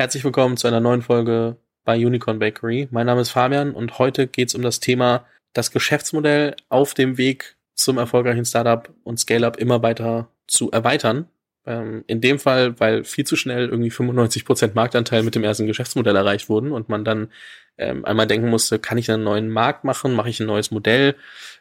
Herzlich 0.00 0.24
willkommen 0.24 0.56
zu 0.56 0.66
einer 0.66 0.80
neuen 0.80 1.02
Folge 1.02 1.58
bei 1.84 1.94
Unicorn 1.94 2.38
Bakery. 2.38 2.88
Mein 2.90 3.04
Name 3.04 3.20
ist 3.20 3.32
Fabian 3.32 3.72
und 3.72 3.98
heute 3.98 4.26
geht 4.26 4.48
es 4.48 4.54
um 4.54 4.62
das 4.62 4.80
Thema 4.80 5.26
das 5.52 5.72
Geschäftsmodell 5.72 6.56
auf 6.70 6.94
dem 6.94 7.18
Weg 7.18 7.58
zum 7.74 7.98
erfolgreichen 7.98 8.46
Startup 8.46 8.88
und 9.04 9.20
Scale-up 9.20 9.58
immer 9.58 9.82
weiter 9.82 10.30
zu 10.46 10.70
erweitern. 10.70 11.28
Ähm, 11.66 12.02
in 12.06 12.22
dem 12.22 12.38
Fall, 12.38 12.80
weil 12.80 13.04
viel 13.04 13.26
zu 13.26 13.36
schnell 13.36 13.68
irgendwie 13.68 13.90
95% 13.90 14.70
Marktanteil 14.72 15.22
mit 15.22 15.34
dem 15.34 15.44
ersten 15.44 15.66
Geschäftsmodell 15.66 16.16
erreicht 16.16 16.48
wurden 16.48 16.72
und 16.72 16.88
man 16.88 17.04
dann 17.04 17.30
ähm, 17.76 18.06
einmal 18.06 18.26
denken 18.26 18.48
musste, 18.48 18.78
kann 18.78 18.96
ich 18.96 19.10
einen 19.10 19.22
neuen 19.22 19.50
Markt 19.50 19.84
machen, 19.84 20.14
mache 20.14 20.30
ich 20.30 20.40
ein 20.40 20.46
neues 20.46 20.70
Modell, 20.70 21.14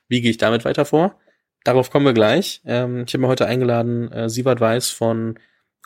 wie 0.07 0.21
gehe 0.21 0.31
ich 0.31 0.37
damit 0.37 0.63
weiter 0.63 0.85
vor? 0.85 1.19
Darauf 1.65 1.91
kommen 1.91 2.05
wir 2.05 2.13
gleich. 2.13 2.61
Ähm, 2.65 3.03
ich 3.05 3.13
habe 3.13 3.23
mir 3.23 3.27
heute 3.27 3.47
eingeladen 3.47 4.09
äh, 4.13 4.29
Sievert 4.29 4.61
Weiß 4.61 4.91
von 4.91 5.37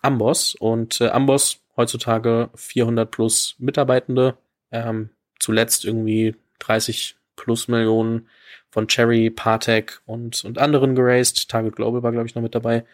Amboss 0.03 0.53
und 0.55 1.01
äh, 1.01 1.07
Amboss 1.07 1.59
heutzutage 1.75 2.49
400 2.55 3.09
plus 3.09 3.55
Mitarbeitende, 3.57 4.37
ähm, 4.71 5.09
zuletzt 5.39 5.85
irgendwie 5.85 6.35
30 6.59 7.15
plus 7.35 7.67
Millionen 7.67 8.27
von 8.69 8.87
Cherry, 8.87 9.29
Partec 9.29 10.01
und, 10.05 10.43
und 10.45 10.57
anderen 10.59 10.95
geraced. 10.95 11.49
Target 11.49 11.75
Global 11.75 12.03
war, 12.03 12.11
glaube 12.11 12.27
ich, 12.27 12.35
noch 12.35 12.41
mit 12.41 12.55
dabei. 12.55 12.85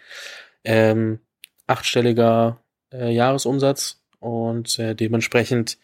Ähm, 0.64 1.20
achtstelliger 1.68 2.60
äh, 2.92 3.14
Jahresumsatz 3.14 4.02
und 4.20 4.78
äh, 4.80 4.96
dementsprechend 4.96 5.78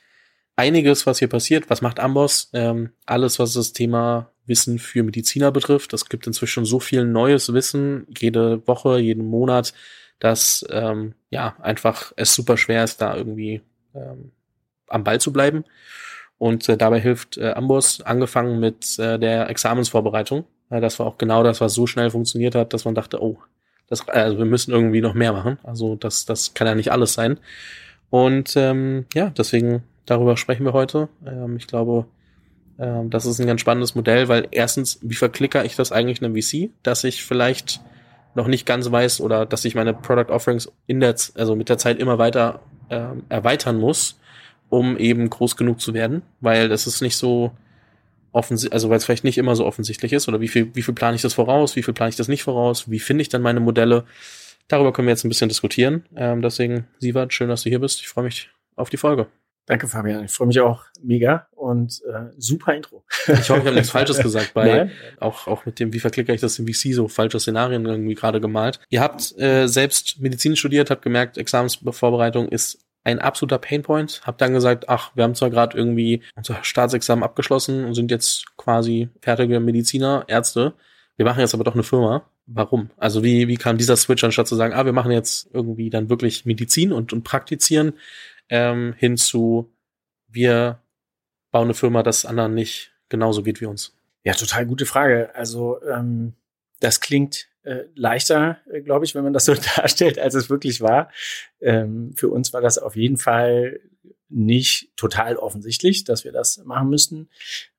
einiges, 0.55 1.05
was 1.05 1.20
hier 1.20 1.30
passiert. 1.30 1.70
Was 1.70 1.81
macht 1.81 2.00
Amboss? 2.00 2.50
Ähm, 2.53 2.92
alles, 3.05 3.39
was 3.39 3.53
das 3.53 3.73
Thema 3.73 4.31
Wissen 4.45 4.80
für 4.80 5.03
Mediziner 5.03 5.52
betrifft. 5.52 5.94
Es 5.94 6.08
gibt 6.08 6.28
inzwischen 6.28 6.66
so 6.66 6.80
viel 6.80 7.05
neues 7.05 7.53
Wissen, 7.53 8.08
jede 8.17 8.66
Woche, 8.67 9.00
jeden 9.00 9.28
Monat 9.28 9.73
dass 10.20 10.66
ähm, 10.70 11.14
ja 11.30 11.55
einfach 11.62 12.14
es 12.16 12.34
super 12.34 12.58
schwer 12.58 12.84
ist, 12.84 13.02
da 13.02 13.16
irgendwie 13.16 13.62
ähm, 13.94 14.32
am 14.88 15.04
Ball 15.04 15.20
zu 15.20 15.34
bleiben. 15.34 15.66
Und 16.38 16.68
äh, 16.68 16.78
dabei 16.78 17.00
hilft 17.00 17.38
äh, 17.38 17.52
Amboss, 17.52 18.02
angefangen 18.02 18.59
mit 18.59 19.00
äh, 19.00 19.17
der 19.17 19.50
Examensvorbereitung. 19.50 20.45
Äh, 20.70 20.81
das 20.81 21.00
war 21.00 21.06
auch 21.06 21.17
genau 21.17 21.44
das, 21.44 21.62
was 21.62 21.73
so 21.73 21.88
schnell 21.88 22.09
funktioniert 22.09 22.56
hat, 22.56 22.73
dass 22.73 22.86
man 22.86 22.95
dachte, 22.95 23.22
oh, 23.22 23.38
das, 23.88 24.08
also 24.09 24.38
wir 24.38 24.45
müssen 24.45 24.72
irgendwie 24.72 25.02
noch 25.02 25.14
mehr 25.14 25.31
machen. 25.31 25.59
Also 25.64 25.95
das, 25.95 26.26
das 26.26 26.54
kann 26.54 26.67
ja 26.67 26.76
nicht 26.76 26.92
alles 26.92 27.14
sein. 27.14 27.39
Und 28.09 28.56
ähm, 28.56 29.06
ja, 29.14 29.30
deswegen 29.30 29.84
darüber 30.06 30.38
sprechen 30.38 30.66
wir 30.66 30.73
heute. 30.73 31.09
Ähm, 31.26 31.58
ich 31.58 31.67
glaube, 31.67 32.06
ähm, 32.80 33.09
das 33.09 33.26
ist 33.26 33.39
ein 33.39 33.48
ganz 33.48 33.61
spannendes 33.61 33.95
Modell, 33.95 34.28
weil 34.28 34.48
erstens, 34.52 35.00
wie 35.02 35.16
verklicker 35.16 35.66
ich 35.66 35.76
das 35.76 35.92
eigentlich 35.92 36.22
in 36.22 36.26
einem 36.26 36.42
VC, 36.42 36.72
dass 36.84 37.04
ich 37.04 37.23
vielleicht 37.23 37.82
noch 38.36 38.47
nicht 38.47 38.66
ganz 38.66 38.91
weiß 38.91 39.22
oder 39.22 39.45
dass 39.45 39.66
ich 39.66 39.75
meine 39.75 39.94
Product 39.94 40.31
Offerings 40.31 40.72
in 40.88 41.00
der, 41.00 41.16
also 41.36 41.55
mit 41.55 41.69
der 41.69 41.78
Zeit 41.78 42.00
immer 42.00 42.17
weiter 42.17 42.59
äh, 42.89 43.08
erweitern 43.30 43.80
muss, 43.80 44.19
um 44.69 44.97
eben 44.97 45.30
groß 45.30 45.58
genug 45.58 45.81
zu 45.81 45.94
werden, 45.94 46.22
weil 46.42 46.69
das 46.69 46.86
ist 46.86 47.02
nicht 47.02 47.16
so 47.16 47.52
offensichtlich, 48.31 48.73
also 48.73 48.89
weil 48.89 48.97
es 48.97 49.05
vielleicht 49.05 49.23
nicht 49.23 49.38
immer 49.38 49.55
so 49.55 49.66
offensichtlich 49.66 50.11
ist 50.11 50.27
oder 50.27 50.42
wie 50.42 50.50
viel, 50.50 50.75
wie 50.75 50.81
viel 50.81 50.94
plane 50.94 51.16
ich 51.16 51.22
das 51.22 51.33
voraus, 51.33 51.75
wie 51.75 51.83
viel 51.83 51.94
plane 51.94 52.09
ich 52.09 52.17
das 52.17 52.27
nicht 52.27 52.44
voraus, 52.44 52.92
wie 52.92 53.00
finde 53.00 53.22
ich 53.22 53.30
dann 53.30 53.42
meine 53.42 53.61
Modelle. 53.61 54.03
Darüber 54.67 54.92
können 54.92 55.08
wir 55.08 55.14
jetzt 55.14 55.23
ein 55.23 55.30
bisschen 55.30 55.49
diskutieren. 55.49 56.05
Ähm, 56.16 56.42
deswegen, 56.42 56.88
Sievert, 56.99 57.33
schön, 57.33 57.49
dass 57.49 57.64
du 57.64 57.70
hier 57.70 57.80
bist. 57.80 58.02
Ich 58.02 58.09
freue 58.09 58.25
mich 58.25 58.49
auf 58.75 58.89
die 58.89 58.97
Folge. 58.97 59.27
Danke, 59.67 59.88
Fabian. 59.88 60.25
Ich 60.25 60.31
freue 60.31 60.47
mich 60.47 60.59
auch 60.59 60.83
mega 61.02 61.47
und 61.52 62.02
äh, 62.08 62.31
super 62.38 62.75
Intro. 62.75 63.03
Ich 63.27 63.30
hoffe, 63.30 63.41
ich 63.41 63.66
habe 63.66 63.71
nichts 63.71 63.89
Falsches 63.89 64.19
gesagt 64.21 64.53
bei 64.53 64.91
auch 65.19 65.47
auch 65.47 65.66
mit 65.66 65.80
dem, 65.80 65.91
wie 65.91 65.99
verklicke 65.99 66.33
ich 66.33 66.41
das 66.41 66.59
im 66.59 66.67
VC 66.67 66.94
so 66.94 67.08
falsche 67.08 67.39
Szenarien 67.39 67.86
irgendwie 67.86 68.13
gerade 68.13 68.39
gemalt. 68.39 68.80
Ihr 68.89 69.02
habt 69.02 69.38
äh, 69.39 69.67
selbst 69.67 70.19
Medizin 70.19 70.55
studiert, 70.55 70.91
habt 70.91 71.02
gemerkt, 71.02 71.38
Examensvorbereitung 71.38 72.47
ist 72.49 72.86
ein 73.05 73.19
absoluter 73.19 73.59
Painpoint. 73.59 74.21
Habt 74.25 74.41
dann 74.41 74.53
gesagt, 74.53 74.89
ach, 74.89 75.11
wir 75.16 75.23
haben 75.23 75.36
zwar 75.36 75.49
gerade 75.49 75.77
irgendwie 75.77 76.21
unser 76.36 76.63
Staatsexamen 76.63 77.23
abgeschlossen 77.23 77.86
und 77.86 77.93
sind 77.93 78.11
jetzt 78.11 78.58
quasi 78.58 79.09
fertige 79.21 79.59
Mediziner, 79.59 80.25
Ärzte. 80.27 80.73
Wir 81.16 81.25
machen 81.25 81.39
jetzt 81.39 81.53
aber 81.53 81.64
doch 81.64 81.75
eine 81.75 81.83
Firma. 81.83 82.27
Warum? 82.48 82.89
Also 82.98 83.23
wie, 83.23 83.48
wie 83.48 83.58
kam 83.58 83.77
dieser 83.77 83.95
Switch, 83.95 84.23
anstatt 84.23 84.48
zu 84.48 84.55
sagen, 84.55 84.73
ah, 84.73 84.86
wir 84.86 84.93
machen 84.93 85.11
jetzt 85.11 85.49
irgendwie 85.54 85.89
dann 85.89 86.09
wirklich 86.09 86.45
Medizin 86.45 86.92
und, 86.92 87.14
und 87.14 87.23
praktizieren, 87.23 87.93
ähm, 88.50 88.94
hin 88.98 89.17
zu 89.17 89.72
wir 90.28 90.82
bauen 91.52 91.66
eine 91.66 91.73
Firma, 91.73 92.04
das 92.04 92.26
anderen 92.26 92.54
nicht 92.54 92.94
genauso 93.10 93.44
geht 93.44 93.61
wie 93.61 93.66
uns? 93.66 93.95
Ja, 94.23 94.33
total 94.33 94.66
gute 94.66 94.86
Frage. 94.86 95.33
Also 95.36 95.82
ähm, 95.83 96.33
das 96.80 97.00
klingt 97.00 97.48
äh, 97.64 97.86
leichter, 97.95 98.58
äh, 98.72 98.82
glaube 98.82 99.05
ich, 99.05 99.16
wenn 99.16 99.23
man 99.23 99.34
das 99.34 99.45
so 99.45 99.54
darstellt, 99.76 100.20
als 100.20 100.34
es 100.34 100.50
wirklich 100.50 100.82
war. 100.82 101.11
Ähm, 101.61 102.14
für 102.16 102.30
uns 102.30 102.54
war 102.54 102.61
das 102.61 102.78
auf 102.78 102.95
jeden 102.95 103.17
Fall 103.17 103.80
nicht 104.28 104.92
total 104.98 105.38
offensichtlich, 105.38 106.04
dass 106.04 106.23
wir 106.23 106.32
das 106.32 106.64
machen 106.66 106.89
müssten. 106.89 107.30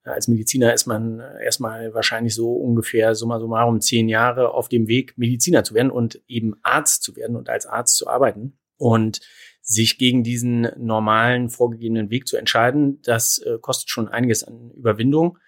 Als 0.04 0.28
Mediziner 0.28 0.72
ist 0.72 0.86
man 0.86 1.20
erstmal 1.42 1.92
wahrscheinlich 1.92 2.34
so 2.34 2.52
ungefähr 2.52 3.14
summa 3.14 3.40
summarum 3.40 3.80
zehn 3.80 4.08
Jahre 4.08 4.54
auf 4.54 4.68
dem 4.68 4.86
Weg, 4.86 5.18
Mediziner 5.18 5.64
zu 5.64 5.74
werden 5.74 5.90
und 5.90 6.22
eben 6.28 6.54
Arzt 6.62 7.02
zu 7.02 7.16
werden 7.16 7.36
und 7.36 7.48
als 7.48 7.66
Arzt 7.66 7.96
zu 7.96 8.08
arbeiten. 8.08 8.56
Und 8.78 9.20
sich 9.68 9.98
gegen 9.98 10.22
diesen 10.22 10.68
normalen 10.78 11.50
vorgegebenen 11.50 12.08
Weg 12.08 12.28
zu 12.28 12.36
entscheiden, 12.36 13.02
das 13.02 13.38
äh, 13.38 13.58
kostet 13.60 13.90
schon 13.90 14.08
einiges 14.08 14.44
an 14.44 14.70
Überwindung. 14.70 15.38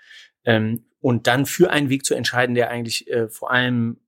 Ähm, 0.44 0.84
und 1.00 1.28
dann 1.28 1.46
für 1.46 1.70
einen 1.70 1.88
Weg 1.88 2.04
zu 2.04 2.14
entscheiden, 2.14 2.56
der 2.56 2.68
eigentlich 2.68 3.08
äh, 3.08 3.28
vor 3.28 3.52
allem 3.52 4.00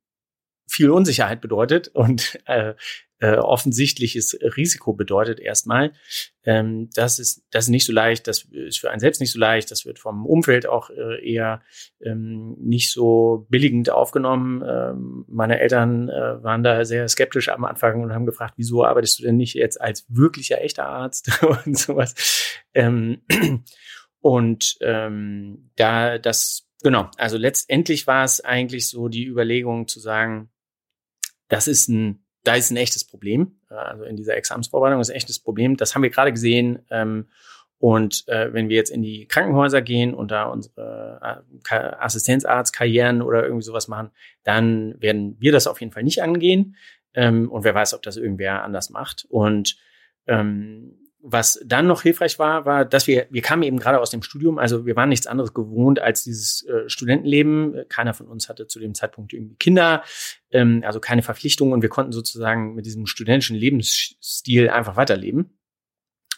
viel 0.69 0.91
Unsicherheit 0.91 1.41
bedeutet 1.41 1.88
und 1.88 2.41
äh, 2.47 2.75
äh, 3.20 3.36
offensichtliches 3.36 4.38
Risiko 4.56 4.94
bedeutet 4.94 5.41
erstmal. 5.41 5.92
Ähm, 6.44 6.88
das 6.94 7.19
ist 7.19 7.44
das 7.50 7.64
ist 7.64 7.70
nicht 7.70 7.84
so 7.84 7.92
leicht, 7.92 8.26
das 8.26 8.44
ist 8.50 8.78
für 8.78 8.91
einen 8.91 9.00
selbst 9.00 9.20
nicht 9.20 9.32
so 9.32 9.38
leicht, 9.38 9.70
das 9.70 9.84
wird 9.84 9.98
vom 9.98 10.25
Umfeld 10.25 10.66
auch 10.66 10.88
äh, 10.88 11.22
eher 11.22 11.60
ähm, 12.00 12.56
nicht 12.58 12.91
so 12.91 13.47
billigend 13.50 13.91
aufgenommen. 13.91 14.64
Ähm, 14.66 15.25
meine 15.28 15.60
Eltern 15.60 16.08
äh, 16.08 16.42
waren 16.42 16.62
da 16.62 16.84
sehr 16.86 17.06
skeptisch 17.08 17.50
am 17.50 17.64
Anfang 17.64 18.03
und 18.03 18.14
haben 18.14 18.25
gefragt, 18.25 18.54
wieso 18.56 18.84
arbeitest 18.84 19.19
du 19.19 19.25
denn 19.25 19.37
nicht 19.37 19.54
jetzt 19.54 19.81
als 19.81 20.06
wirklicher 20.08 20.62
echter 20.62 20.87
Arzt 20.87 21.42
und 21.66 21.78
sowas. 21.78 22.14
Ähm, 22.72 23.20
und 24.20 24.78
ähm, 24.81 25.70
da 25.76 26.19
das 26.19 26.66
genau, 26.82 27.10
also 27.19 27.37
letztendlich 27.37 28.06
war 28.06 28.25
es 28.25 28.41
eigentlich 28.41 28.88
so 28.88 29.08
die 29.08 29.26
Überlegung 29.26 29.88
zu 29.88 30.00
sagen, 30.00 30.50
das 31.48 31.69
ist 31.69 31.88
ein 31.88 32.25
da 32.44 32.54
ist 32.54 32.70
ein 32.70 32.76
echtes 32.76 33.04
Problem. 33.04 33.58
Also 33.68 34.04
in 34.04 34.16
dieser 34.16 34.36
Examensvorbereitung 34.36 35.00
ist 35.00 35.10
ein 35.10 35.16
echtes 35.16 35.38
Problem. 35.38 35.76
Das 35.76 35.94
haben 35.94 36.02
wir 36.02 36.10
gerade 36.10 36.32
gesehen. 36.32 36.80
Ähm, 36.90 37.28
und 37.78 38.28
äh, 38.28 38.52
wenn 38.52 38.68
wir 38.68 38.76
jetzt 38.76 38.90
in 38.90 39.02
die 39.02 39.26
Krankenhäuser 39.26 39.80
gehen 39.80 40.12
und 40.12 40.30
da 40.30 40.44
unsere 40.44 41.42
äh, 41.70 41.74
Assistenzarztkarrieren 41.74 43.22
oder 43.22 43.42
irgendwie 43.44 43.64
sowas 43.64 43.88
machen, 43.88 44.10
dann 44.44 45.00
werden 45.00 45.36
wir 45.40 45.50
das 45.50 45.66
auf 45.66 45.80
jeden 45.80 45.92
Fall 45.92 46.02
nicht 46.02 46.22
angehen. 46.22 46.76
Ähm, 47.14 47.50
und 47.50 47.64
wer 47.64 47.74
weiß, 47.74 47.94
ob 47.94 48.02
das 48.02 48.18
irgendwer 48.18 48.64
anders 48.64 48.90
macht. 48.90 49.24
Und 49.28 49.76
ähm, 50.26 51.00
was 51.22 51.60
dann 51.64 51.86
noch 51.86 52.03
hilfreich 52.03 52.38
war, 52.38 52.64
war, 52.64 52.84
dass 52.84 53.06
wir, 53.06 53.26
wir 53.31 53.42
kamen 53.42 53.62
eben 53.62 53.78
gerade 53.78 54.00
aus 54.00 54.10
dem 54.10 54.22
Studium, 54.22 54.58
also 54.58 54.86
wir 54.86 54.97
waren 54.97 55.08
nichts 55.08 55.26
anderes 55.26 55.53
gewohnt 55.53 55.98
als 55.98 56.25
dieses 56.25 56.66
äh, 56.66 56.88
Studentenleben. 56.88 57.84
Keiner 57.88 58.14
von 58.14 58.26
uns 58.26 58.48
hatte 58.48 58.66
zu 58.66 58.78
dem 58.78 58.94
Zeitpunkt 58.94 59.32
irgendwie 59.32 59.56
Kinder, 59.56 60.03
ähm, 60.50 60.82
also 60.84 61.00
keine 61.00 61.22
Verpflichtungen 61.22 61.72
und 61.75 61.82
wir 61.82 61.88
konnten 61.88 62.12
sozusagen 62.12 62.75
mit 62.75 62.86
diesem 62.86 63.06
studentischen 63.06 63.56
Lebensstil 63.56 64.70
einfach 64.70 64.97
weiterleben. 64.97 65.58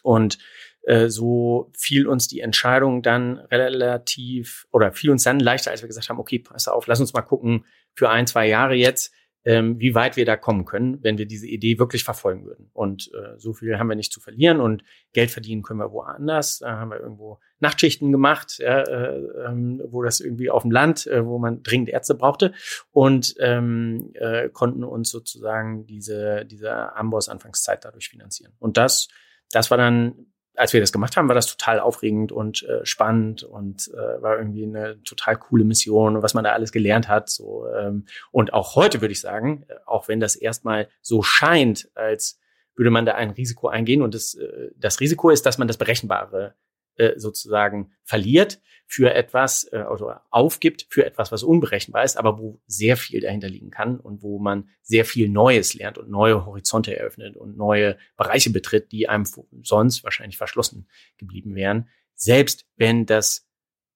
Und 0.02 0.38
äh, 0.82 1.08
so 1.08 1.70
fiel 1.76 2.08
uns 2.08 2.26
die 2.26 2.40
Entscheidung 2.40 3.02
dann 3.02 3.38
relativ 3.38 4.66
oder 4.72 4.92
fiel 4.92 5.10
uns 5.10 5.22
dann 5.22 5.38
leichter, 5.38 5.70
als 5.70 5.82
wir 5.82 5.88
gesagt 5.88 6.08
haben, 6.08 6.18
okay, 6.18 6.40
pass 6.40 6.66
auf, 6.66 6.86
lass 6.88 7.00
uns 7.00 7.12
mal 7.12 7.22
gucken 7.22 7.64
für 7.94 8.10
ein, 8.10 8.26
zwei 8.26 8.48
Jahre 8.48 8.74
jetzt, 8.74 9.12
ähm, 9.44 9.78
wie 9.80 9.94
weit 9.94 10.16
wir 10.16 10.24
da 10.24 10.36
kommen 10.36 10.64
können, 10.64 11.02
wenn 11.02 11.18
wir 11.18 11.26
diese 11.26 11.46
Idee 11.46 11.78
wirklich 11.78 12.04
verfolgen 12.04 12.44
würden. 12.44 12.70
Und 12.72 13.10
äh, 13.14 13.38
so 13.38 13.52
viel 13.52 13.78
haben 13.78 13.88
wir 13.88 13.96
nicht 13.96 14.12
zu 14.12 14.20
verlieren 14.20 14.60
und 14.60 14.84
Geld 15.12 15.30
verdienen 15.30 15.62
können 15.62 15.80
wir 15.80 15.92
woanders. 15.92 16.58
Da 16.58 16.78
haben 16.78 16.90
wir 16.90 17.00
irgendwo 17.00 17.40
Nachtschichten 17.58 18.12
gemacht, 18.12 18.58
ja, 18.58 18.82
äh, 18.82 19.18
ähm, 19.46 19.82
wo 19.88 20.02
das 20.02 20.20
irgendwie 20.20 20.50
auf 20.50 20.62
dem 20.62 20.70
Land, 20.70 21.06
äh, 21.06 21.24
wo 21.26 21.38
man 21.38 21.62
dringend 21.62 21.88
Ärzte 21.88 22.14
brauchte 22.14 22.52
und 22.90 23.34
ähm, 23.40 24.12
äh, 24.14 24.48
konnten 24.48 24.84
uns 24.84 25.10
sozusagen 25.10 25.86
diese, 25.86 26.44
diese 26.44 26.94
Amboss-Anfangszeit 26.94 27.84
dadurch 27.84 28.08
finanzieren. 28.08 28.52
Und 28.58 28.76
das, 28.76 29.08
das 29.50 29.70
war 29.70 29.78
dann 29.78 30.31
als 30.62 30.72
wir 30.72 30.80
das 30.80 30.92
gemacht 30.92 31.16
haben, 31.16 31.26
war 31.26 31.34
das 31.34 31.48
total 31.48 31.80
aufregend 31.80 32.30
und 32.30 32.62
äh, 32.62 32.86
spannend 32.86 33.42
und 33.42 33.90
äh, 33.94 34.22
war 34.22 34.38
irgendwie 34.38 34.62
eine 34.62 35.02
total 35.02 35.36
coole 35.36 35.64
Mission 35.64 36.22
was 36.22 36.34
man 36.34 36.44
da 36.44 36.52
alles 36.52 36.70
gelernt 36.70 37.08
hat. 37.08 37.28
So 37.28 37.66
ähm, 37.66 38.06
und 38.30 38.52
auch 38.54 38.76
heute 38.76 39.00
würde 39.00 39.10
ich 39.10 39.20
sagen, 39.20 39.64
äh, 39.66 39.74
auch 39.86 40.06
wenn 40.06 40.20
das 40.20 40.36
erstmal 40.36 40.88
so 41.00 41.20
scheint, 41.24 41.90
als 41.96 42.38
würde 42.76 42.90
man 42.90 43.04
da 43.04 43.16
ein 43.16 43.30
Risiko 43.30 43.66
eingehen 43.66 44.02
und 44.02 44.14
das, 44.14 44.34
äh, 44.34 44.70
das 44.76 45.00
Risiko 45.00 45.30
ist, 45.30 45.46
dass 45.46 45.58
man 45.58 45.66
das 45.66 45.78
Berechenbare 45.78 46.54
äh, 46.96 47.18
sozusagen 47.18 47.92
verliert 48.04 48.60
für 48.86 49.14
etwas 49.14 49.64
äh, 49.72 49.84
oder 49.84 50.26
aufgibt 50.30 50.86
für 50.90 51.06
etwas, 51.06 51.32
was 51.32 51.42
unberechenbar 51.42 52.04
ist, 52.04 52.18
aber 52.18 52.38
wo 52.38 52.60
sehr 52.66 52.98
viel 52.98 53.20
dahinter 53.20 53.48
liegen 53.48 53.70
kann 53.70 53.98
und 53.98 54.22
wo 54.22 54.38
man 54.38 54.68
sehr 54.82 55.06
viel 55.06 55.30
Neues 55.30 55.72
lernt 55.72 55.96
und 55.96 56.10
neue 56.10 56.44
Horizonte 56.44 56.94
eröffnet 56.94 57.36
und 57.36 57.56
neue 57.56 57.96
Bereiche 58.16 58.50
betritt, 58.50 58.92
die 58.92 59.08
einem 59.08 59.24
sonst 59.62 60.04
wahrscheinlich 60.04 60.36
verschlossen 60.36 60.88
geblieben 61.16 61.54
wären, 61.54 61.88
selbst 62.14 62.66
wenn 62.76 63.06
das 63.06 63.48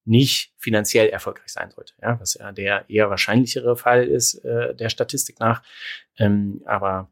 nicht 0.07 0.55
finanziell 0.57 1.09
erfolgreich 1.09 1.53
sein 1.53 1.71
sollte, 1.73 1.93
ja, 2.01 2.19
was 2.19 2.35
ja 2.35 2.53
der 2.53 2.89
eher 2.89 3.11
wahrscheinlichere 3.11 3.77
Fall 3.77 4.07
ist 4.07 4.37
äh, 4.45 4.75
der 4.75 4.89
Statistik 4.89 5.41
nach. 5.41 5.63
Ähm, 6.17 6.63
aber 6.65 7.11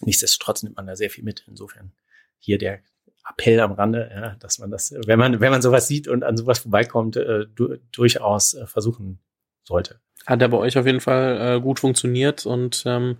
nichtsdestotrotz 0.00 0.62
nimmt 0.62 0.76
man 0.76 0.86
da 0.86 0.96
sehr 0.96 1.10
viel 1.10 1.24
mit. 1.24 1.44
Insofern 1.48 1.92
hier 2.38 2.56
der 2.56 2.82
Appell 3.28 3.60
am 3.60 3.72
Rande, 3.72 4.10
ja, 4.14 4.36
dass 4.38 4.58
man 4.58 4.70
das, 4.70 4.94
wenn 5.06 5.18
man, 5.18 5.40
wenn 5.40 5.50
man 5.50 5.62
sowas 5.62 5.88
sieht 5.88 6.08
und 6.08 6.24
an 6.24 6.36
sowas 6.36 6.58
vorbeikommt, 6.58 7.16
äh, 7.16 7.46
du, 7.54 7.78
durchaus 7.92 8.54
äh, 8.54 8.66
versuchen 8.66 9.18
sollte. 9.64 10.00
Hat 10.26 10.42
er 10.42 10.48
bei 10.48 10.58
euch 10.58 10.76
auf 10.78 10.86
jeden 10.86 11.00
Fall 11.00 11.56
äh, 11.56 11.60
gut 11.60 11.80
funktioniert 11.80 12.44
und 12.46 12.82
ähm, 12.86 13.16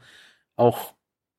auch 0.57 0.95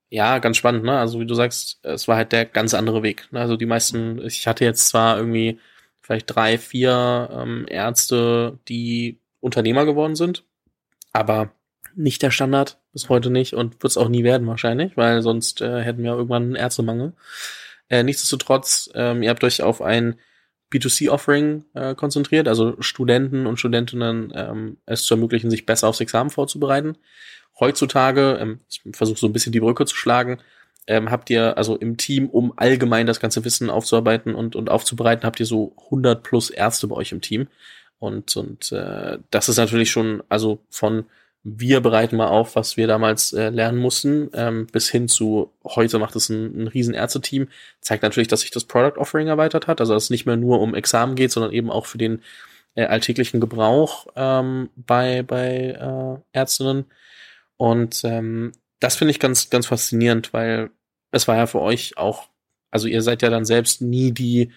ja, 0.09 0.39
ganz 0.39 0.57
spannend, 0.57 0.83
ne? 0.83 0.97
Also 0.97 1.19
wie 1.19 1.25
du 1.25 1.33
sagst, 1.33 1.79
es 1.83 2.07
war 2.07 2.15
halt 2.15 2.31
der 2.31 2.45
ganz 2.45 2.73
andere 2.73 3.03
Weg. 3.03 3.27
Ne? 3.31 3.39
Also 3.39 3.57
die 3.57 3.65
meisten, 3.65 4.21
ich 4.23 4.47
hatte 4.47 4.63
jetzt 4.63 4.87
zwar 4.87 5.17
irgendwie 5.17 5.59
vielleicht 6.01 6.33
drei, 6.33 6.57
vier 6.57 7.29
ähm, 7.33 7.65
Ärzte, 7.67 8.59
die 8.67 9.19
Unternehmer 9.41 9.85
geworden 9.85 10.15
sind, 10.15 10.43
aber 11.11 11.51
nicht 11.95 12.21
der 12.21 12.31
Standard, 12.31 12.77
bis 12.93 13.09
heute 13.09 13.29
nicht 13.29 13.53
und 13.53 13.81
wird 13.81 13.91
es 13.91 13.97
auch 13.97 14.09
nie 14.09 14.23
werden 14.23 14.47
wahrscheinlich, 14.47 14.95
weil 14.97 15.21
sonst 15.21 15.61
äh, 15.61 15.81
hätten 15.81 16.03
wir 16.03 16.11
irgendwann 16.11 16.43
einen 16.43 16.55
Ärztemangel. 16.55 17.13
Äh, 17.89 18.03
nichtsdestotrotz, 18.03 18.89
ähm, 18.93 19.23
ihr 19.23 19.29
habt 19.29 19.43
euch 19.43 19.61
auf 19.61 19.81
ein 19.81 20.19
B2C-Offering 20.73 21.65
äh, 21.73 21.95
konzentriert, 21.95 22.47
also 22.47 22.75
Studenten 22.79 23.45
und 23.45 23.57
Studentinnen 23.57 24.33
ähm, 24.35 24.77
es 24.85 25.03
zu 25.03 25.13
ermöglichen, 25.13 25.49
sich 25.51 25.65
besser 25.65 25.87
aufs 25.87 25.99
Examen 26.01 26.29
vorzubereiten. 26.29 26.97
Heutzutage, 27.59 28.37
ähm, 28.41 28.59
ich 28.67 28.81
versuche 28.93 29.19
so 29.19 29.27
ein 29.27 29.33
bisschen 29.33 29.51
die 29.51 29.59
Brücke 29.59 29.85
zu 29.85 29.95
schlagen, 29.95 30.39
ähm, 30.87 31.09
habt 31.09 31.29
ihr 31.29 31.57
also 31.57 31.75
im 31.77 31.97
Team, 31.97 32.29
um 32.29 32.53
allgemein 32.57 33.07
das 33.07 33.19
ganze 33.19 33.43
Wissen 33.45 33.69
aufzuarbeiten 33.69 34.35
und, 34.35 34.55
und 34.55 34.69
aufzubereiten, 34.69 35.25
habt 35.25 35.39
ihr 35.39 35.45
so 35.45 35.75
100 35.85 36.23
plus 36.23 36.49
Ärzte 36.49 36.87
bei 36.87 36.95
euch 36.95 37.11
im 37.11 37.21
Team. 37.21 37.47
Und, 37.97 38.35
und 38.35 38.71
äh, 38.71 39.17
das 39.31 39.49
ist 39.49 39.57
natürlich 39.57 39.89
schon, 39.89 40.21
also 40.29 40.59
von 40.69 41.05
wir 41.47 41.79
bereiten 41.79 42.17
mal 42.17 42.27
auf, 42.27 42.55
was 42.55 42.75
wir 42.75 42.87
damals 42.87 43.31
äh, 43.31 43.49
lernen 43.49 43.77
mussten, 43.77 44.31
ähm, 44.33 44.65
bis 44.65 44.89
hin 44.89 45.07
zu 45.07 45.53
heute 45.63 45.99
macht 45.99 46.15
es 46.15 46.27
ein, 46.29 46.63
ein 46.63 46.67
riesen 46.67 46.95
Ärzteteam, 46.95 47.49
zeigt 47.81 48.01
natürlich, 48.01 48.27
dass 48.27 48.41
sich 48.41 48.49
das 48.49 48.65
Product 48.65 48.99
Offering 48.99 49.27
erweitert 49.27 49.67
hat, 49.67 49.79
also 49.79 49.93
dass 49.93 50.05
es 50.05 50.09
nicht 50.09 50.25
mehr 50.25 50.37
nur 50.37 50.59
um 50.59 50.73
Examen 50.73 51.13
geht, 51.13 51.31
sondern 51.31 51.53
eben 51.53 51.69
auch 51.69 51.85
für 51.85 51.99
den 51.99 52.23
äh, 52.73 52.85
alltäglichen 52.85 53.39
Gebrauch 53.39 54.07
ähm, 54.15 54.71
bei, 54.75 55.21
bei 55.21 55.77
äh, 55.79 56.37
Ärztinnen. 56.37 56.85
Und 57.57 58.01
ähm, 58.03 58.53
das 58.79 58.95
finde 58.95 59.11
ich 59.11 59.19
ganz, 59.19 59.51
ganz 59.51 59.67
faszinierend, 59.67 60.33
weil 60.33 60.71
es 61.11 61.27
war 61.27 61.37
ja 61.37 61.45
für 61.45 61.61
euch 61.61 61.95
auch, 61.95 62.27
also 62.71 62.87
ihr 62.87 63.03
seid 63.03 63.21
ja 63.21 63.29
dann 63.29 63.45
selbst 63.45 63.83
nie 63.83 64.11
die, 64.11 64.51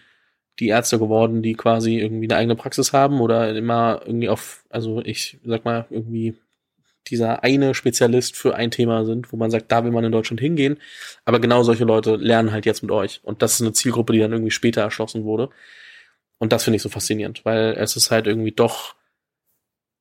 die 0.59 0.69
Ärzte 0.69 0.99
geworden, 0.99 1.43
die 1.43 1.53
quasi 1.53 1.99
irgendwie 1.99 2.29
eine 2.29 2.37
eigene 2.37 2.57
Praxis 2.57 2.95
haben 2.95 3.21
oder 3.21 3.55
immer 3.55 4.01
irgendwie 4.07 4.31
auf, 4.31 4.65
also 4.71 5.03
ich 5.05 5.39
sag 5.45 5.67
mal, 5.67 5.87
irgendwie 5.91 6.35
dieser 7.11 7.43
eine 7.45 7.75
Spezialist 7.75 8.37
für 8.37 8.55
ein 8.55 8.71
Thema 8.71 9.05
sind, 9.05 9.33
wo 9.33 9.37
man 9.37 9.51
sagt, 9.51 9.71
da 9.73 9.85
will 9.85 9.91
man 9.91 10.05
in 10.05 10.13
Deutschland 10.13 10.41
hingehen. 10.41 10.79
Aber 11.25 11.41
genau 11.41 11.63
solche 11.63 11.85
Leute 11.85 12.17
lernen 12.17 12.53
halt 12.53 12.67
jetzt 12.67 12.83
mit 12.83 12.91
euch. 12.91 13.21
Und 13.23 13.43
das 13.43 13.55
ist 13.55 13.63
eine 13.63 13.73
Zielgruppe, 13.73 14.13
die 14.13 14.19
dann 14.21 14.33
irgendwie 14.33 14.51
später 14.51 14.83
erschlossen 14.83 15.25
wurde. 15.25 15.51
Und 16.39 16.53
das 16.53 16.65
finde 16.65 16.77
ich 16.77 16.83
so 16.83 16.89
faszinierend, 16.89 17.45
weil 17.45 17.75
es 17.79 17.97
ist 17.97 18.11
halt 18.11 18.27
irgendwie 18.27 18.53
doch 18.53 18.95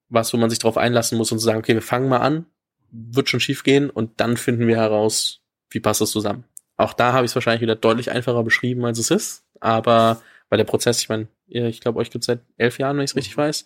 was, 0.09 0.33
wo 0.33 0.38
man 0.38 0.50
sich 0.50 0.59
darauf 0.59 0.77
einlassen 0.77 1.18
muss 1.18 1.31
und 1.31 1.39
zu 1.39 1.45
sagen, 1.45 1.59
okay, 1.59 1.74
wir 1.74 1.81
fangen 1.81 2.09
mal 2.09 2.19
an, 2.19 2.45
wird 2.92 3.30
schon 3.30 3.39
schief 3.39 3.63
gehen 3.63 3.89
und 3.89 4.21
dann 4.21 4.38
finden 4.38 4.68
wir 4.68 4.77
heraus, 4.77 5.42
wie 5.69 5.80
passt 5.80 6.00
das 6.00 6.12
zusammen. 6.12 6.45
Auch 6.77 6.94
da 6.94 7.12
habe 7.12 7.25
ich 7.25 7.31
es 7.31 7.36
wahrscheinlich 7.36 7.62
wieder 7.62 7.75
deutlich 7.75 8.12
einfacher 8.12 8.44
beschrieben, 8.44 8.86
als 8.86 9.00
es 9.00 9.12
ist. 9.12 9.44
Aber 9.60 10.21
weil 10.50 10.57
der 10.57 10.65
Prozess, 10.65 11.01
ich 11.01 11.10
meine, 11.10 11.27
ich 11.48 11.81
glaube, 11.81 12.00
euch 12.00 12.12
gibt 12.12 12.24
es 12.24 12.27
seit 12.27 12.42
elf 12.57 12.77
Jahren, 12.77 12.98
wenn 12.98 13.03
ich 13.03 13.12
es 13.12 13.15
richtig 13.18 13.36
weiß 13.36 13.65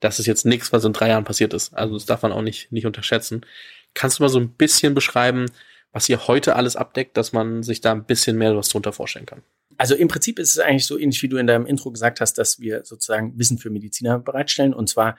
das 0.00 0.18
ist 0.18 0.26
jetzt 0.26 0.46
nichts, 0.46 0.72
was 0.72 0.84
in 0.84 0.92
drei 0.92 1.08
Jahren 1.08 1.24
passiert 1.24 1.54
ist. 1.54 1.74
Also 1.74 1.94
das 1.94 2.06
darf 2.06 2.22
man 2.22 2.32
auch 2.32 2.42
nicht, 2.42 2.72
nicht 2.72 2.86
unterschätzen. 2.86 3.46
Kannst 3.94 4.18
du 4.18 4.22
mal 4.22 4.28
so 4.28 4.40
ein 4.40 4.50
bisschen 4.50 4.94
beschreiben, 4.94 5.46
was 5.92 6.08
ihr 6.08 6.26
heute 6.26 6.56
alles 6.56 6.76
abdeckt, 6.76 7.16
dass 7.16 7.32
man 7.32 7.62
sich 7.62 7.80
da 7.80 7.92
ein 7.92 8.04
bisschen 8.04 8.36
mehr 8.36 8.56
was 8.56 8.68
drunter 8.68 8.92
vorstellen 8.92 9.26
kann? 9.26 9.42
Also 9.76 9.94
im 9.94 10.08
Prinzip 10.08 10.38
ist 10.38 10.50
es 10.50 10.58
eigentlich 10.58 10.86
so 10.86 10.98
ähnlich, 10.98 11.22
wie 11.22 11.28
du 11.28 11.36
in 11.36 11.46
deinem 11.46 11.66
Intro 11.66 11.90
gesagt 11.90 12.20
hast, 12.20 12.34
dass 12.34 12.60
wir 12.60 12.84
sozusagen 12.84 13.38
Wissen 13.38 13.58
für 13.58 13.70
Mediziner 13.70 14.18
bereitstellen 14.18 14.74
und 14.74 14.88
zwar 14.88 15.18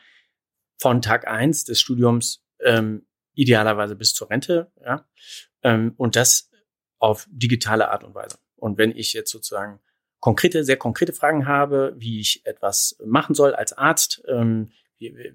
von 0.80 1.02
Tag 1.02 1.28
eins 1.28 1.64
des 1.64 1.80
Studiums 1.80 2.44
ähm, 2.60 3.06
idealerweise 3.34 3.96
bis 3.96 4.14
zur 4.14 4.30
Rente, 4.30 4.72
ja, 4.84 5.08
ähm, 5.64 5.94
und 5.98 6.16
das 6.16 6.50
auf 7.00 7.28
digitale 7.32 7.90
Art 7.90 8.04
und 8.04 8.14
Weise. 8.14 8.38
Und 8.56 8.78
wenn 8.78 8.96
ich 8.96 9.14
jetzt 9.14 9.32
sozusagen 9.32 9.80
konkrete, 10.22 10.64
sehr 10.64 10.78
konkrete 10.78 11.12
Fragen 11.12 11.48
habe, 11.48 11.94
wie 11.98 12.22
ich 12.22 12.46
etwas 12.46 12.96
machen 13.04 13.36
soll 13.36 13.54
als 13.54 13.74
Arzt, 13.74 14.24
ähm, 14.30 14.70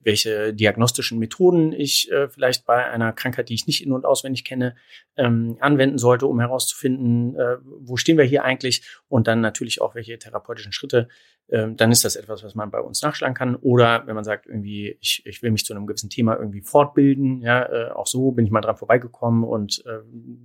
welche 0.03 0.55
diagnostischen 0.55 1.19
Methoden 1.19 1.73
ich 1.73 2.11
äh, 2.11 2.29
vielleicht 2.29 2.67
bei 2.67 2.85
einer 2.89 3.13
Krankheit, 3.13 3.49
die 3.49 3.55
ich 3.55 3.67
nicht 3.67 3.85
in- 3.85 3.93
und 3.93 4.05
auswendig 4.05 4.45
kenne, 4.45 4.77
ähm, 5.17 5.57
anwenden 5.61 5.99
sollte, 5.99 6.27
um 6.27 6.41
herauszufinden, 6.41 7.37
äh, 7.37 7.57
wo 7.63 7.97
stehen 7.97 8.19
wir 8.19 8.25
hier 8.25 8.45
eigentlich 8.45 8.83
und 9.09 9.27
dann 9.27 9.41
natürlich 9.41 9.81
auch, 9.81 9.95
welche 9.95 10.19
therapeutischen 10.19 10.73
Schritte 10.73 11.09
ähm, 11.49 11.77
dann 11.77 11.93
ist 11.93 12.05
das 12.05 12.17
etwas, 12.17 12.43
was 12.43 12.57
man 12.57 12.71
bei 12.73 12.81
uns 12.81 13.03
nachschlagen 13.03 13.35
kann. 13.35 13.55
Oder 13.55 14.07
wenn 14.07 14.17
man 14.17 14.25
sagt, 14.25 14.47
irgendwie, 14.47 14.97
ich, 15.01 15.23
ich 15.27 15.43
will 15.43 15.53
mich 15.53 15.65
zu 15.65 15.75
einem 15.75 15.87
gewissen 15.87 16.11
Thema 16.11 16.37
irgendwie 16.37 16.61
fortbilden, 16.61 17.41
ja, 17.41 17.63
äh, 17.63 17.91
auch 17.91 18.07
so 18.07 18.33
bin 18.33 18.45
ich 18.45 18.51
mal 18.51 18.61
dran 18.61 18.77
vorbeigekommen 18.77 19.45
und 19.45 19.85
äh, 19.87 20.01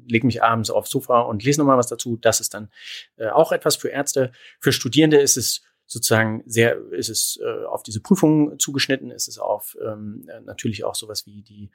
lege 0.07 0.27
mich 0.27 0.43
abends 0.43 0.69
aufs 0.69 0.91
Sofa 0.91 1.21
und 1.21 1.43
lese 1.43 1.59
nochmal 1.59 1.77
was 1.77 1.87
dazu. 1.87 2.17
Das 2.17 2.39
ist 2.39 2.53
dann 2.53 2.69
äh, 3.17 3.29
auch 3.29 3.51
etwas 3.51 3.75
für 3.75 3.89
Ärzte. 3.89 4.31
Für 4.59 4.71
Studierende 4.71 5.17
ist 5.17 5.37
es 5.37 5.63
sozusagen 5.91 6.43
sehr, 6.45 6.77
ist 6.91 7.09
es 7.09 7.39
äh, 7.43 7.65
auf 7.65 7.83
diese 7.83 8.01
Prüfungen 8.01 8.59
zugeschnitten, 8.59 9.11
ist 9.11 9.27
es 9.27 9.37
auf 9.37 9.75
ähm, 9.85 10.27
natürlich 10.45 10.83
auch 10.83 10.95
sowas 10.95 11.25
wie 11.25 11.41
die 11.41 11.69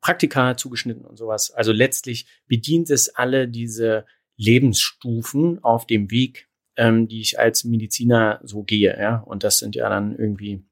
Praktika 0.00 0.56
zugeschnitten 0.56 1.04
und 1.04 1.16
sowas. 1.16 1.50
Also 1.50 1.72
letztlich 1.72 2.26
bedient 2.46 2.90
es 2.90 3.14
alle 3.14 3.48
diese 3.48 4.06
Lebensstufen 4.36 5.62
auf 5.62 5.86
dem 5.86 6.10
Weg 6.10 6.48
ähm, 6.78 7.08
die 7.08 7.20
ich 7.20 7.38
als 7.38 7.64
Mediziner 7.64 8.40
so 8.44 8.62
gehe, 8.62 8.96
ja. 8.98 9.16
Und 9.26 9.44
das 9.44 9.58
sind 9.58 9.74
ja 9.74 9.88
dann 9.90 10.16
irgendwie, 10.16 10.64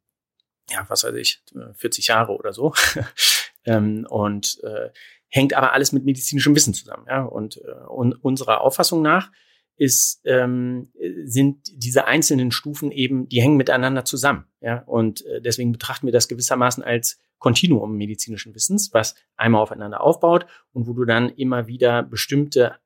ja, 0.71 0.87
was 0.89 1.05
weiß 1.05 1.15
ich, 1.17 1.43
40 1.75 2.07
Jahre 2.07 2.33
oder 2.37 2.53
so. 2.53 2.73
ähm, 3.65 4.07
und 4.09 4.61
äh, 4.63 4.91
hängt 5.29 5.53
aber 5.53 5.73
alles 5.73 5.93
mit 5.93 6.05
medizinischem 6.05 6.55
Wissen 6.55 6.73
zusammen, 6.73 7.07
ja. 7.09 7.25
Und, 7.25 7.59
äh, 7.59 7.87
und 7.89 8.13
unserer 8.25 8.61
Auffassung 8.61 9.03
nach 9.03 9.33
ist, 9.77 10.21
ähm, 10.25 10.91
sind 11.25 11.59
diese 11.73 12.07
einzelnen 12.07 12.51
Stufen 12.51 12.91
eben, 12.91 13.29
die 13.29 13.43
hängen 13.43 13.57
miteinander 13.57 14.05
zusammen. 14.05 14.47
Ja? 14.61 14.83
Und 14.87 15.25
äh, 15.27 15.41
deswegen 15.41 15.73
betrachten 15.73 16.07
wir 16.07 16.13
das 16.13 16.29
gewissermaßen 16.29 16.83
als 16.83 17.19
Kontinuum 17.39 17.97
medizinischen 17.97 18.55
Wissens, 18.55 18.95
was 18.95 19.15
einmal 19.37 19.61
aufeinander 19.61 20.01
aufbaut 20.01 20.47
und 20.73 20.87
wo 20.87 20.95
du 20.95 21.05
dann 21.05 21.29
immer 21.29 21.67
wieder 21.67 22.03
bestimmte 22.03 22.77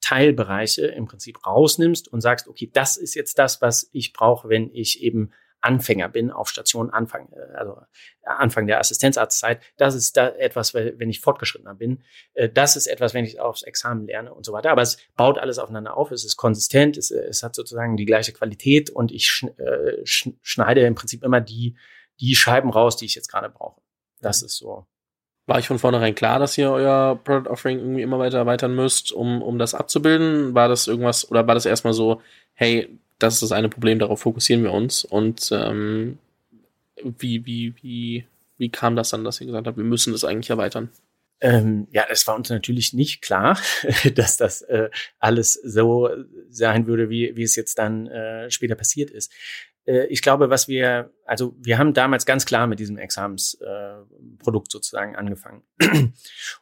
Teilbereiche 0.00 0.86
im 0.86 1.06
Prinzip 1.06 1.44
rausnimmst 1.44 2.08
und 2.08 2.20
sagst, 2.20 2.48
okay, 2.48 2.70
das 2.72 2.96
ist 2.96 3.14
jetzt 3.14 3.38
das, 3.38 3.60
was 3.60 3.90
ich 3.92 4.12
brauche, 4.12 4.48
wenn 4.48 4.70
ich 4.72 5.02
eben 5.02 5.30
Anfänger 5.60 6.08
bin 6.08 6.30
auf 6.30 6.48
Station 6.48 6.90
Anfang, 6.90 7.32
äh, 7.32 7.56
also 7.56 7.80
Anfang 8.24 8.66
der 8.66 8.78
Assistenzarztzeit. 8.78 9.62
Das 9.76 9.94
ist 9.94 10.16
da 10.16 10.28
etwas, 10.28 10.74
wenn 10.74 11.10
ich 11.10 11.20
fortgeschrittener 11.20 11.74
bin. 11.74 12.02
Äh, 12.34 12.48
das 12.48 12.76
ist 12.76 12.86
etwas, 12.86 13.14
wenn 13.14 13.24
ich 13.24 13.40
aufs 13.40 13.62
Examen 13.62 14.06
lerne 14.06 14.32
und 14.34 14.44
so 14.44 14.52
weiter. 14.52 14.70
Aber 14.70 14.82
es 14.82 14.98
baut 15.16 15.38
alles 15.38 15.58
aufeinander 15.58 15.96
auf. 15.96 16.10
Es 16.10 16.24
ist 16.24 16.36
konsistent. 16.36 16.96
Es, 16.96 17.10
es 17.10 17.42
hat 17.42 17.54
sozusagen 17.54 17.96
die 17.96 18.06
gleiche 18.06 18.32
Qualität 18.32 18.90
und 18.90 19.12
ich 19.12 19.44
äh, 19.56 20.04
schneide 20.04 20.86
im 20.86 20.94
Prinzip 20.94 21.24
immer 21.24 21.40
die, 21.40 21.76
die 22.20 22.34
Scheiben 22.34 22.70
raus, 22.70 22.96
die 22.96 23.06
ich 23.06 23.14
jetzt 23.14 23.28
gerade 23.28 23.48
brauche. 23.48 23.80
Das 24.20 24.42
ist 24.42 24.56
so 24.56 24.86
war 25.48 25.58
ich 25.58 25.66
von 25.66 25.78
vornherein 25.78 26.14
klar, 26.14 26.38
dass 26.38 26.58
ihr 26.58 26.70
euer 26.70 27.18
Product 27.24 27.48
Offering 27.50 27.78
irgendwie 27.78 28.02
immer 28.02 28.18
weiter 28.18 28.36
erweitern 28.36 28.74
müsst, 28.74 29.12
um, 29.12 29.40
um 29.40 29.58
das 29.58 29.74
abzubilden? 29.74 30.54
War 30.54 30.68
das 30.68 30.86
irgendwas, 30.86 31.28
oder 31.30 31.46
war 31.46 31.54
das 31.54 31.64
erstmal 31.64 31.94
so, 31.94 32.20
hey, 32.52 33.00
das 33.18 33.34
ist 33.34 33.42
das 33.42 33.52
eine 33.52 33.68
Problem, 33.68 33.98
darauf 33.98 34.20
fokussieren 34.20 34.62
wir 34.62 34.72
uns? 34.72 35.04
Und 35.04 35.50
ähm, 35.52 36.18
wie, 37.02 37.44
wie, 37.46 37.74
wie, 37.82 38.26
wie 38.56 38.68
kam 38.70 38.96
das 38.96 39.10
dann, 39.10 39.24
dass 39.24 39.40
ihr 39.40 39.46
gesagt 39.46 39.66
habt, 39.66 39.76
wir 39.76 39.84
müssen 39.84 40.12
das 40.12 40.24
eigentlich 40.24 40.50
erweitern? 40.50 40.90
Ähm, 41.40 41.86
ja, 41.92 42.04
es 42.10 42.26
war 42.26 42.34
uns 42.34 42.50
natürlich 42.50 42.92
nicht 42.92 43.22
klar, 43.22 43.58
dass 44.14 44.36
das 44.36 44.62
äh, 44.62 44.90
alles 45.18 45.54
so 45.54 46.10
sein 46.50 46.86
würde, 46.86 47.10
wie, 47.10 47.36
wie 47.36 47.44
es 47.44 47.54
jetzt 47.54 47.78
dann 47.78 48.08
äh, 48.08 48.50
später 48.50 48.74
passiert 48.74 49.10
ist. 49.10 49.32
Äh, 49.84 50.06
ich 50.06 50.22
glaube, 50.22 50.50
was 50.50 50.68
wir, 50.68 51.12
also 51.24 51.54
wir 51.58 51.78
haben 51.78 51.94
damals 51.94 52.26
ganz 52.26 52.44
klar 52.44 52.66
mit 52.66 52.80
diesem 52.80 52.98
Examensprodukt 52.98 54.70
sozusagen 54.70 55.16
angefangen. 55.16 55.62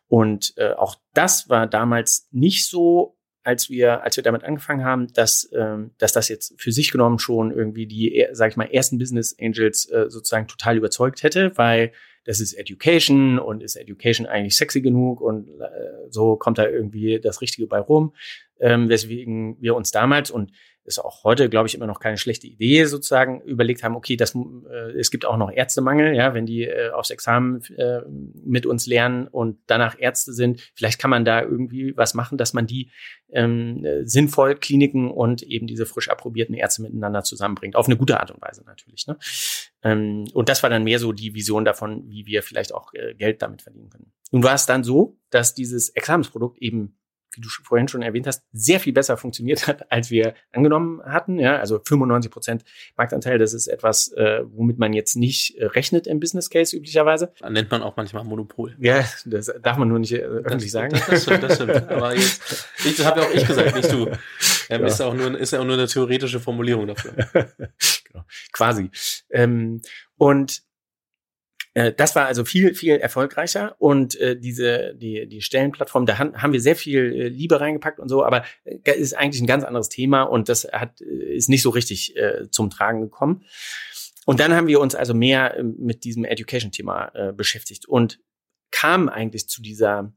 Und 0.09 0.55
äh, 0.57 0.73
auch 0.73 0.97
das 1.15 1.49
war 1.49 1.67
damals 1.67 2.29
nicht 2.31 2.69
so 2.69 3.16
als 3.47 3.71
wir, 3.71 4.03
als 4.03 4.17
wir 4.17 4.25
damit 4.25 4.43
angefangen 4.43 4.85
haben, 4.85 5.13
dass, 5.13 5.49
ähm, 5.55 5.93
dass 5.99 6.13
das 6.13 6.29
jetzt 6.29 6.55
für 6.61 6.73
sich 6.73 6.91
genommen 6.91 7.21
schon 7.21 7.53
irgendwie 7.53 7.87
die, 7.87 8.27
sag 8.33 8.51
ich 8.51 8.57
mal, 8.57 8.65
ersten 8.65 8.99
Business 8.99 9.37
Angels 9.41 9.89
äh, 9.89 10.11
sozusagen 10.11 10.49
total 10.49 10.77
überzeugt 10.77 11.23
hätte, 11.23 11.53
weil 11.57 11.93
das 12.25 12.41
ist 12.41 12.55
Education 12.55 13.39
und 13.39 13.63
ist 13.63 13.77
Education 13.77 14.27
eigentlich 14.27 14.57
sexy 14.57 14.81
genug 14.81 15.21
und 15.21 15.49
äh, 15.61 16.11
so 16.11 16.35
kommt 16.35 16.59
da 16.59 16.67
irgendwie 16.67 17.21
das 17.21 17.41
Richtige 17.41 17.69
bei 17.69 17.79
rum, 17.79 18.15
ähm, 18.61 18.89
weswegen 18.89 19.61
wir 19.61 19.75
uns 19.75 19.91
damals 19.91 20.31
und 20.31 20.53
ist 20.87 20.99
auch 20.99 21.25
heute, 21.25 21.49
glaube 21.49 21.67
ich, 21.67 21.75
immer 21.75 21.87
noch 21.87 22.01
keine 22.01 22.17
schlechte 22.17 22.47
Idee, 22.47 22.85
sozusagen 22.85 23.41
überlegt 23.43 23.83
haben, 23.83 23.97
okay, 23.97 24.17
das, 24.17 24.35
äh, 24.35 24.93
es 24.99 25.11
gibt 25.11 25.25
auch 25.25 25.37
noch 25.37 25.51
Ärztemangel, 25.51 26.15
ja, 26.15 26.33
wenn 26.35 26.47
die 26.47 26.63
äh, 26.63 26.91
aufs 26.91 27.11
Examen 27.11 27.63
äh, 27.77 28.01
mit 28.07 28.67
uns 28.67 28.87
lernen 28.87 29.27
und 29.27 29.59
danach 29.67 29.97
Ärzte 29.99 30.33
sind, 30.33 30.61
vielleicht 30.75 31.01
kann 31.01 31.11
man 31.11 31.25
da 31.25 31.43
irgendwie 31.43 31.97
was 31.97 32.15
machen, 32.15 32.39
dass 32.39 32.53
man 32.53 32.67
die 32.67 32.91
ähm, 33.33 33.85
sinnvoll 34.05 34.55
Kliniken 34.55 35.11
und 35.11 35.43
eben 35.43 35.67
diese 35.67 35.87
frisch 35.87 36.09
approbierten 36.09 36.55
Ärzte 36.55 36.83
miteinander 36.83 37.23
zusammenbringt. 37.25 37.75
Auf 37.75 37.87
eine 37.87 37.97
gute 37.97 38.21
Art 38.21 38.31
und 38.31 38.41
Weise 38.41 38.63
natürlich. 38.65 39.07
Ne? 39.07 39.19
Ähm, 39.83 40.25
und 40.33 40.49
das 40.49 40.63
war 40.63 40.71
dann 40.71 40.85
mehr 40.85 41.01
so 41.01 41.13
die 41.13 41.35
Vision 41.35 41.65
davon, 41.65 42.09
wie 42.09 42.27
wir 42.27 42.43
vielleicht 42.43 42.73
auch 42.73 42.95
äh, 42.95 43.15
Geld 43.15 43.43
damit 43.43 43.63
verdienen 43.63 43.91
können. 43.91 44.13
Nun 44.31 44.45
war 44.45 44.55
es 44.55 44.67
dann 44.67 44.85
so, 44.85 45.19
dass 45.31 45.55
dieses 45.55 45.89
Examensprodukt 45.91 46.59
eben 46.63 46.97
wie 47.37 47.41
du 47.41 47.49
vorhin 47.49 47.89
schon 47.89 48.03
erwähnt 48.03 48.27
hast, 48.27 48.45
sehr 48.53 48.81
viel 48.81 48.93
besser 48.93 49.17
funktioniert 49.17 49.67
hat, 49.67 49.91
als 49.91 50.11
wir 50.11 50.35
angenommen 50.53 51.03
hatten. 51.05 51.39
Ja, 51.39 51.59
also 51.59 51.81
95 51.85 52.31
Prozent 52.31 52.65
Marktanteil, 52.97 53.39
das 53.39 53.55
ist 53.55 53.67
etwas, 53.69 54.13
äh, 54.13 54.43
womit 54.47 54.79
man 54.79 54.93
jetzt 54.93 55.17
nicht 55.17 55.57
äh, 55.57 55.67
rechnet 55.67 56.07
im 56.07 56.21
Business 56.21 56.51
Case 56.51 56.77
üblicherweise. 56.77 57.33
Nennt 57.49 57.71
man 57.71 57.83
auch 57.83 57.97
manchmal 57.97 58.25
Monopol. 58.25 58.77
Ja, 58.79 59.05
das 59.25 59.53
darf 59.63 59.77
man 59.77 59.89
nur 59.89 59.99
nicht 59.99 60.13
äh, 60.13 60.19
öffentlich 60.19 60.71
sagen. 60.71 60.93
Das, 60.93 61.07
das, 61.07 61.23
stimmt, 61.23 61.43
das 61.43 61.55
stimmt. 61.57 61.89
Aber 61.89 62.15
jetzt, 62.15 62.69
ich, 62.85 62.97
das 62.97 63.07
habe 63.07 63.21
ja 63.21 63.27
auch 63.27 63.35
ich 63.35 63.47
gesagt, 63.47 63.77
nicht 63.77 63.93
du. 63.93 64.11
Ähm, 64.69 64.81
ja. 64.81 64.87
Ist 64.89 65.01
auch 65.01 65.15
nur, 65.15 65.39
ist 65.39 65.53
ja 65.53 65.61
auch 65.61 65.65
nur 65.65 65.75
eine 65.75 65.87
theoretische 65.87 66.41
Formulierung 66.41 66.89
dafür. 66.89 67.13
genau, 67.33 68.25
quasi. 68.53 68.91
Ähm, 69.31 69.81
und 70.17 70.63
das 71.77 72.17
war 72.17 72.25
also 72.25 72.47
viel, 72.47 72.75
viel 72.75 72.97
erfolgreicher 72.97 73.77
und 73.79 74.19
äh, 74.19 74.35
diese, 74.39 74.95
die, 74.95 75.29
die 75.29 75.43
Stellenplattform, 75.43 76.07
da 76.07 76.19
haben 76.19 76.53
wir 76.55 76.61
sehr 76.61 76.75
viel 76.75 77.13
äh, 77.13 77.29
Liebe 77.29 77.61
reingepackt 77.61 78.01
und 78.01 78.09
so, 78.09 78.25
aber 78.25 78.45
äh, 78.65 78.93
ist 78.93 79.13
eigentlich 79.13 79.43
ein 79.43 79.47
ganz 79.47 79.63
anderes 79.63 79.91
Thema 79.91 80.23
und 80.23 80.49
das 80.49 80.65
hat, 80.65 81.03
äh, 81.03 81.35
ist 81.35 81.51
nicht 81.51 81.61
so 81.61 81.69
richtig 81.69 82.17
äh, 82.17 82.49
zum 82.51 82.71
Tragen 82.71 83.03
gekommen. 83.03 83.45
Und 84.25 84.41
dann 84.41 84.55
haben 84.55 84.69
wir 84.69 84.81
uns 84.81 84.95
also 84.95 85.13
mehr 85.13 85.59
äh, 85.59 85.63
mit 85.63 86.05
diesem 86.05 86.25
Education-Thema 86.25 87.11
äh, 87.15 87.33
beschäftigt 87.35 87.87
und 87.87 88.21
kamen 88.71 89.11
eigentlich 89.11 89.47
zu 89.47 89.61
dieser 89.61 90.15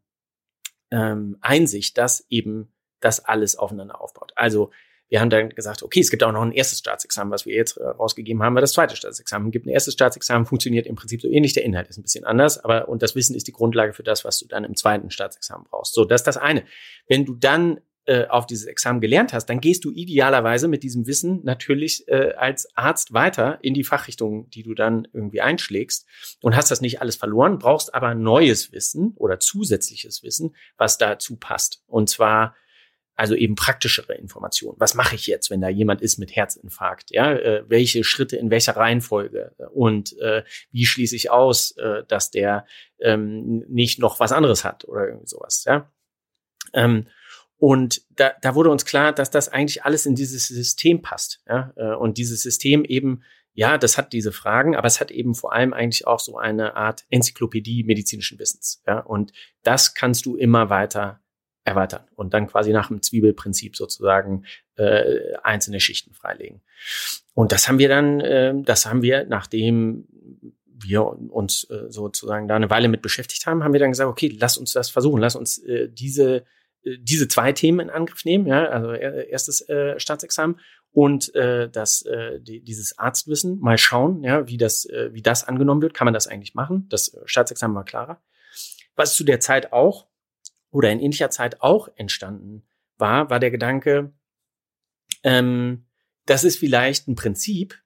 ähm, 0.91 1.37
Einsicht, 1.41 1.97
dass 1.97 2.25
eben 2.29 2.73
das 3.01 3.25
alles 3.25 3.57
aufeinander 3.57 3.99
aufbaut. 3.99 4.31
Also 4.35 4.71
wir 5.09 5.19
haben 5.19 5.29
dann 5.29 5.49
gesagt, 5.49 5.83
okay, 5.83 5.99
es 5.99 6.09
gibt 6.09 6.23
auch 6.23 6.31
noch 6.31 6.41
ein 6.41 6.51
erstes 6.51 6.79
Staatsexamen, 6.79 7.31
was 7.31 7.45
wir 7.45 7.55
jetzt 7.55 7.77
äh, 7.77 7.83
rausgegeben 7.83 8.41
haben, 8.43 8.55
weil 8.55 8.61
das 8.61 8.73
zweite 8.73 8.95
Staatsexamen 8.95 9.51
gibt. 9.51 9.65
Ein 9.65 9.69
erstes 9.69 9.95
Staatsexamen 9.95 10.45
funktioniert 10.45 10.87
im 10.87 10.95
Prinzip 10.95 11.21
so 11.21 11.27
ähnlich, 11.27 11.53
der 11.53 11.65
Inhalt 11.65 11.89
ist 11.89 11.97
ein 11.97 12.03
bisschen 12.03 12.25
anders, 12.25 12.63
aber 12.63 12.87
und 12.87 13.01
das 13.01 13.15
Wissen 13.15 13.35
ist 13.35 13.47
die 13.47 13.51
Grundlage 13.51 13.93
für 13.93 14.03
das, 14.03 14.23
was 14.23 14.39
du 14.39 14.47
dann 14.47 14.63
im 14.63 14.75
zweiten 14.75 15.09
Staatsexamen 15.09 15.65
brauchst. 15.69 15.93
So, 15.93 16.05
das 16.05 16.21
ist 16.21 16.27
das 16.27 16.37
eine. 16.37 16.63
Wenn 17.07 17.25
du 17.25 17.35
dann 17.35 17.79
äh, 18.05 18.27
auf 18.27 18.47
dieses 18.47 18.65
Examen 18.65 19.01
gelernt 19.01 19.33
hast, 19.33 19.47
dann 19.47 19.61
gehst 19.61 19.85
du 19.85 19.91
idealerweise 19.91 20.67
mit 20.67 20.83
diesem 20.83 21.05
Wissen 21.05 21.41
natürlich 21.43 22.07
äh, 22.07 22.33
als 22.35 22.67
Arzt 22.75 23.13
weiter 23.13 23.59
in 23.61 23.73
die 23.73 23.83
Fachrichtung, 23.83 24.49
die 24.49 24.63
du 24.63 24.73
dann 24.73 25.07
irgendwie 25.13 25.41
einschlägst 25.41 26.07
und 26.41 26.55
hast 26.55 26.71
das 26.71 26.81
nicht 26.81 27.01
alles 27.01 27.17
verloren, 27.17 27.59
brauchst 27.59 27.93
aber 27.93 28.15
neues 28.15 28.71
Wissen 28.71 29.13
oder 29.15 29.39
zusätzliches 29.39 30.23
Wissen, 30.23 30.55
was 30.77 30.97
dazu 30.97 31.35
passt. 31.35 31.83
Und 31.87 32.09
zwar 32.09 32.55
also 33.19 33.35
eben 33.35 33.55
praktischere 33.55 34.13
Informationen. 34.13 34.79
Was 34.79 34.95
mache 34.95 35.15
ich 35.15 35.27
jetzt, 35.27 35.49
wenn 35.49 35.59
da 35.59 35.67
jemand 35.67 36.01
ist 36.01 36.19
mit 36.19 36.35
Herzinfarkt? 36.35 37.11
Ja, 37.11 37.33
äh, 37.33 37.63
welche 37.67 38.05
Schritte 38.05 38.37
in 38.37 38.49
welcher 38.49 38.77
Reihenfolge? 38.77 39.53
Und 39.73 40.17
äh, 40.19 40.43
wie 40.71 40.85
schließe 40.85 41.17
ich 41.17 41.29
aus, 41.29 41.71
äh, 41.77 42.03
dass 42.07 42.31
der 42.31 42.65
ähm, 42.99 43.65
nicht 43.67 43.99
noch 43.99 44.21
was 44.21 44.31
anderes 44.31 44.63
hat 44.63 44.85
oder 44.87 45.07
irgendwie 45.07 45.27
sowas? 45.27 45.65
Ja. 45.67 45.91
Ähm, 46.73 47.07
und 47.57 48.03
da, 48.11 48.31
da 48.41 48.55
wurde 48.55 48.69
uns 48.69 48.85
klar, 48.85 49.11
dass 49.11 49.31
das 49.31 49.49
eigentlich 49.49 49.83
alles 49.83 50.05
in 50.05 50.15
dieses 50.15 50.47
System 50.47 51.01
passt. 51.01 51.41
Ja? 51.45 51.73
Äh, 51.75 51.95
und 51.95 52.17
dieses 52.17 52.41
System 52.41 52.85
eben, 52.85 53.23
ja, 53.53 53.77
das 53.77 53.97
hat 53.97 54.13
diese 54.13 54.31
Fragen, 54.31 54.77
aber 54.77 54.87
es 54.87 55.01
hat 55.01 55.11
eben 55.11 55.35
vor 55.35 55.51
allem 55.51 55.73
eigentlich 55.73 56.07
auch 56.07 56.21
so 56.21 56.37
eine 56.37 56.77
Art 56.77 57.03
Enzyklopädie 57.09 57.83
medizinischen 57.83 58.39
Wissens. 58.39 58.81
Ja? 58.87 58.99
Und 58.99 59.33
das 59.63 59.93
kannst 59.93 60.25
du 60.25 60.37
immer 60.37 60.69
weiter 60.69 61.21
erweitern 61.63 62.03
und 62.15 62.33
dann 62.33 62.47
quasi 62.47 62.71
nach 62.71 62.87
dem 62.87 63.01
Zwiebelprinzip 63.01 63.75
sozusagen 63.75 64.45
äh, 64.75 65.35
einzelne 65.43 65.79
Schichten 65.79 66.13
freilegen. 66.13 66.61
Und 67.33 67.51
das 67.51 67.67
haben 67.67 67.79
wir 67.79 67.89
dann, 67.89 68.19
äh, 68.19 68.53
das 68.63 68.85
haben 68.85 69.01
wir, 69.01 69.25
nachdem 69.25 70.07
wir 70.65 71.05
uns 71.05 71.65
äh, 71.65 71.89
sozusagen 71.89 72.47
da 72.47 72.55
eine 72.55 72.69
Weile 72.69 72.87
mit 72.87 73.01
beschäftigt 73.01 73.45
haben, 73.45 73.63
haben 73.63 73.73
wir 73.73 73.79
dann 73.79 73.91
gesagt, 73.91 74.09
okay, 74.09 74.35
lass 74.39 74.57
uns 74.57 74.71
das 74.71 74.89
versuchen, 74.89 75.19
lass 75.19 75.35
uns 75.35 75.57
äh, 75.59 75.89
diese 75.89 76.45
äh, 76.83 76.97
diese 76.99 77.27
zwei 77.27 77.51
Themen 77.51 77.81
in 77.81 77.89
Angriff 77.89 78.25
nehmen, 78.25 78.47
ja, 78.47 78.65
also 78.65 78.91
erstes 78.93 79.67
äh, 79.67 79.99
Staatsexamen 79.99 80.59
und 80.91 81.33
äh, 81.35 81.69
das 81.69 82.03
äh, 82.03 82.39
die, 82.39 82.63
dieses 82.63 82.97
Arztwissen 82.97 83.59
mal 83.59 83.77
schauen, 83.77 84.23
ja, 84.23 84.47
wie 84.47 84.57
das 84.57 84.85
äh, 84.85 85.09
wie 85.13 85.21
das 85.21 85.47
angenommen 85.47 85.81
wird, 85.81 85.93
kann 85.93 86.05
man 86.05 86.13
das 86.13 86.27
eigentlich 86.27 86.55
machen? 86.55 86.87
Das 86.89 87.17
Staatsexamen 87.25 87.75
war 87.75 87.85
klarer. 87.85 88.21
Was 88.95 89.15
zu 89.15 89.23
der 89.23 89.39
Zeit 89.39 89.71
auch 89.71 90.08
oder 90.71 90.91
in 90.91 90.99
ähnlicher 90.99 91.29
Zeit 91.29 91.61
auch 91.61 91.89
entstanden 91.95 92.63
war, 92.97 93.29
war 93.29 93.39
der 93.39 93.51
Gedanke, 93.51 94.13
ähm, 95.23 95.85
das 96.25 96.43
ist 96.43 96.57
vielleicht 96.57 97.07
ein 97.07 97.15
Prinzip, 97.15 97.81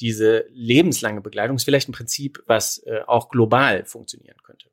diese 0.00 0.46
lebenslange 0.50 1.20
Begleitung 1.20 1.56
ist 1.56 1.64
vielleicht 1.64 1.88
ein 1.88 1.92
Prinzip, 1.92 2.42
was 2.46 2.78
äh, 2.86 3.00
auch 3.06 3.30
global 3.30 3.84
funktionieren 3.84 4.36
könnte. 4.44 4.70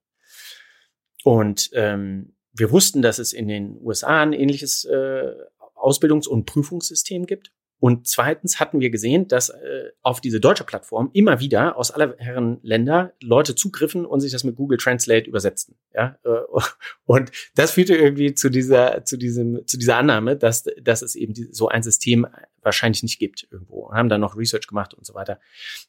Und 1.23 1.71
ähm, 1.73 2.35
wir 2.53 2.71
wussten, 2.71 3.01
dass 3.01 3.17
es 3.17 3.33
in 3.33 3.47
den 3.47 3.77
USA 3.81 4.21
ein 4.21 4.33
ähnliches 4.33 4.85
äh, 4.85 5.33
Ausbildungs- 5.73 6.27
und 6.27 6.45
Prüfungssystem 6.45 7.25
gibt. 7.25 7.51
Und 7.79 8.07
zweitens 8.07 8.59
hatten 8.59 8.79
wir 8.79 8.89
gesehen, 8.89 9.27
dass 9.27 9.49
äh, 9.49 9.91
auf 10.01 10.21
diese 10.21 10.39
deutsche 10.39 10.63
Plattform 10.63 11.09
immer 11.13 11.39
wieder 11.39 11.77
aus 11.77 11.91
aller 11.91 12.15
Herren 12.17 12.59
Länder 12.63 13.13
Leute 13.21 13.53
zugriffen 13.53 14.05
und 14.05 14.21
sich 14.21 14.31
das 14.31 14.43
mit 14.43 14.55
Google 14.55 14.77
Translate 14.77 15.27
übersetzten. 15.27 15.75
Ja, 15.93 16.17
äh, 16.23 16.29
und 17.05 17.31
das 17.55 17.71
führte 17.71 17.95
irgendwie 17.95 18.33
zu 18.33 18.49
dieser 18.49 19.03
zu 19.03 19.17
diesem 19.17 19.67
zu 19.67 19.77
dieser 19.77 19.97
Annahme, 19.97 20.37
dass 20.37 20.63
dass 20.81 21.01
es 21.01 21.15
eben 21.15 21.33
so 21.51 21.67
ein 21.67 21.83
System 21.83 22.25
wahrscheinlich 22.61 23.03
nicht 23.03 23.19
gibt 23.19 23.47
irgendwo. 23.51 23.87
Und 23.87 23.95
haben 23.95 24.09
dann 24.09 24.21
noch 24.21 24.37
Research 24.37 24.67
gemacht 24.67 24.93
und 24.93 25.05
so 25.05 25.13
weiter 25.13 25.39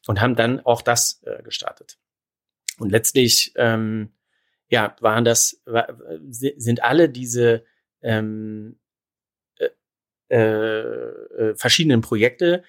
und 0.07 0.19
haben 0.19 0.35
dann 0.35 0.59
auch 0.59 0.81
das 0.81 1.21
äh, 1.25 1.41
gestartet. 1.41 1.97
Und 2.79 2.91
letztlich 2.91 3.53
ähm, 3.55 4.11
ja 4.69 4.95
waren 4.99 5.23
das 5.23 5.63
sind 6.29 6.83
alle 6.83 7.09
diese 7.09 7.63
ähm, 8.01 8.77
äh, 10.29 10.37
äh, 10.37 11.55
verschiedenen 11.55 12.01
Projekte 12.01 12.63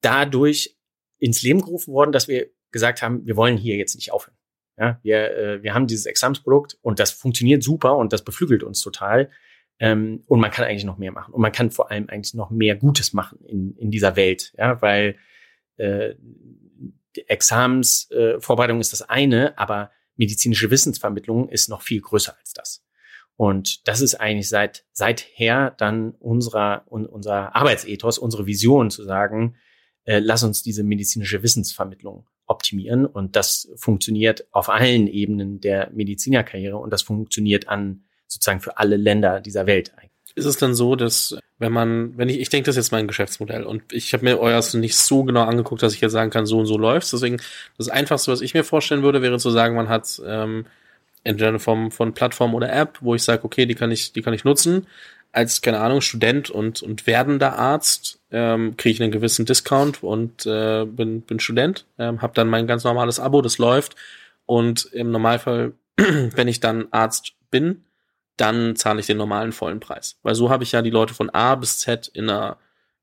dadurch 0.00 0.76
ins 1.18 1.42
Leben 1.42 1.62
gerufen 1.62 1.92
worden, 1.92 2.12
dass 2.12 2.28
wir 2.28 2.50
gesagt 2.70 3.02
haben, 3.02 3.26
wir 3.26 3.36
wollen 3.36 3.56
hier 3.56 3.76
jetzt 3.76 3.94
nicht 3.94 4.12
aufhören. 4.12 4.36
Ja, 4.78 5.00
wir, 5.02 5.36
äh, 5.36 5.62
wir 5.62 5.72
haben 5.72 5.86
dieses 5.86 6.04
Examsprodukt 6.04 6.78
und 6.82 6.98
das 6.98 7.10
funktioniert 7.10 7.62
super 7.62 7.96
und 7.96 8.12
das 8.12 8.22
beflügelt 8.22 8.62
uns 8.62 8.80
total. 8.82 9.30
Ähm, 9.78 10.22
und 10.26 10.40
man 10.40 10.50
kann 10.50 10.66
eigentlich 10.66 10.84
noch 10.84 10.98
mehr 10.98 11.12
machen. 11.12 11.32
Und 11.32 11.40
man 11.40 11.52
kann 11.52 11.70
vor 11.70 11.90
allem 11.90 12.08
eigentlich 12.08 12.34
noch 12.34 12.50
mehr 12.50 12.76
Gutes 12.76 13.12
machen 13.12 13.38
in, 13.46 13.76
in 13.76 13.90
dieser 13.90 14.16
Welt. 14.16 14.52
Ja, 14.58 14.80
weil 14.82 15.16
äh, 15.76 16.14
Examensvorbereitung 17.26 18.78
äh, 18.78 18.80
ist 18.80 18.92
das 18.92 19.02
eine, 19.02 19.58
aber 19.58 19.90
medizinische 20.16 20.70
Wissensvermittlung 20.70 21.48
ist 21.48 21.68
noch 21.68 21.82
viel 21.82 22.00
größer 22.00 22.36
als 22.38 22.52
das. 22.52 22.85
Und 23.36 23.86
das 23.86 24.00
ist 24.00 24.14
eigentlich 24.14 24.48
seit 24.48 24.84
seither 24.92 25.74
dann 25.76 26.12
unserer 26.12 26.84
un, 26.90 27.06
unser 27.06 27.54
Arbeitsethos, 27.54 28.18
unsere 28.18 28.46
Vision 28.46 28.90
zu 28.90 29.04
sagen, 29.04 29.56
äh, 30.04 30.20
lass 30.20 30.42
uns 30.42 30.62
diese 30.62 30.82
medizinische 30.82 31.42
Wissensvermittlung 31.42 32.26
optimieren. 32.46 33.04
Und 33.04 33.36
das 33.36 33.68
funktioniert 33.76 34.46
auf 34.52 34.68
allen 34.68 35.06
Ebenen 35.06 35.60
der 35.60 35.90
Medizinerkarriere 35.92 36.78
und 36.78 36.90
das 36.90 37.02
funktioniert 37.02 37.68
an 37.68 38.04
sozusagen 38.26 38.60
für 38.60 38.78
alle 38.78 38.96
Länder 38.96 39.40
dieser 39.40 39.66
Welt 39.66 39.92
eigentlich. 39.96 40.10
Ist 40.34 40.46
es 40.46 40.58
dann 40.58 40.74
so, 40.74 40.96
dass 40.96 41.38
wenn 41.58 41.72
man, 41.72 42.16
wenn 42.18 42.28
ich, 42.28 42.40
ich 42.40 42.48
denke, 42.50 42.66
das 42.66 42.74
ist 42.76 42.84
jetzt 42.84 42.92
mein 42.92 43.06
Geschäftsmodell 43.06 43.64
und 43.64 43.92
ich 43.92 44.12
habe 44.12 44.24
mir 44.24 44.38
euers 44.38 44.74
nicht 44.74 44.96
so 44.96 45.24
genau 45.24 45.44
angeguckt, 45.44 45.82
dass 45.82 45.94
ich 45.94 46.00
jetzt 46.00 46.12
sagen 46.12 46.30
kann, 46.30 46.46
so 46.46 46.58
und 46.58 46.66
so 46.66 46.76
läuft's. 46.76 47.10
Deswegen 47.10 47.38
das 47.78 47.88
Einfachste, 47.88 48.32
was 48.32 48.42
ich 48.42 48.52
mir 48.52 48.64
vorstellen 48.64 49.02
würde, 49.02 49.22
wäre 49.22 49.38
zu 49.38 49.50
sagen, 49.50 49.76
man 49.76 49.88
hat 49.88 50.20
ähm, 50.26 50.66
entweder 51.26 51.48
eine 51.48 51.58
Form 51.58 51.90
von 51.90 52.14
Plattform 52.14 52.54
oder 52.54 52.72
App, 52.72 52.98
wo 53.00 53.14
ich 53.14 53.22
sage, 53.22 53.44
okay, 53.44 53.66
die 53.66 53.74
kann 53.74 53.90
ich, 53.90 54.12
die 54.12 54.22
kann 54.22 54.34
ich 54.34 54.44
nutzen. 54.44 54.86
Als, 55.32 55.60
keine 55.60 55.80
Ahnung, 55.80 56.00
Student 56.00 56.48
und, 56.50 56.82
und 56.82 57.06
werdender 57.06 57.58
Arzt 57.58 58.20
ähm, 58.30 58.76
kriege 58.76 58.94
ich 58.94 59.02
einen 59.02 59.12
gewissen 59.12 59.44
Discount 59.44 60.02
und 60.02 60.46
äh, 60.46 60.86
bin, 60.86 61.22
bin 61.22 61.40
Student, 61.40 61.84
ähm, 61.98 62.22
habe 62.22 62.32
dann 62.34 62.48
mein 62.48 62.66
ganz 62.66 62.84
normales 62.84 63.20
Abo, 63.20 63.42
das 63.42 63.58
läuft. 63.58 63.96
Und 64.46 64.86
im 64.92 65.10
Normalfall, 65.10 65.72
wenn 65.96 66.48
ich 66.48 66.60
dann 66.60 66.86
Arzt 66.92 67.34
bin, 67.50 67.84
dann 68.36 68.76
zahle 68.76 69.00
ich 69.00 69.06
den 69.06 69.16
normalen 69.16 69.52
vollen 69.52 69.80
Preis. 69.80 70.18
Weil 70.22 70.34
so 70.34 70.48
habe 70.48 70.62
ich 70.62 70.72
ja 70.72 70.80
die 70.80 70.90
Leute 70.90 71.12
von 71.14 71.30
A 71.30 71.54
bis 71.56 71.78
Z 71.78 72.08
in 72.08 72.30
einer, 72.30 72.58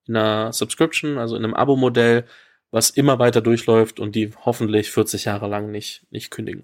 in 0.08 0.16
einer 0.16 0.54
Subscription, 0.54 1.18
also 1.18 1.36
in 1.36 1.44
einem 1.44 1.54
Abo-Modell, 1.54 2.26
was 2.72 2.90
immer 2.90 3.20
weiter 3.20 3.42
durchläuft 3.42 4.00
und 4.00 4.16
die 4.16 4.32
hoffentlich 4.46 4.92
40 4.92 5.26
Jahre 5.26 5.48
lang 5.48 5.72
nicht, 5.72 6.06
nicht 6.10 6.32
kündigen. 6.32 6.64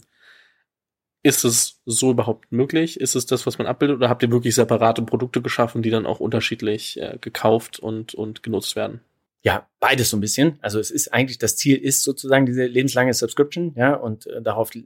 Ist 1.21 1.43
es 1.43 1.81
so 1.85 2.11
überhaupt 2.11 2.51
möglich? 2.51 2.99
Ist 2.99 3.15
es 3.15 3.25
das, 3.25 3.45
was 3.45 3.57
man 3.57 3.67
abbildet? 3.67 3.97
Oder 3.97 4.09
habt 4.09 4.23
ihr 4.23 4.31
wirklich 4.31 4.55
separate 4.55 5.01
Produkte 5.01 5.41
geschaffen, 5.41 5.81
die 5.81 5.89
dann 5.89 6.05
auch 6.05 6.19
unterschiedlich 6.19 6.99
äh, 6.99 7.17
gekauft 7.19 7.79
und, 7.79 8.13
und 8.13 8.41
genutzt 8.41 8.75
werden? 8.75 9.01
Ja, 9.41 9.67
beides 9.79 10.09
so 10.09 10.17
ein 10.17 10.21
bisschen. 10.21 10.57
Also 10.61 10.79
es 10.79 10.91
ist 10.91 11.13
eigentlich, 11.13 11.37
das 11.37 11.55
Ziel 11.57 11.77
ist 11.77 12.03
sozusagen 12.03 12.45
diese 12.45 12.65
lebenslange 12.65 13.13
Subscription, 13.13 13.73
ja, 13.75 13.95
und 13.95 14.27
äh, 14.27 14.41
darauf 14.41 14.73
äh, 14.75 14.83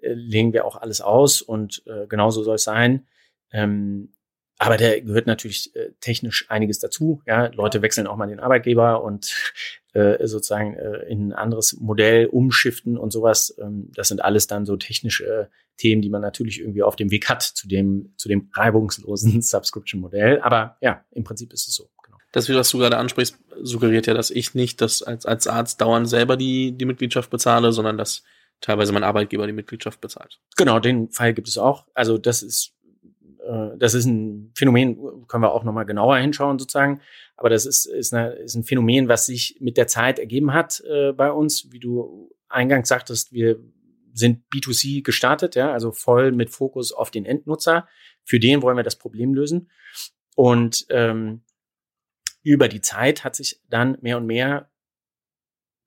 legen 0.00 0.52
wir 0.52 0.64
auch 0.64 0.76
alles 0.76 1.00
aus 1.00 1.42
und 1.42 1.82
äh, 1.86 2.06
genauso 2.06 2.42
soll 2.42 2.56
es 2.56 2.64
sein. 2.64 3.06
Ähm, 3.50 4.10
aber 4.58 4.76
der 4.76 5.00
gehört 5.00 5.26
natürlich 5.26 5.74
äh, 5.76 5.90
technisch 6.00 6.46
einiges 6.48 6.80
dazu. 6.80 7.22
Ja, 7.26 7.46
Leute 7.46 7.80
wechseln 7.80 8.08
auch 8.08 8.16
mal 8.16 8.26
den 8.26 8.40
Arbeitgeber 8.40 9.02
und 9.02 9.32
äh, 9.92 10.26
sozusagen 10.26 10.74
äh, 10.74 11.04
in 11.08 11.28
ein 11.28 11.32
anderes 11.32 11.78
Modell 11.80 12.26
umschiften 12.26 12.98
und 12.98 13.12
sowas. 13.12 13.56
Ähm, 13.60 13.90
das 13.94 14.08
sind 14.08 14.22
alles 14.22 14.48
dann 14.48 14.66
so 14.66 14.76
technische 14.76 15.48
Themen, 15.76 16.02
die 16.02 16.10
man 16.10 16.22
natürlich 16.22 16.60
irgendwie 16.60 16.82
auf 16.82 16.96
dem 16.96 17.12
Weg 17.12 17.28
hat 17.28 17.42
zu 17.42 17.68
dem 17.68 18.12
zu 18.16 18.28
dem 18.28 18.50
reibungslosen 18.52 19.42
Subscription-Modell. 19.42 20.40
Aber 20.40 20.76
ja, 20.80 21.04
im 21.12 21.22
Prinzip 21.22 21.52
ist 21.52 21.68
es 21.68 21.74
so. 21.76 21.88
Genau. 22.02 22.18
Das, 22.32 22.48
was 22.48 22.70
du 22.70 22.78
gerade 22.78 22.98
ansprichst, 22.98 23.38
suggeriert 23.62 24.08
ja, 24.08 24.14
dass 24.14 24.32
ich 24.32 24.54
nicht 24.54 24.80
das 24.80 25.04
als 25.04 25.24
als 25.24 25.46
Arzt 25.46 25.80
dauernd 25.80 26.08
selber 26.08 26.36
die 26.36 26.72
die 26.72 26.84
Mitgliedschaft 26.84 27.30
bezahle, 27.30 27.70
sondern 27.70 27.96
dass 27.96 28.24
teilweise 28.60 28.92
mein 28.92 29.04
Arbeitgeber 29.04 29.46
die 29.46 29.52
Mitgliedschaft 29.52 30.00
bezahlt. 30.00 30.40
Genau, 30.56 30.80
den 30.80 31.10
Fall 31.10 31.32
gibt 31.32 31.46
es 31.46 31.58
auch. 31.58 31.86
Also 31.94 32.18
das 32.18 32.42
ist 32.42 32.74
äh, 33.48 33.76
das 33.78 33.94
ist 33.94 34.04
ein 34.04 34.52
Phänomen, 34.54 35.26
können 35.26 35.42
wir 35.42 35.52
auch 35.52 35.64
nochmal 35.64 35.86
genauer 35.86 36.18
hinschauen 36.18 36.58
sozusagen. 36.58 37.00
Aber 37.36 37.48
das 37.48 37.66
ist, 37.66 37.86
ist, 37.86 38.12
eine, 38.12 38.32
ist 38.32 38.54
ein 38.54 38.64
Phänomen, 38.64 39.08
was 39.08 39.26
sich 39.26 39.56
mit 39.60 39.76
der 39.76 39.86
Zeit 39.86 40.18
ergeben 40.18 40.52
hat 40.52 40.82
äh, 40.88 41.12
bei 41.12 41.32
uns. 41.32 41.72
Wie 41.72 41.78
du 41.78 42.30
eingangs 42.48 42.88
sagtest, 42.88 43.32
wir 43.32 43.58
sind 44.12 44.44
B2C 44.52 45.02
gestartet, 45.02 45.54
ja, 45.54 45.72
also 45.72 45.92
voll 45.92 46.32
mit 46.32 46.50
Fokus 46.50 46.92
auf 46.92 47.10
den 47.10 47.24
Endnutzer. 47.24 47.88
Für 48.24 48.40
den 48.40 48.62
wollen 48.62 48.76
wir 48.76 48.82
das 48.82 48.96
Problem 48.96 49.32
lösen. 49.32 49.70
Und 50.34 50.86
ähm, 50.90 51.42
über 52.42 52.68
die 52.68 52.80
Zeit 52.80 53.24
hat 53.24 53.34
sich 53.34 53.60
dann 53.68 53.96
mehr 54.00 54.16
und 54.16 54.26
mehr 54.26 54.70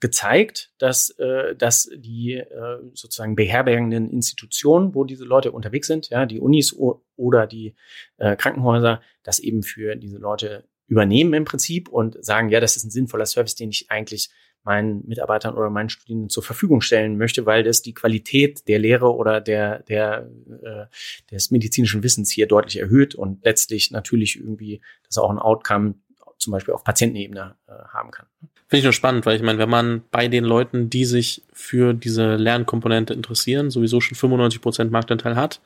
gezeigt, 0.02 0.72
dass, 0.78 1.12
äh, 1.12 1.56
dass 1.56 1.90
die 1.96 2.34
äh, 2.34 2.80
sozusagen 2.94 3.36
beherbergenden 3.36 4.10
Institutionen, 4.10 4.94
wo 4.94 5.06
diese 5.06 5.24
Leute 5.24 5.52
unterwegs 5.52 5.88
sind, 5.88 6.10
ja, 6.10 6.26
die 6.26 6.40
Unis 6.40 6.76
oder 7.16 7.48
die 7.48 7.76
äh, 8.18 8.36
Krankenhäuser, 8.36 9.02
das 9.24 9.40
eben 9.40 9.64
für 9.64 9.96
diese 9.96 10.18
Leute 10.18 10.68
übernehmen 10.88 11.34
im 11.34 11.46
Prinzip 11.46 11.88
und 11.88 12.24
sagen, 12.24 12.50
ja, 12.50 12.60
das 12.60 12.76
ist 12.76 12.84
ein 12.84 12.92
sinnvoller 12.92 13.26
Service, 13.26 13.56
den 13.56 13.70
ich 13.70 13.90
eigentlich 13.90 14.30
meinen 14.64 15.08
Mitarbeitern 15.08 15.56
oder 15.56 15.70
meinen 15.70 15.90
Studierenden 15.90 16.30
zur 16.30 16.44
Verfügung 16.44 16.82
stellen 16.82 17.18
möchte, 17.18 17.46
weil 17.46 17.64
das 17.64 17.82
die 17.82 17.94
Qualität 17.94 18.68
der 18.68 18.80
Lehre 18.80 19.16
oder 19.16 19.42
der, 19.42 19.80
der, 19.84 20.30
äh, 20.64 20.86
des 21.32 21.52
medizinischen 21.52 22.04
Wissens 22.04 22.32
hier 22.32 22.48
deutlich 22.48 22.78
erhöht 22.78 23.16
und 23.16 23.44
letztlich 23.44 23.92
natürlich 23.92 24.38
irgendwie 24.38 24.82
das 25.08 25.18
auch 25.18 25.30
ein 25.30 25.40
Outcome 25.40 25.96
zum 26.42 26.52
Beispiel 26.52 26.74
auf 26.74 26.84
Patientenebene 26.84 27.56
äh, 27.68 27.72
haben 27.94 28.12
kann. 28.12 28.26
Finde 28.68 28.80
ich 28.80 28.84
nur 28.84 28.94
spannend, 28.94 29.26
weil 29.26 29.36
ich 29.36 29.44
meine, 29.44 29.60
wenn 29.60 29.70
man 29.70 30.04
bei 30.12 30.28
den 30.28 30.44
Leuten, 30.44 30.90
die 30.90 31.06
sich 31.06 31.44
für 31.54 31.94
diese 31.94 32.36
Lernkomponente 32.36 33.14
interessieren, 33.14 33.70
sowieso 33.70 34.02
schon 34.02 34.18
95% 34.18 34.90
Marktanteil 34.90 35.36
hat, 35.36 35.62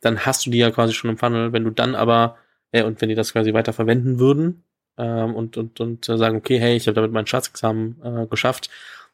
dann 0.00 0.26
hast 0.26 0.44
du 0.44 0.50
die 0.50 0.58
ja 0.58 0.70
quasi 0.70 0.92
schon 0.94 1.10
im 1.10 1.18
Funnel. 1.18 1.52
Wenn 1.52 1.64
du 1.64 1.70
dann 1.70 1.94
aber, 1.94 2.36
äh, 2.72 2.82
und 2.82 3.00
wenn 3.00 3.08
die 3.08 3.14
das 3.14 3.32
quasi 3.32 3.54
weiter 3.54 3.72
verwenden 3.72 4.18
würden 4.18 4.64
ähm, 4.98 5.34
und, 5.34 5.56
und, 5.56 5.80
und 5.80 6.08
äh, 6.08 6.16
sagen, 6.16 6.36
okay, 6.36 6.58
hey, 6.58 6.76
ich 6.76 6.86
habe 6.86 6.94
damit 6.94 7.12
mein 7.12 7.26
Staatsexamen 7.26 8.00
äh, 8.02 8.26
geschafft, 8.26 8.68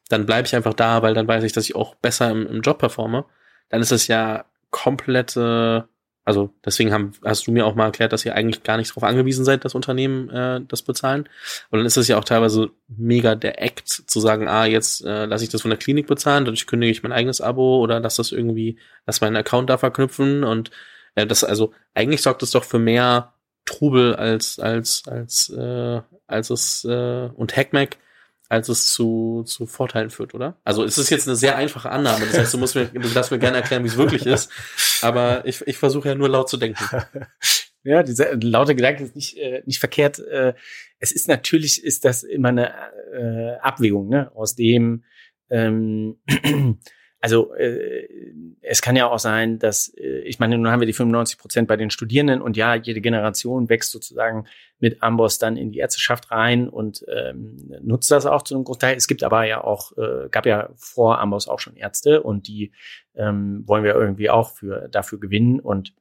dann 0.09 0.25
bleibe 0.25 0.47
ich 0.47 0.55
einfach 0.55 0.73
da, 0.73 1.01
weil 1.03 1.13
dann 1.13 1.27
weiß 1.27 1.43
ich, 1.43 1.51
dass 1.51 1.65
ich 1.65 1.75
auch 1.75 1.95
besser 1.95 2.31
im, 2.31 2.47
im 2.47 2.61
Job 2.61 2.79
performe. 2.79 3.25
Dann 3.69 3.81
ist 3.81 3.91
es 3.91 4.07
ja 4.07 4.45
komplette 4.71 5.87
also 6.27 6.53
deswegen 6.65 6.91
haben, 6.91 7.13
hast 7.23 7.47
du 7.47 7.53
mir 7.53 7.65
auch 7.65 7.75
mal 7.75 7.85
erklärt, 7.85 8.11
dass 8.11 8.25
ihr 8.25 8.35
eigentlich 8.35 8.61
gar 8.63 8.75
nicht 8.75 8.89
darauf 8.91 9.05
angewiesen 9.05 9.45
seid, 9.45 9.63
dass 9.63 9.75
Unternehmen 9.75 10.29
äh, 10.29 10.59
das 10.67 10.81
bezahlen. 10.81 11.29
Und 11.69 11.79
dann 11.79 11.85
ist 11.85 11.95
es 11.95 12.09
ja 12.09 12.17
auch 12.17 12.25
teilweise 12.25 12.69
mega 12.89 13.35
der 13.35 13.61
Act 13.63 13.87
zu 13.87 14.19
sagen, 14.19 14.49
ah, 14.49 14.65
jetzt 14.65 15.05
äh, 15.05 15.23
lasse 15.23 15.45
ich 15.45 15.51
das 15.51 15.61
von 15.61 15.69
der 15.69 15.77
Klinik 15.77 16.05
bezahlen, 16.05 16.43
dadurch 16.43 16.67
kündige 16.67 16.91
ich 16.91 17.01
mein 17.01 17.13
eigenes 17.13 17.39
Abo 17.39 17.79
oder 17.79 18.01
lass 18.01 18.17
das 18.17 18.33
irgendwie, 18.33 18.77
lass 19.05 19.21
meinen 19.21 19.37
Account 19.37 19.69
da 19.69 19.77
verknüpfen. 19.77 20.43
Und 20.43 20.69
äh, 21.15 21.25
das, 21.25 21.45
also 21.45 21.71
eigentlich 21.93 22.21
sorgt 22.21 22.43
es 22.43 22.51
doch 22.51 22.65
für 22.65 22.77
mehr 22.77 23.33
Trubel 23.63 24.13
als, 24.13 24.59
als, 24.59 25.03
als, 25.07 25.49
äh, 25.49 26.01
als 26.27 26.49
es 26.49 26.83
äh, 26.83 27.29
und 27.35 27.55
Hackmack 27.55 27.99
als 28.49 28.69
es 28.69 28.93
zu, 28.93 29.43
zu 29.45 29.65
Vorteilen 29.65 30.09
führt, 30.09 30.33
oder? 30.33 30.57
Also 30.63 30.83
es 30.83 30.97
ist 30.97 31.09
jetzt 31.09 31.27
eine 31.27 31.35
sehr 31.35 31.55
einfache 31.57 31.89
Annahme. 31.89 32.25
Das 32.25 32.37
heißt, 32.37 32.53
du 32.53 32.57
musst 32.57 32.75
mir, 32.75 32.85
du 32.85 33.09
darfst 33.09 33.31
mir 33.31 33.39
gerne 33.39 33.57
erklären, 33.57 33.83
wie 33.83 33.89
es 33.89 33.97
wirklich 33.97 34.25
ist. 34.25 34.51
Aber 35.01 35.45
ich, 35.45 35.65
ich 35.67 35.77
versuche 35.77 36.09
ja 36.09 36.15
nur 36.15 36.29
laut 36.29 36.49
zu 36.49 36.57
denken. 36.57 36.83
Ja, 37.83 38.03
dieser 38.03 38.35
laute 38.35 38.75
Gedanke 38.75 39.01
ist 39.05 39.15
nicht, 39.15 39.37
äh, 39.37 39.63
nicht 39.65 39.79
verkehrt. 39.79 40.19
Äh, 40.19 40.55
es 40.99 41.13
ist 41.13 41.29
natürlich, 41.29 41.81
ist 41.81 42.03
das 42.03 42.23
immer 42.23 42.49
eine 42.49 42.73
äh, 43.13 43.57
Abwägung, 43.61 44.09
ne? 44.09 44.29
Aus 44.35 44.55
dem, 44.55 45.05
ähm, 45.49 46.17
also 47.19 47.53
äh, 47.55 48.07
es 48.61 48.81
kann 48.81 48.95
ja 48.95 49.09
auch 49.09 49.19
sein, 49.19 49.59
dass, 49.59 49.89
äh, 49.97 50.19
ich 50.19 50.39
meine, 50.39 50.57
nun 50.57 50.69
haben 50.69 50.81
wir 50.81 50.87
die 50.87 50.93
95 50.93 51.39
Prozent 51.39 51.67
bei 51.67 51.75
den 51.75 51.89
Studierenden 51.89 52.41
und 52.41 52.57
ja, 52.57 52.75
jede 52.75 53.01
Generation 53.01 53.69
wächst 53.69 53.91
sozusagen 53.91 54.45
mit 54.79 55.01
Amboss 55.01 55.39
dann 55.39 55.57
in 55.57 55.71
die 55.71 55.79
Ärzteschaft 55.79 56.29
rein 56.31 56.69
und 56.69 57.03
ähm, 57.07 57.73
nutzt 57.81 58.11
das 58.11 58.25
auch 58.25 58.43
zu 58.43 58.53
einem 58.53 58.65
Großteil. 58.65 58.95
Es 58.95 59.07
gibt 59.07 59.23
aber 59.23 59.45
ja 59.45 59.63
auch, 59.63 59.97
äh, 59.97 60.29
gab 60.29 60.45
ja 60.45 60.69
vor 60.75 61.19
Amboss 61.19 61.47
auch 61.47 61.59
schon 61.59 61.75
Ärzte 61.75 62.21
und 62.21 62.47
die 62.47 62.71
ähm, 63.15 63.63
wollen 63.65 63.83
wir 63.83 63.95
irgendwie 63.95 64.29
auch 64.29 64.51
für 64.51 64.87
dafür 64.89 65.19
gewinnen 65.19 65.59
und 65.59 65.93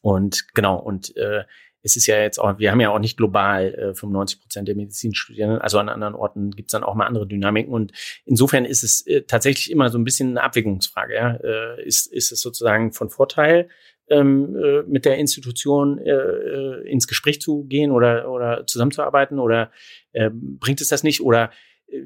und 0.00 0.54
genau, 0.54 0.76
und 0.76 1.16
äh, 1.16 1.42
es 1.86 1.94
ist 1.94 2.06
ja 2.06 2.20
jetzt 2.20 2.38
auch, 2.38 2.58
wir 2.58 2.72
haben 2.72 2.80
ja 2.80 2.90
auch 2.90 2.98
nicht 2.98 3.16
global 3.16 3.72
äh, 3.74 3.94
95 3.94 4.40
Prozent 4.40 4.66
der 4.66 4.74
Medizinstudierenden, 4.74 5.60
also 5.60 5.78
an 5.78 5.88
anderen 5.88 6.16
Orten 6.16 6.50
gibt 6.50 6.68
es 6.68 6.72
dann 6.72 6.82
auch 6.82 6.96
mal 6.96 7.06
andere 7.06 7.28
Dynamiken. 7.28 7.72
Und 7.72 7.92
insofern 8.24 8.64
ist 8.64 8.82
es 8.82 9.06
äh, 9.06 9.22
tatsächlich 9.22 9.70
immer 9.70 9.88
so 9.88 9.96
ein 9.96 10.02
bisschen 10.02 10.30
eine 10.30 10.42
Abwägungsfrage. 10.42 11.14
Ja? 11.14 11.36
Äh, 11.36 11.86
ist, 11.86 12.12
ist 12.12 12.32
es 12.32 12.40
sozusagen 12.40 12.92
von 12.92 13.08
Vorteil, 13.08 13.68
ähm, 14.08 14.56
äh, 14.56 14.82
mit 14.82 15.04
der 15.04 15.16
Institution 15.18 15.98
äh, 15.98 16.10
äh, 16.10 16.90
ins 16.90 17.06
Gespräch 17.06 17.40
zu 17.40 17.64
gehen 17.64 17.92
oder, 17.92 18.30
oder 18.30 18.66
zusammenzuarbeiten 18.66 19.38
oder 19.38 19.70
äh, 20.12 20.30
bringt 20.32 20.80
es 20.80 20.88
das 20.88 21.04
nicht? 21.04 21.20
Oder 21.20 21.50
äh, 21.86 22.02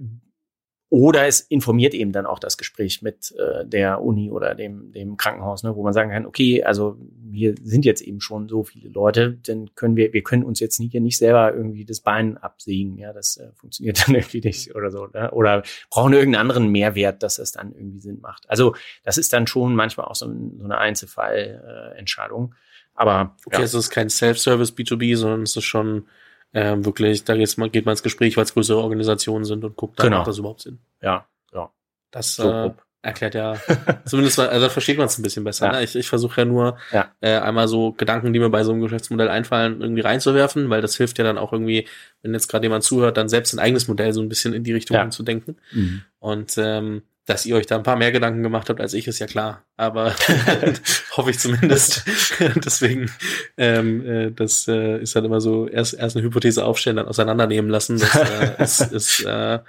oder 0.90 1.28
es 1.28 1.40
informiert 1.40 1.94
eben 1.94 2.10
dann 2.10 2.26
auch 2.26 2.40
das 2.40 2.58
Gespräch 2.58 3.00
mit 3.00 3.32
äh, 3.38 3.64
der 3.64 4.02
Uni 4.02 4.32
oder 4.32 4.56
dem, 4.56 4.90
dem 4.90 5.16
Krankenhaus, 5.16 5.62
ne, 5.62 5.76
wo 5.76 5.84
man 5.84 5.92
sagen 5.92 6.10
kann, 6.10 6.26
okay, 6.26 6.64
also 6.64 6.96
wir 7.22 7.54
sind 7.62 7.84
jetzt 7.84 8.02
eben 8.02 8.20
schon 8.20 8.48
so 8.48 8.64
viele 8.64 8.88
Leute, 8.88 9.38
dann 9.46 9.72
können 9.76 9.94
wir, 9.94 10.12
wir 10.12 10.24
können 10.24 10.42
uns 10.42 10.58
jetzt 10.58 10.80
nicht, 10.80 10.92
nicht 10.94 11.16
selber 11.16 11.54
irgendwie 11.54 11.84
das 11.84 12.00
Bein 12.00 12.36
absägen, 12.38 12.98
ja, 12.98 13.12
das 13.12 13.36
äh, 13.36 13.52
funktioniert 13.54 14.04
dann 14.04 14.14
irgendwie 14.16 14.40
nicht 14.40 14.74
oder 14.74 14.90
so, 14.90 15.06
ne? 15.06 15.30
oder 15.30 15.62
brauchen 15.90 16.12
irgendeinen 16.12 16.48
anderen 16.48 16.68
Mehrwert, 16.72 17.22
dass 17.22 17.36
das 17.36 17.52
dann 17.52 17.72
irgendwie 17.72 18.00
Sinn 18.00 18.20
macht. 18.20 18.50
Also 18.50 18.74
das 19.04 19.16
ist 19.16 19.32
dann 19.32 19.46
schon 19.46 19.76
manchmal 19.76 20.06
auch 20.06 20.16
so, 20.16 20.26
so 20.26 20.64
eine 20.64 20.78
Einzelfallentscheidung. 20.78 22.52
Äh, 22.52 22.56
Aber 22.96 23.36
okay, 23.46 23.58
ja. 23.58 23.62
es 23.62 23.74
ist 23.74 23.90
kein 23.90 24.10
Self-Service 24.10 24.72
B2B, 24.72 25.16
sondern 25.16 25.42
es 25.42 25.54
ist 25.54 25.64
schon 25.64 26.06
ähm, 26.52 26.84
wirklich, 26.84 27.24
da 27.24 27.36
geht 27.36 27.56
man, 27.58 27.70
geht 27.70 27.84
man 27.86 27.92
ins 27.92 28.02
Gespräch, 28.02 28.36
weil 28.36 28.44
es 28.44 28.54
größere 28.54 28.78
Organisationen 28.78 29.44
sind 29.44 29.64
und 29.64 29.76
guckt 29.76 29.98
genau. 29.98 30.18
macht 30.18 30.28
das 30.28 30.38
überhaupt 30.38 30.62
Sinn. 30.62 30.78
Ja, 31.00 31.26
ja. 31.52 31.70
Das 32.10 32.34
so, 32.36 32.50
äh, 32.50 32.70
erklärt 33.02 33.34
ja, 33.34 33.56
zumindest, 34.04 34.38
also 34.38 34.66
da 34.66 34.70
versteht 34.70 34.98
man 34.98 35.06
es 35.06 35.18
ein 35.18 35.22
bisschen 35.22 35.44
besser. 35.44 35.66
Ja. 35.66 35.72
Ne? 35.72 35.84
Ich, 35.84 35.96
ich 35.96 36.08
versuche 36.08 36.42
ja 36.42 36.44
nur 36.44 36.76
ja. 36.92 37.12
Äh, 37.20 37.38
einmal 37.38 37.68
so 37.68 37.92
Gedanken, 37.92 38.32
die 38.32 38.40
mir 38.40 38.50
bei 38.50 38.64
so 38.64 38.72
einem 38.72 38.82
Geschäftsmodell 38.82 39.28
einfallen, 39.28 39.80
irgendwie 39.80 40.02
reinzuwerfen, 40.02 40.68
weil 40.70 40.82
das 40.82 40.96
hilft 40.96 41.18
ja 41.18 41.24
dann 41.24 41.38
auch 41.38 41.52
irgendwie, 41.52 41.86
wenn 42.22 42.34
jetzt 42.34 42.48
gerade 42.48 42.64
jemand 42.64 42.84
zuhört, 42.84 43.16
dann 43.16 43.28
selbst 43.28 43.54
ein 43.54 43.58
eigenes 43.58 43.88
Modell 43.88 44.12
so 44.12 44.20
ein 44.20 44.28
bisschen 44.28 44.52
in 44.52 44.64
die 44.64 44.72
Richtung 44.72 44.96
ja. 44.96 45.08
zu 45.10 45.22
denken. 45.22 45.56
Mhm. 45.72 46.02
Und 46.18 46.54
ähm, 46.58 47.02
dass 47.30 47.46
ihr 47.46 47.54
euch 47.54 47.66
da 47.66 47.76
ein 47.76 47.84
paar 47.84 47.94
mehr 47.94 48.10
Gedanken 48.10 48.42
gemacht 48.42 48.68
habt 48.68 48.80
als 48.80 48.92
ich, 48.92 49.06
ist 49.06 49.20
ja 49.20 49.26
klar. 49.26 49.64
Aber 49.76 50.16
hoffe 51.16 51.30
ich 51.30 51.38
zumindest. 51.38 52.02
Deswegen, 52.64 53.08
ähm, 53.56 54.04
äh, 54.04 54.30
das 54.32 54.66
äh, 54.66 55.00
ist 55.00 55.14
halt 55.14 55.26
immer 55.26 55.40
so, 55.40 55.68
erst, 55.68 55.94
erst 55.94 56.16
eine 56.16 56.26
Hypothese 56.26 56.64
aufstellen, 56.64 56.96
dann 56.96 57.06
auseinandernehmen 57.06 57.70
lassen. 57.70 58.00
Das 58.00 58.80
äh, 58.80 58.90
ist, 58.90 58.92
ist 58.92 59.24
äh, 59.24 59.60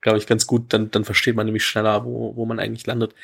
glaube 0.00 0.18
ich, 0.18 0.26
ganz 0.26 0.48
gut. 0.48 0.72
Dann, 0.72 0.90
dann 0.90 1.04
versteht 1.04 1.36
man 1.36 1.46
nämlich 1.46 1.64
schneller, 1.64 2.04
wo, 2.04 2.34
wo 2.34 2.46
man 2.46 2.58
eigentlich 2.58 2.84
landet. 2.84 3.14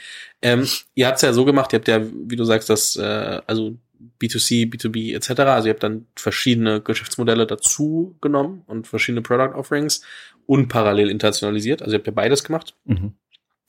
Ähm, 0.40 0.68
ihr 0.94 1.08
habt 1.08 1.16
es 1.16 1.22
ja 1.22 1.32
so 1.32 1.44
gemacht, 1.44 1.72
ihr 1.72 1.80
habt 1.80 1.88
ja, 1.88 2.00
wie 2.00 2.36
du 2.36 2.44
sagst, 2.44 2.70
das, 2.70 2.94
äh, 2.94 3.40
also 3.48 3.76
B2C, 4.20 4.72
B2B 4.72 5.16
etc. 5.16 5.40
Also 5.40 5.66
ihr 5.66 5.74
habt 5.74 5.82
dann 5.82 6.06
verschiedene 6.14 6.80
Geschäftsmodelle 6.80 7.46
dazu 7.46 8.16
genommen 8.20 8.62
und 8.66 8.86
verschiedene 8.86 9.22
Product 9.22 9.56
Offerings 9.56 10.02
und 10.46 10.68
parallel 10.68 11.10
internationalisiert. 11.10 11.82
Also 11.82 11.96
ihr 11.96 11.98
habt 11.98 12.06
ja 12.06 12.12
beides 12.12 12.44
gemacht. 12.44 12.76
Mhm. 12.84 13.14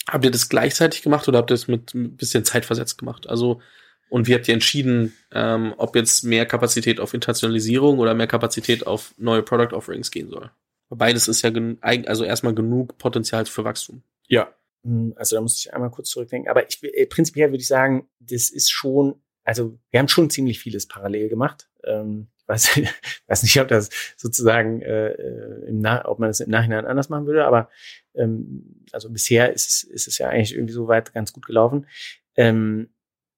Habt 0.08 0.26
ihr 0.26 0.32
das 0.32 0.50
gleichzeitig 0.50 1.02
gemacht 1.02 1.28
oder 1.28 1.38
habt 1.40 1.52
ihr 1.52 1.56
das 1.56 1.68
mit 1.68 1.94
ein 1.94 2.16
bisschen 2.18 2.44
Zeit 2.44 2.66
versetzt 2.66 2.98
gemacht? 2.98 3.30
Also 3.30 3.62
Und 4.10 4.28
wie 4.28 4.36
habt 4.36 4.48
ihr 4.48 4.54
entschieden, 4.54 5.14
ähm, 5.32 5.74
ob 5.78 5.96
jetzt 5.96 6.24
mehr 6.24 6.46
Kapazität 6.46 7.00
auf 7.00 7.14
Internationalisierung 7.14 8.00
oder 8.00 8.14
mehr 8.14 8.28
Kapazität 8.28 8.86
auf 8.86 9.14
neue 9.18 9.42
Product 9.42 9.74
Offerings 9.74 10.12
gehen 10.12 10.30
soll? 10.30 10.52
Beides 10.90 11.30
ist 11.30 11.42
ja 11.42 11.52
also 11.82 12.26
erstmal 12.26 12.54
genug 12.54 12.98
Potenzial 12.98 13.46
für 13.46 13.64
Wachstum. 13.64 14.04
Ja, 14.28 14.54
hm, 14.84 15.14
also 15.16 15.38
da 15.38 15.42
muss 15.42 15.58
ich 15.60 15.74
einmal 15.74 15.92
kurz 15.92 16.10
zurückdenken. 16.10 16.50
Aber 16.50 16.68
ich, 16.68 16.84
äh, 16.84 17.06
prinzipiell 17.06 17.52
würde 17.52 17.62
ich 17.62 17.68
sagen, 17.68 18.10
das 18.20 18.50
ist 18.50 18.70
schon, 18.70 19.22
also 19.44 19.78
wir 19.90 20.00
haben 20.00 20.08
schon 20.08 20.30
ziemlich 20.30 20.60
vieles 20.60 20.88
parallel 20.88 21.30
gemacht. 21.30 21.70
Ähm, 21.84 22.28
weiß, 22.48 22.80
weiß 23.28 23.44
nicht, 23.44 23.60
ob 23.60 23.68
das 23.68 23.90
sozusagen, 24.18 24.82
äh, 24.82 25.10
äh, 25.10 25.68
im 25.68 25.80
Nach 25.80 26.06
ob 26.06 26.20
man 26.20 26.30
das 26.30 26.40
im 26.40 26.50
Nachhinein 26.50 26.86
anders 26.86 27.10
machen 27.10 27.26
würde, 27.26 27.46
aber 27.46 27.70
ähm, 28.14 28.84
also 28.92 29.10
bisher 29.10 29.54
ist 29.54 29.68
es, 29.68 29.84
ist 29.84 30.08
es 30.08 30.18
ja 30.18 30.30
eigentlich 30.30 30.54
irgendwie 30.54 30.74
so 30.74 30.88
weit 30.88 31.14
ganz 31.14 31.34
gut 31.34 31.46
gelaufen. 31.46 31.88
Ähm, 32.36 32.90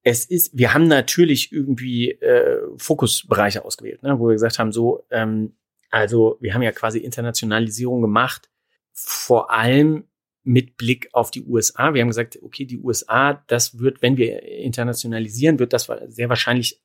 es 0.04 0.26
ist, 0.26 0.58
wir 0.58 0.74
haben 0.74 0.88
natürlich 0.88 1.52
irgendwie 1.54 2.12
äh, 2.12 2.62
Fokusbereiche 2.78 3.64
ausgewählt, 3.64 4.04
ne, 4.04 4.20
wo 4.20 4.28
wir 4.28 4.34
gesagt 4.34 4.60
haben, 4.60 4.74
so, 4.74 5.06
ähm, 5.12 5.56
also 5.90 6.38
wir 6.42 6.54
haben 6.54 6.62
ja 6.62 6.72
quasi 6.72 7.00
Internationalisierung 7.00 8.02
gemacht, 8.02 8.50
vor 8.92 9.52
allem 9.52 10.06
mit 10.44 10.78
Blick 10.78 11.10
auf 11.14 11.32
die 11.32 11.44
USA. 11.44 11.94
Wir 11.94 12.02
haben 12.02 12.10
gesagt, 12.10 12.40
okay, 12.42 12.66
die 12.66 12.80
USA, 12.80 13.44
das 13.48 13.80
wird, 13.80 14.02
wenn 14.02 14.18
wir 14.18 14.44
internationalisieren, 14.44 15.60
wird 15.60 15.74
das 15.74 15.90
sehr 16.08 16.30
wahrscheinlich 16.30 16.82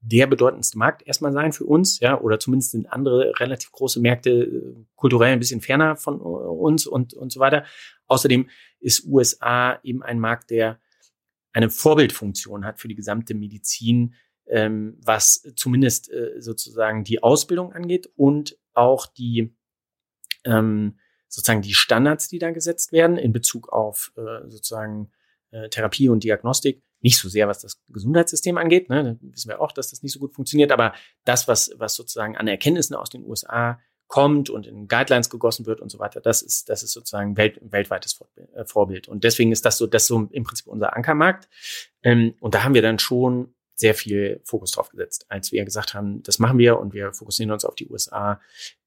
der 0.00 0.26
bedeutendste 0.26 0.78
Markt 0.78 1.06
erstmal 1.06 1.32
sein 1.32 1.52
für 1.52 1.64
uns, 1.64 2.00
ja, 2.00 2.20
oder 2.20 2.38
zumindest 2.38 2.72
sind 2.72 2.86
andere 2.92 3.32
relativ 3.40 3.72
große 3.72 4.00
Märkte 4.00 4.30
äh, 4.30 4.84
kulturell 4.94 5.32
ein 5.32 5.38
bisschen 5.38 5.60
ferner 5.60 5.96
von 5.96 6.20
uns 6.20 6.86
und, 6.86 7.14
und 7.14 7.32
so 7.32 7.40
weiter. 7.40 7.64
Außerdem 8.06 8.48
ist 8.78 9.06
USA 9.06 9.80
eben 9.82 10.02
ein 10.02 10.20
Markt, 10.20 10.50
der 10.50 10.78
eine 11.52 11.70
Vorbildfunktion 11.70 12.64
hat 12.64 12.80
für 12.80 12.88
die 12.88 12.94
gesamte 12.94 13.34
Medizin, 13.34 14.14
ähm, 14.46 14.98
was 15.02 15.52
zumindest 15.56 16.12
äh, 16.12 16.40
sozusagen 16.40 17.02
die 17.02 17.22
Ausbildung 17.22 17.72
angeht 17.72 18.08
und 18.14 18.58
auch 18.74 19.06
die 19.06 19.56
ähm, 20.44 20.98
sozusagen 21.28 21.62
die 21.62 21.74
Standards, 21.74 22.28
die 22.28 22.38
da 22.38 22.50
gesetzt 22.50 22.92
werden 22.92 23.16
in 23.16 23.32
Bezug 23.32 23.68
auf 23.72 24.12
äh, 24.16 24.48
sozusagen 24.48 25.10
äh, 25.50 25.68
Therapie 25.68 26.08
und 26.08 26.24
Diagnostik. 26.24 26.82
Nicht 27.00 27.18
so 27.18 27.28
sehr, 27.28 27.46
was 27.46 27.60
das 27.60 27.80
Gesundheitssystem 27.88 28.56
angeht. 28.56 28.88
Ne? 28.88 29.04
Da 29.04 29.16
wissen 29.32 29.48
wir 29.48 29.60
auch, 29.60 29.72
dass 29.72 29.90
das 29.90 30.02
nicht 30.02 30.12
so 30.12 30.18
gut 30.18 30.34
funktioniert. 30.34 30.72
Aber 30.72 30.94
das, 31.24 31.46
was, 31.46 31.70
was 31.76 31.94
sozusagen 31.94 32.36
an 32.36 32.48
Erkenntnissen 32.48 32.94
aus 32.94 33.10
den 33.10 33.24
USA 33.24 33.78
kommt 34.08 34.50
und 34.50 34.66
in 34.66 34.88
Guidelines 34.88 35.30
gegossen 35.30 35.66
wird 35.66 35.80
und 35.80 35.90
so 35.90 35.98
weiter, 35.98 36.20
das 36.20 36.40
ist, 36.40 36.68
das 36.68 36.82
ist 36.82 36.92
sozusagen 36.92 37.36
welt, 37.36 37.58
weltweites 37.60 38.20
äh, 38.54 38.64
Vorbild. 38.64 39.08
Und 39.08 39.24
deswegen 39.24 39.52
ist 39.52 39.64
das 39.64 39.78
so, 39.78 39.86
das 39.86 40.06
so 40.06 40.28
im 40.30 40.44
Prinzip 40.44 40.66
unser 40.66 40.96
Ankermarkt. 40.96 41.48
Ähm, 42.02 42.34
und 42.40 42.54
da 42.54 42.64
haben 42.64 42.74
wir 42.74 42.82
dann 42.82 42.98
schon 42.98 43.54
sehr 43.74 43.94
viel 43.94 44.40
Fokus 44.44 44.70
drauf 44.70 44.88
gesetzt, 44.88 45.26
als 45.28 45.52
wir 45.52 45.64
gesagt 45.64 45.92
haben, 45.92 46.22
das 46.22 46.38
machen 46.38 46.58
wir 46.58 46.78
und 46.80 46.94
wir 46.94 47.12
fokussieren 47.12 47.50
uns 47.50 47.64
auf 47.64 47.74
die 47.74 47.88
USA 47.88 48.40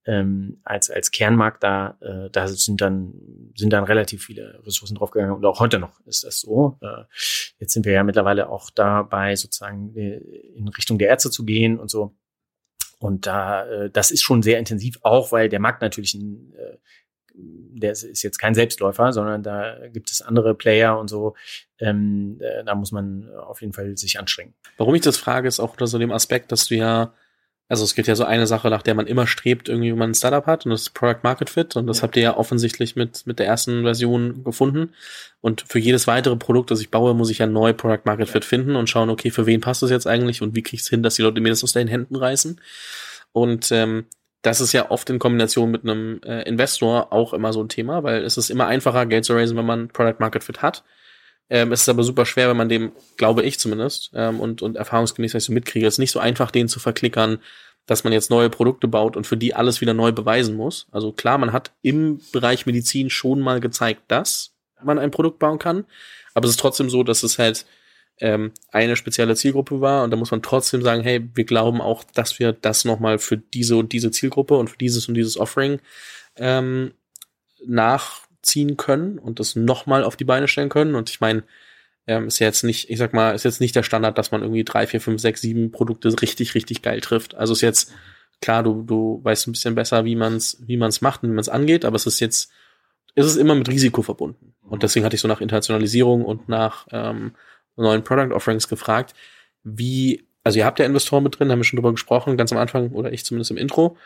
ähm, 0.10 0.60
als 0.63 0.89
als 0.89 1.12
Kernmarkt. 1.12 1.63
Da 1.63 1.98
äh, 2.02 2.30
da 2.32 2.48
sind 2.48 2.82
dann 2.82 3.13
sind 3.56 3.72
dann 3.72 3.84
relativ 3.84 4.26
viele 4.26 4.62
Ressourcen 4.65 4.95
draufgegangen 4.95 5.36
und 5.36 5.45
auch 5.45 5.60
heute 5.60 5.78
noch 5.78 6.00
ist 6.08 6.24
das 6.24 6.39
so. 6.39 6.78
Äh, 6.82 7.04
jetzt 7.60 7.74
sind 7.74 7.86
wir 7.86 7.93
ja 7.93 8.04
mittlerweile 8.04 8.50
auch 8.50 8.72
dabei, 8.72 9.36
sozusagen 9.36 9.95
äh, 9.95 10.17
in 10.56 10.67
Richtung 10.69 10.98
der 10.98 11.10
Ärzte 11.10 11.30
zu 11.30 11.45
gehen 11.45 11.80
und 11.80 11.91
so. 11.91 12.15
Und 12.98 13.28
da, 13.28 13.65
äh, 13.65 13.89
das 13.91 14.10
ist 14.10 14.24
schon 14.24 14.41
sehr 14.41 14.58
intensiv, 14.58 14.98
auch 15.04 15.32
weil 15.32 15.48
der 15.48 15.60
Markt 15.60 15.82
natürlich 15.82 16.15
ein, 16.15 16.54
äh, 16.58 16.78
der 17.34 17.91
ist 17.91 18.24
jetzt 18.24 18.39
kein 18.39 18.56
Selbstläufer, 18.56 19.13
sondern 19.13 19.43
da 19.43 19.88
gibt 19.89 20.10
es 20.10 20.22
andere 20.22 20.56
Player 20.56 21.00
und 21.00 21.08
so. 21.08 21.36
Ähm, 21.78 22.39
äh, 22.41 22.63
da 22.65 22.74
muss 22.74 22.91
man 22.91 23.30
auf 23.36 23.62
jeden 23.62 23.74
Fall 23.74 23.95
sich 23.95 24.19
anstrengen. 24.19 24.56
Warum 24.78 24.95
ich 24.95 25.02
das 25.02 25.17
frage, 25.17 25.48
ist 25.48 25.60
auch 25.60 25.72
unter 25.72 25.88
so 25.88 26.00
dem 26.00 26.12
Aspekt, 26.12 26.52
dass 26.52 26.67
du 26.67 26.76
ja, 26.76 27.13
also 27.69 27.84
es 27.84 27.93
gibt 27.93 28.08
ja 28.08 28.15
so 28.15 28.25
eine 28.25 28.47
Sache, 28.47 28.71
nach 28.71 28.82
der 28.82 28.95
man 28.95 29.05
immer 29.05 29.27
strebt, 29.27 29.69
irgendwie, 29.69 29.91
wenn 29.91 29.99
man 29.99 30.10
ein 30.10 30.15
Startup 30.15 30.47
hat, 30.47 30.65
und 30.65 30.71
das 30.71 30.82
ist 30.82 30.93
Product 30.95 31.19
Market 31.21 31.51
Fit. 31.51 31.75
Und 31.75 31.86
das 31.86 31.97
ja. 31.97 32.03
habt 32.03 32.15
ihr 32.17 32.23
ja 32.23 32.36
offensichtlich 32.36 32.95
mit, 32.95 33.27
mit 33.27 33.38
der 33.38 33.45
ersten 33.45 33.84
Version 33.84 34.43
gefunden. 34.43 34.95
Und 35.39 35.63
für 35.67 35.77
jedes 35.77 36.08
weitere 36.08 36.36
Produkt, 36.36 36.71
das 36.71 36.82
ich 36.82 36.89
baue, 36.89 37.13
muss 37.13 37.29
ich 37.29 37.38
ja 37.38 37.45
neu 37.45 37.73
Product 37.73 38.01
Market 38.05 38.27
ja. 38.27 38.32
Fit 38.34 38.43
finden 38.43 38.75
und 38.75 38.89
schauen, 38.89 39.12
okay, 39.12 39.29
für 39.29 39.45
wen 39.45 39.62
passt 39.62 39.84
das 39.84 39.91
jetzt 39.91 40.08
eigentlich 40.08 40.41
und 40.41 40.55
wie 40.55 40.63
krieg 40.63 40.79
ich 40.79 40.82
es 40.82 40.89
hin, 40.89 41.03
dass 41.03 41.13
die 41.13 41.21
Leute 41.21 41.41
mir 41.41 41.49
das 41.49 41.63
aus 41.63 41.73
den 41.73 41.88
Händen 41.88 42.15
reißen. 42.15 42.60
Und 43.34 43.71
ähm, 43.71 44.08
das 44.41 44.62
ist 44.62 44.73
ja 44.73 44.89
oft 44.89 45.08
in 45.12 45.19
Kombination 45.19 45.69
mit 45.69 45.84
einem 45.84 46.21
äh, 46.25 46.41
Investor 46.49 47.13
auch 47.13 47.34
immer 47.34 47.53
so 47.53 47.62
ein 47.62 47.69
Thema, 47.69 48.01
weil 48.01 48.23
es 48.23 48.38
ist 48.38 48.49
immer 48.49 48.65
einfacher, 48.65 49.05
Geld 49.05 49.25
zu 49.25 49.34
raisen, 49.34 49.55
wenn 49.58 49.65
man 49.67 49.89
Product 49.89 50.19
Market 50.19 50.43
Fit 50.43 50.63
hat. 50.63 50.84
Ähm, 51.49 51.71
es 51.71 51.81
ist 51.81 51.89
aber 51.89 52.03
super 52.03 52.25
schwer, 52.25 52.49
wenn 52.49 52.57
man 52.57 52.69
dem, 52.69 52.91
glaube 53.17 53.43
ich 53.43 53.59
zumindest, 53.59 54.12
ähm, 54.13 54.39
und, 54.39 54.62
und 54.62 54.77
erfahrungsgemäß, 54.77 55.33
was 55.33 55.43
ich 55.43 55.47
so 55.47 55.53
mitkriege, 55.53 55.88
es 55.88 55.95
ist 55.95 55.99
nicht 55.99 56.12
so 56.12 56.19
einfach, 56.19 56.51
den 56.51 56.67
zu 56.67 56.79
verklickern, 56.79 57.39
dass 57.85 58.03
man 58.03 58.13
jetzt 58.13 58.29
neue 58.29 58.49
Produkte 58.51 58.88
baut 58.88 59.17
und 59.17 59.25
für 59.25 59.38
die 59.38 59.55
alles 59.55 59.81
wieder 59.81 59.95
neu 59.95 60.12
beweisen 60.12 60.55
muss. 60.55 60.88
Also 60.91 61.12
klar, 61.12 61.39
man 61.39 61.51
hat 61.51 61.71
im 61.81 62.21
Bereich 62.31 62.67
Medizin 62.67 63.09
schon 63.09 63.39
mal 63.39 63.59
gezeigt, 63.59 64.03
dass 64.09 64.53
man 64.83 64.99
ein 64.99 65.12
Produkt 65.12 65.39
bauen 65.39 65.59
kann, 65.59 65.85
aber 66.35 66.45
es 66.45 66.51
ist 66.51 66.59
trotzdem 66.59 66.89
so, 66.89 67.03
dass 67.03 67.23
es 67.23 67.39
halt 67.39 67.65
ähm, 68.19 68.51
eine 68.71 68.95
spezielle 68.95 69.35
Zielgruppe 69.35 69.81
war 69.81 70.03
und 70.03 70.12
da 70.12 70.17
muss 70.17 70.31
man 70.31 70.41
trotzdem 70.41 70.81
sagen, 70.83 71.01
hey, 71.01 71.27
wir 71.33 71.45
glauben 71.45 71.81
auch, 71.81 72.03
dass 72.03 72.38
wir 72.38 72.53
das 72.53 72.85
nochmal 72.85 73.17
für 73.17 73.38
diese 73.38 73.75
und 73.75 73.91
diese 73.91 74.12
Zielgruppe 74.12 74.55
und 74.55 74.69
für 74.69 74.77
dieses 74.77 75.07
und 75.07 75.15
dieses 75.15 75.38
Offering 75.38 75.79
ähm, 76.35 76.93
nachziehen 78.39 78.78
können 78.78 79.19
und 79.19 79.39
das 79.39 79.56
nochmal 79.56 80.04
auf 80.04 80.15
die 80.15 80.25
Beine 80.25 80.47
stellen 80.47 80.69
können. 80.69 80.95
Und 80.95 81.10
ich 81.10 81.21
meine, 81.21 81.43
ähm, 82.08 82.28
ist 82.28 82.39
ja 82.39 82.47
jetzt 82.47 82.63
nicht, 82.63 82.89
ich 82.89 82.97
sag 82.97 83.13
mal, 83.13 83.36
ist 83.36 83.45
jetzt 83.45 83.62
nicht 83.62 83.75
der 83.75 83.84
Standard, 83.84 84.17
dass 84.17 84.32
man 84.32 84.41
irgendwie 84.41 84.63
drei, 84.63 84.88
vier, 84.88 85.02
fünf, 85.02 85.21
sechs, 85.21 85.41
sieben 85.41 85.71
Produkte 85.71 86.10
richtig, 86.21 86.56
richtig 86.56 86.82
geil 86.82 87.02
trifft. 87.02 87.36
Also 87.36 87.54
ist 87.54 87.62
jetzt 87.62 87.93
klar, 88.41 88.63
du, 88.63 88.84
du 88.84 89.19
weißt 89.23 89.47
ein 89.47 89.52
bisschen 89.52 89.75
besser, 89.75 90.06
wie 90.06 90.15
man's, 90.15 90.58
wie 90.65 90.78
man's 90.78 91.02
macht 91.02 91.23
und 91.23 91.30
wie 91.30 91.36
man's 91.36 91.49
angeht, 91.49 91.86
aber 91.86 91.95
es 91.95 92.06
ist 92.06 92.19
jetzt, 92.19 92.52
ist 93.15 93.25
es 93.25 93.36
immer 93.36 93.56
mit 93.56 93.69
Risiko 93.69 94.02
verbunden. 94.02 94.54
Und 94.62 94.84
deswegen 94.84 95.06
hatte 95.06 95.15
ich 95.15 95.21
so 95.21 95.28
nach 95.28 95.41
Internationalisierung 95.41 96.23
und 96.23 96.47
nach 96.47 96.88
ähm, 96.91 97.36
neuen 97.75 98.04
Product 98.04 98.34
Offerings 98.34 98.67
gefragt, 98.67 99.13
wie, 99.63 100.28
also 100.43 100.58
ihr 100.60 100.65
habt 100.65 100.80
ja 100.80 100.86
Investoren 100.86 101.23
mit 101.23 101.38
drin, 101.38 101.52
haben 101.52 101.60
wir 101.60 101.63
schon 101.63 101.78
drüber 101.78 101.91
gesprochen, 101.91 102.38
ganz 102.38 102.52
am 102.52 102.58
Anfang, 102.58 102.91
oder 102.91 103.12
ich 103.12 103.25
zumindest 103.25 103.52
im 103.52 103.58
Intro. 103.58 103.97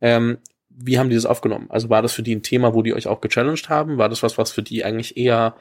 Ähm, 0.00 0.38
wie 0.70 0.98
haben 0.98 1.10
die 1.10 1.16
das 1.16 1.26
aufgenommen? 1.26 1.66
Also 1.68 1.90
war 1.90 2.02
das 2.02 2.12
für 2.12 2.22
die 2.22 2.34
ein 2.34 2.42
Thema, 2.42 2.74
wo 2.74 2.82
die 2.82 2.94
euch 2.94 3.06
auch 3.06 3.20
gechallenged 3.20 3.68
haben? 3.68 3.98
War 3.98 4.08
das 4.08 4.22
was, 4.22 4.38
was 4.38 4.52
für 4.52 4.62
die 4.62 4.84
eigentlich 4.84 5.16
eher 5.16 5.56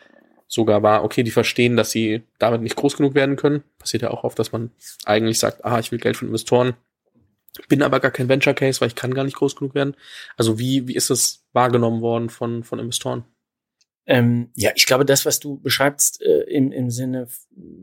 sogar 0.47 0.81
war, 0.81 1.03
okay, 1.03 1.23
die 1.23 1.31
verstehen, 1.31 1.77
dass 1.77 1.91
sie 1.91 2.23
damit 2.39 2.61
nicht 2.61 2.75
groß 2.75 2.97
genug 2.97 3.15
werden 3.15 3.35
können? 3.35 3.63
Passiert 3.77 4.03
ja 4.03 4.11
auch 4.11 4.23
oft, 4.23 4.39
dass 4.39 4.51
man 4.51 4.71
eigentlich 5.05 5.39
sagt, 5.39 5.65
ah, 5.65 5.79
ich 5.79 5.91
will 5.91 5.99
Geld 5.99 6.17
von 6.17 6.27
Investoren, 6.27 6.73
bin 7.67 7.83
aber 7.83 7.99
gar 7.99 8.11
kein 8.11 8.29
Venture 8.29 8.53
Case, 8.53 8.81
weil 8.81 8.87
ich 8.87 8.95
kann 8.95 9.13
gar 9.13 9.23
nicht 9.23 9.35
groß 9.35 9.55
genug 9.55 9.75
werden. 9.75 9.95
Also 10.37 10.59
wie, 10.59 10.87
wie 10.87 10.95
ist 10.95 11.09
das 11.09 11.45
wahrgenommen 11.53 12.01
worden 12.01 12.29
von, 12.29 12.63
von 12.63 12.79
Investoren? 12.79 13.25
Ähm, 14.09 14.49
ja, 14.55 14.71
ich 14.73 14.87
glaube, 14.87 15.05
das, 15.05 15.27
was 15.27 15.39
du 15.39 15.59
beschreibst 15.59 16.19
äh, 16.23 16.41
im, 16.49 16.71
im 16.71 16.89
Sinne 16.89 17.27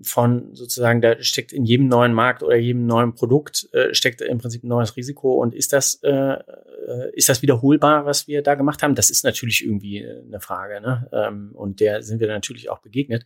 von 0.03 0.57
sozusagen, 0.57 1.01
da 1.01 1.23
steckt 1.23 1.53
in 1.53 1.65
jedem 1.65 1.87
neuen 1.87 2.13
Markt 2.13 2.43
oder 2.43 2.57
jedem 2.57 2.85
neuen 2.85 3.15
Produkt 3.15 3.69
äh, 3.73 3.95
steckt 3.95 4.23
im 4.23 4.39
Prinzip 4.39 4.65
ein 4.65 4.69
neues 4.69 4.97
Risiko. 4.97 5.35
Und 5.35 5.55
ist 5.55 5.73
das, 5.73 6.01
äh, 6.03 6.11
äh 6.11 7.13
ist 7.13 7.29
das 7.29 7.43
wiederholbar, 7.43 8.07
was 8.07 8.27
wir 8.27 8.43
da 8.43 8.57
gemacht 8.57 8.83
haben? 8.83 8.97
Das 8.97 9.09
ist 9.09 9.23
natürlich 9.23 9.65
irgendwie 9.65 9.99
äh, 9.99 10.25
eine 10.27 10.41
Frage. 10.41 10.81
Ne? 10.81 11.09
Ähm, 11.13 11.53
und 11.55 11.79
der 11.79 12.03
sind 12.03 12.19
wir 12.19 12.27
natürlich 12.27 12.71
auch 12.71 12.81
begegnet. 12.81 13.25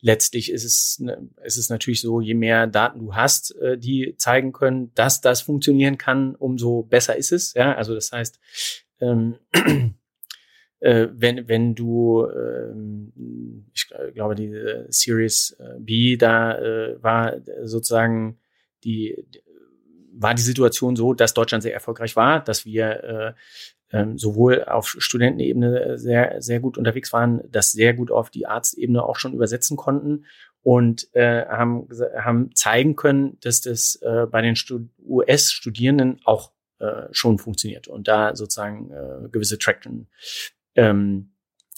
Letztlich 0.00 0.50
ist 0.50 0.64
es, 0.64 0.98
ne, 0.98 1.28
ist 1.44 1.58
es 1.58 1.68
natürlich 1.68 2.00
so, 2.00 2.22
je 2.22 2.32
mehr 2.32 2.66
Daten 2.66 3.00
du 3.00 3.14
hast, 3.14 3.54
äh, 3.56 3.76
die 3.76 4.14
zeigen 4.16 4.52
können, 4.52 4.94
dass 4.94 5.20
das 5.20 5.42
funktionieren 5.42 5.98
kann, 5.98 6.34
umso 6.36 6.84
besser 6.84 7.16
ist 7.16 7.32
es. 7.32 7.52
Ja, 7.52 7.74
also 7.74 7.94
das 7.94 8.10
heißt, 8.10 8.40
ähm, 9.02 9.36
äh, 10.80 11.08
wenn, 11.12 11.48
wenn 11.48 11.74
du, 11.74 12.26
ähm, 12.26 13.12
ich 13.74 13.88
glaube, 14.14 14.34
die 14.34 14.52
Series 14.88 15.56
äh, 15.60 15.78
B, 15.78 16.16
da 16.16 16.58
äh, 16.58 17.02
war 17.02 17.36
sozusagen 17.62 18.38
die, 18.84 19.24
war 20.12 20.34
die 20.34 20.42
Situation 20.42 20.96
so, 20.96 21.14
dass 21.14 21.34
Deutschland 21.34 21.62
sehr 21.62 21.74
erfolgreich 21.74 22.16
war, 22.16 22.42
dass 22.42 22.64
wir 22.64 23.04
äh, 23.04 23.32
ähm, 23.92 24.18
sowohl 24.18 24.64
auf 24.64 24.96
Studentenebene 24.98 25.98
sehr, 25.98 26.40
sehr 26.40 26.60
gut 26.60 26.78
unterwegs 26.78 27.12
waren, 27.12 27.42
das 27.50 27.72
sehr 27.72 27.94
gut 27.94 28.10
auf 28.10 28.30
die 28.30 28.46
Arztebene 28.46 29.02
auch 29.02 29.16
schon 29.16 29.34
übersetzen 29.34 29.76
konnten 29.76 30.24
und 30.62 31.08
äh, 31.14 31.44
haben, 31.46 31.88
haben 32.18 32.54
zeigen 32.54 32.96
können, 32.96 33.38
dass 33.40 33.60
das 33.60 33.96
äh, 34.02 34.26
bei 34.30 34.42
den 34.42 34.56
US-Studierenden 35.06 36.20
auch 36.24 36.52
äh, 36.78 37.08
schon 37.10 37.38
funktioniert 37.38 37.88
und 37.88 38.08
da 38.08 38.36
sozusagen 38.36 38.90
äh, 38.90 39.28
gewisse 39.30 39.58
Traction 39.58 40.08
ähm, 40.80 41.30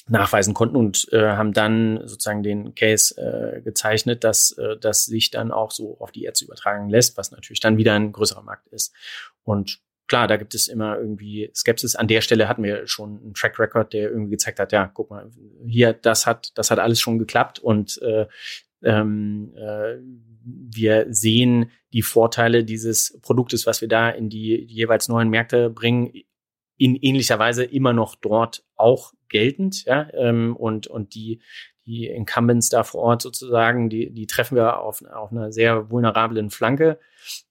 nachweisen 0.08 0.54
konnten 0.54 0.76
und 0.76 1.08
äh, 1.12 1.20
haben 1.20 1.52
dann 1.52 2.00
sozusagen 2.06 2.42
den 2.42 2.74
Case 2.74 3.14
äh, 3.16 3.60
gezeichnet, 3.62 4.24
dass 4.24 4.52
äh, 4.52 4.76
das 4.78 5.04
sich 5.04 5.30
dann 5.30 5.52
auch 5.52 5.70
so 5.70 5.98
auf 6.00 6.10
die 6.10 6.24
Ärzte 6.24 6.44
übertragen 6.44 6.88
lässt, 6.88 7.16
was 7.16 7.30
natürlich 7.30 7.60
dann 7.60 7.76
wieder 7.76 7.94
ein 7.94 8.12
größerer 8.12 8.42
Markt 8.42 8.68
ist. 8.68 8.92
Und 9.44 9.80
klar, 10.08 10.26
da 10.26 10.36
gibt 10.36 10.54
es 10.54 10.68
immer 10.68 10.98
irgendwie 10.98 11.50
Skepsis. 11.54 11.94
An 11.94 12.08
der 12.08 12.20
Stelle 12.20 12.48
hatten 12.48 12.64
wir 12.64 12.86
schon 12.86 13.20
einen 13.22 13.34
Track 13.34 13.58
Record, 13.58 13.92
der 13.92 14.10
irgendwie 14.10 14.32
gezeigt 14.32 14.58
hat, 14.58 14.72
ja, 14.72 14.90
guck 14.92 15.10
mal, 15.10 15.30
hier, 15.66 15.92
das 15.92 16.26
hat, 16.26 16.52
das 16.56 16.70
hat 16.70 16.80
alles 16.80 17.00
schon 17.00 17.18
geklappt 17.18 17.60
und 17.60 18.00
äh, 18.02 18.26
ähm, 18.82 19.54
äh, 19.56 19.98
wir 20.44 21.06
sehen 21.10 21.70
die 21.92 22.02
Vorteile 22.02 22.64
dieses 22.64 23.18
Produktes, 23.22 23.66
was 23.66 23.80
wir 23.80 23.88
da 23.88 24.10
in 24.10 24.28
die, 24.28 24.66
die 24.66 24.74
jeweils 24.74 25.08
neuen 25.08 25.28
Märkte 25.28 25.70
bringen, 25.70 26.12
in 26.82 26.96
ähnlicher 26.96 27.38
Weise 27.38 27.62
immer 27.62 27.92
noch 27.92 28.16
dort 28.16 28.64
auch 28.74 29.12
geltend, 29.28 29.84
ja, 29.84 30.08
ähm, 30.14 30.56
und, 30.56 30.88
und 30.88 31.14
die, 31.14 31.40
die 31.86 32.06
Incumbents 32.06 32.70
da 32.70 32.82
vor 32.82 33.02
Ort 33.02 33.22
sozusagen, 33.22 33.88
die, 33.88 34.12
die 34.12 34.26
treffen 34.26 34.56
wir 34.56 34.80
auf, 34.80 35.00
auf 35.04 35.30
einer 35.30 35.52
sehr 35.52 35.90
vulnerablen 35.90 36.50
Flanke. 36.50 36.98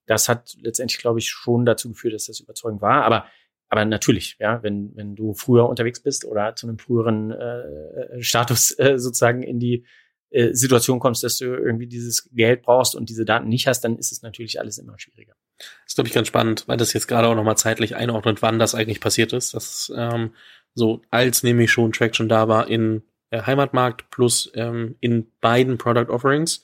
Das 0.05 0.27
hat 0.27 0.57
letztendlich, 0.59 0.99
glaube 0.99 1.19
ich, 1.19 1.29
schon 1.29 1.65
dazu 1.65 1.87
geführt, 1.87 2.13
dass 2.13 2.25
das 2.25 2.41
überzeugend 2.41 2.81
war. 2.81 3.05
Aber, 3.05 3.25
aber 3.69 3.85
natürlich, 3.85 4.35
ja, 4.37 4.61
wenn, 4.63 4.91
wenn 4.97 5.15
du 5.15 5.33
früher 5.33 5.69
unterwegs 5.69 6.03
bist 6.03 6.25
oder 6.25 6.53
zu 6.57 6.67
einem 6.67 6.77
früheren 6.77 7.31
äh, 7.31 8.21
Status 8.21 8.77
äh, 8.79 8.99
sozusagen 8.99 9.43
in 9.43 9.59
die 9.59 9.85
äh, 10.29 10.53
Situation 10.53 10.99
kommst, 10.99 11.23
dass 11.23 11.37
du 11.37 11.45
irgendwie 11.45 11.87
dieses 11.87 12.29
Geld 12.33 12.63
brauchst 12.63 12.97
und 12.97 13.07
diese 13.07 13.23
Daten 13.23 13.47
nicht 13.47 13.65
hast, 13.67 13.85
dann 13.85 13.97
ist 13.97 14.11
es 14.11 14.23
natürlich 14.23 14.59
alles 14.59 14.77
immer 14.77 14.99
schwieriger. 14.99 15.35
Das 15.83 15.93
ist, 15.93 15.95
glaube 15.95 16.07
ich, 16.07 16.13
ganz 16.13 16.27
spannend, 16.27 16.63
weil 16.67 16.77
das 16.77 16.93
jetzt 16.93 17.07
gerade 17.07 17.27
auch 17.27 17.35
nochmal 17.35 17.57
zeitlich 17.57 17.95
einordnet, 17.95 18.41
wann 18.41 18.59
das 18.59 18.75
eigentlich 18.75 18.99
passiert 18.99 19.33
ist. 19.33 19.53
Das 19.53 19.91
ähm, 19.95 20.31
so, 20.73 21.01
als 21.11 21.43
nämlich 21.43 21.71
schon 21.71 21.91
Traction 21.91 22.29
da 22.29 22.47
war 22.47 22.67
in 22.67 23.03
äh, 23.29 23.41
Heimatmarkt 23.43 24.09
plus 24.09 24.51
ähm, 24.55 24.95
in 24.99 25.27
beiden 25.41 25.77
Product 25.77 26.09
Offerings. 26.09 26.63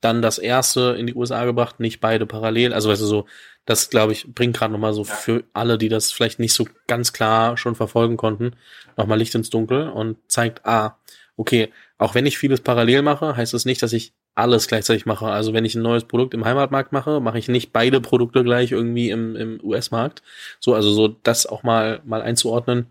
Dann 0.00 0.20
das 0.20 0.38
erste 0.38 0.96
in 0.98 1.06
die 1.06 1.14
USA 1.14 1.44
gebracht, 1.44 1.78
nicht 1.78 2.00
beide 2.00 2.26
parallel. 2.26 2.72
Also 2.72 2.90
weißt 2.90 3.02
du 3.02 3.06
so, 3.06 3.26
das 3.66 3.90
glaube 3.90 4.12
ich 4.12 4.26
bringt 4.34 4.56
gerade 4.56 4.72
nochmal 4.72 4.94
so 4.94 5.04
für 5.04 5.44
alle, 5.52 5.78
die 5.78 5.88
das 5.88 6.10
vielleicht 6.10 6.40
nicht 6.40 6.54
so 6.54 6.66
ganz 6.88 7.12
klar 7.12 7.56
schon 7.56 7.76
verfolgen 7.76 8.16
konnten, 8.16 8.56
nochmal 8.96 9.18
Licht 9.18 9.34
ins 9.34 9.50
Dunkel 9.50 9.88
und 9.88 10.18
zeigt, 10.26 10.66
ah, 10.66 10.98
okay, 11.36 11.70
auch 11.98 12.14
wenn 12.14 12.26
ich 12.26 12.38
vieles 12.38 12.60
parallel 12.60 13.02
mache, 13.02 13.36
heißt 13.36 13.54
das 13.54 13.64
nicht, 13.64 13.82
dass 13.82 13.92
ich 13.92 14.12
alles 14.34 14.66
gleichzeitig 14.66 15.06
mache. 15.06 15.26
Also 15.26 15.52
wenn 15.52 15.64
ich 15.64 15.74
ein 15.74 15.82
neues 15.82 16.04
Produkt 16.04 16.34
im 16.34 16.44
Heimatmarkt 16.44 16.92
mache, 16.92 17.20
mache 17.20 17.38
ich 17.38 17.48
nicht 17.48 17.72
beide 17.72 18.00
Produkte 18.00 18.44
gleich 18.44 18.72
irgendwie 18.72 19.10
im, 19.10 19.36
im 19.36 19.60
US-Markt. 19.62 20.22
So, 20.60 20.74
also 20.74 20.90
so 20.90 21.08
das 21.08 21.46
auch 21.46 21.62
mal 21.62 22.00
mal 22.04 22.22
einzuordnen 22.22 22.86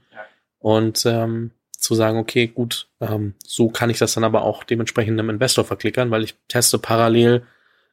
und 0.60 1.06
ähm, 1.06 1.52
zu 1.78 1.96
sagen, 1.96 2.20
okay, 2.20 2.48
gut, 2.48 2.88
ähm, 3.00 3.34
so 3.44 3.70
kann 3.70 3.90
ich 3.90 3.98
das 3.98 4.14
dann 4.14 4.24
aber 4.24 4.44
auch 4.44 4.64
dementsprechend 4.64 5.20
einem 5.20 5.32
Investor 5.32 5.66
verklickern, 5.66 6.12
weil 6.12 6.24
ich 6.24 6.36
teste 6.48 6.78
parallel 6.78 7.44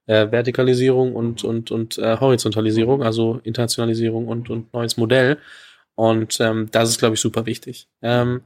äh, 0.06 0.30
Vertikalisierung 0.30 1.14
und, 1.14 1.44
und, 1.44 1.70
und 1.70 1.98
äh, 1.98 2.18
Horizontalisierung, 2.18 3.02
also 3.02 3.40
Internationalisierung 3.44 4.28
und, 4.28 4.50
und 4.50 4.72
neues 4.74 4.96
Modell. 4.98 5.38
Und 5.94 6.38
ähm, 6.40 6.68
das 6.70 6.90
ist, 6.90 6.98
glaube 6.98 7.14
ich, 7.14 7.20
super 7.20 7.46
wichtig. 7.46 7.88
Ähm, 8.02 8.42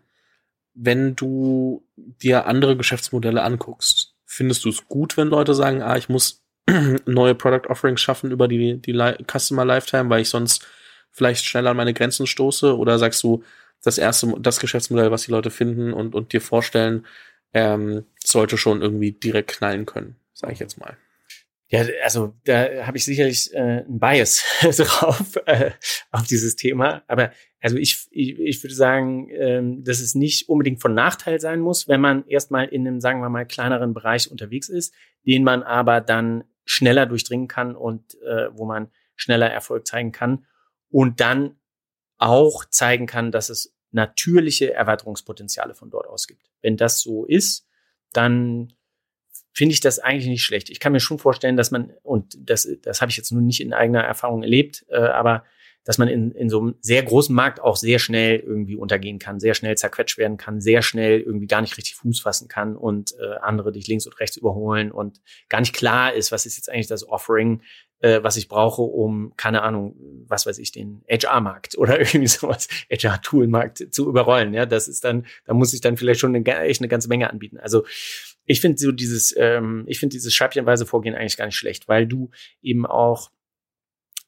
wenn 0.75 1.15
du 1.17 1.83
dir 1.97 2.47
andere 2.47 2.77
Geschäftsmodelle 2.77 3.43
anguckst, 3.43 4.02
findest 4.33 4.65
du 4.65 4.71
es 4.71 4.89
gut, 4.89 5.17
wenn 5.19 5.29
Leute 5.29 5.55
sagen, 5.55 5.83
ah, 5.83 5.97
ich 5.97 6.09
muss 6.09 6.43
neue 7.07 7.35
Product 7.35 7.69
Offerings 7.69 8.01
schaffen 8.01 8.31
über 8.31 8.49
die, 8.49 8.79
die 8.79 8.99
Customer 9.31 9.65
Lifetime, 9.65 10.09
weil 10.09 10.23
ich 10.23 10.31
sonst 10.31 10.67
vielleicht 11.11 11.45
schneller 11.45 11.71
an 11.71 11.77
meine 11.77 11.93
Grenzen 11.93 12.27
stoße? 12.27 12.77
Oder 12.77 12.99
sagst 12.99 13.23
du, 13.23 13.45
das 13.83 13.99
erste, 13.99 14.35
das 14.41 14.59
Geschäftsmodell, 14.59 15.11
was 15.11 15.25
die 15.25 15.33
Leute 15.33 15.51
finden 15.51 15.93
und, 15.93 16.15
und 16.15 16.33
dir 16.33 16.41
vorstellen, 16.41 17.07
ähm, 17.53 18.07
sollte 18.25 18.57
schon 18.57 18.81
irgendwie 18.81 19.13
direkt 19.13 19.51
knallen 19.51 19.85
können, 19.85 20.17
sage 20.33 20.55
ich 20.55 20.61
jetzt 20.61 20.79
mal. 20.79 20.97
Ja, 21.69 21.85
also 22.03 22.35
da 22.45 22.87
habe 22.87 22.97
ich 22.97 23.05
sicherlich 23.05 23.53
äh, 23.53 23.85
ein 23.87 23.99
Bias 23.99 24.45
drauf 24.63 25.37
äh, 25.45 25.73
auf 26.11 26.27
dieses 26.27 26.57
Thema. 26.57 27.03
Aber 27.07 27.33
also 27.63 27.77
ich, 27.77 28.09
ich, 28.11 28.39
ich 28.39 28.63
würde 28.63 28.75
sagen, 28.75 29.29
ähm, 29.31 29.85
dass 29.85 30.01
es 30.01 30.17
nicht 30.17 30.49
unbedingt 30.49 30.83
von 30.83 30.95
Nachteil 30.95 31.41
sein 31.41 31.61
muss, 31.61 31.87
wenn 31.87 32.01
man 32.01 32.27
erstmal 32.27 32.67
in 32.67 32.87
einem, 32.87 33.01
sagen 33.01 33.21
wir 33.21 33.29
mal, 33.29 33.47
kleineren 33.47 33.95
Bereich 33.95 34.31
unterwegs 34.31 34.69
ist, 34.69 34.93
den 35.25 35.45
man 35.45 35.63
aber 35.63 36.01
dann 36.01 36.45
schneller 36.65 37.07
durchdringen 37.07 37.47
kann 37.47 37.77
und 37.77 38.21
äh, 38.23 38.49
wo 38.53 38.65
man 38.65 38.91
schneller 39.15 39.49
Erfolg 39.49 39.87
zeigen 39.87 40.11
kann 40.11 40.45
und 40.91 41.21
dann 41.21 41.57
auch 42.19 42.65
zeigen 42.65 43.07
kann, 43.07 43.31
dass 43.31 43.49
es 43.49 43.77
natürliche 43.93 44.75
Erweiterungspotenziale 44.75 45.75
von 45.75 45.91
dort 45.91 46.07
aus 46.09 46.27
gibt. 46.27 46.51
Wenn 46.63 46.77
das 46.77 47.01
so 47.01 47.25
ist, 47.27 47.69
dann 48.13 48.73
finde 49.53 49.75
ich 49.75 49.81
das 49.81 49.99
eigentlich 49.99 50.29
nicht 50.29 50.45
schlecht. 50.45 50.71
Ich 50.71 50.81
kann 50.81 50.93
mir 50.93 51.01
schon 51.01 51.19
vorstellen, 51.19 51.57
dass 51.57 51.71
man, 51.71 51.93
und 52.03 52.37
das, 52.41 52.69
das 52.83 53.01
habe 53.01 53.11
ich 53.11 53.17
jetzt 53.17 53.31
nur 53.31 53.43
nicht 53.43 53.61
in 53.61 53.73
eigener 53.73 54.03
Erfahrung 54.03 54.43
erlebt, 54.43 54.85
äh, 54.89 54.97
aber 54.97 55.45
dass 55.85 55.99
man 55.99 56.09
in, 56.09 56.31
in 56.33 56.49
so 56.49 56.61
einem 56.61 56.75
sehr 56.81 57.03
großen 57.03 57.35
Markt 57.35 57.61
auch 57.61 57.77
sehr 57.77 57.99
schnell 57.99 58.39
irgendwie 58.39 58.77
untergehen 58.77 59.19
kann, 59.19 59.41
sehr 59.41 59.55
schnell 59.55 59.77
zerquetscht 59.77 60.19
werden 60.19 60.37
kann, 60.37 60.61
sehr 60.61 60.83
schnell 60.83 61.21
irgendwie 61.21 61.47
gar 61.47 61.61
nicht 61.61 61.77
richtig 61.77 61.97
Fuß 61.97 62.21
fassen 62.21 62.49
kann 62.49 62.77
und 62.77 63.15
äh, 63.19 63.37
andere 63.41 63.73
dich 63.73 63.87
links 63.89 64.07
und 64.07 64.19
rechts 64.21 64.37
überholen 64.37 64.93
und 64.93 65.21
gar 65.49 65.61
nicht 65.61 65.75
klar 65.75 66.13
ist, 66.13 66.31
was 66.31 66.47
ist 66.47 66.57
jetzt 66.57 66.71
eigentlich 66.71 66.87
das 66.87 67.09
Offering, 67.09 67.63
äh, 67.99 68.23
was 68.23 68.37
ich 68.37 68.49
brauche, 68.49 68.83
um, 68.83 69.33
keine 69.37 69.63
Ahnung, 69.63 69.97
was 70.29 70.47
weiß 70.47 70.59
ich, 70.59 70.73
den 70.73 71.03
HR-Markt 71.09 71.77
oder 71.79 71.99
irgendwie 72.01 72.27
sowas, 72.27 72.69
HR-Tool-Markt 72.91 73.89
zu 73.91 74.09
überrollen. 74.09 74.55
Ja, 74.55 74.67
das 74.67 74.89
ist 74.89 75.05
dann, 75.05 75.27
da 75.47 75.55
muss 75.55 75.73
ich 75.73 75.81
dann 75.81 75.97
vielleicht 75.97 76.21
schon 76.21 76.35
eine, 76.35 76.45
echt 76.63 76.81
eine 76.81 76.89
ganze 76.89 77.09
Menge 77.09 77.31
anbieten. 77.31 77.59
Also 77.59 77.85
ich 78.45 78.61
finde 78.61 78.79
so 78.79 78.93
dieses, 78.93 79.35
ähm, 79.37 79.85
ich 79.87 80.01
finde 80.01 80.15
dieses 80.15 80.35
scheibchenweise 80.35 80.87
Vorgehen 80.87 81.15
eigentlich 81.15 81.37
gar 81.37 81.47
nicht 81.47 81.57
schlecht, 81.57 81.89
weil 81.89 82.07
du 82.07 82.31
eben 82.61 82.87
auch 82.87 83.31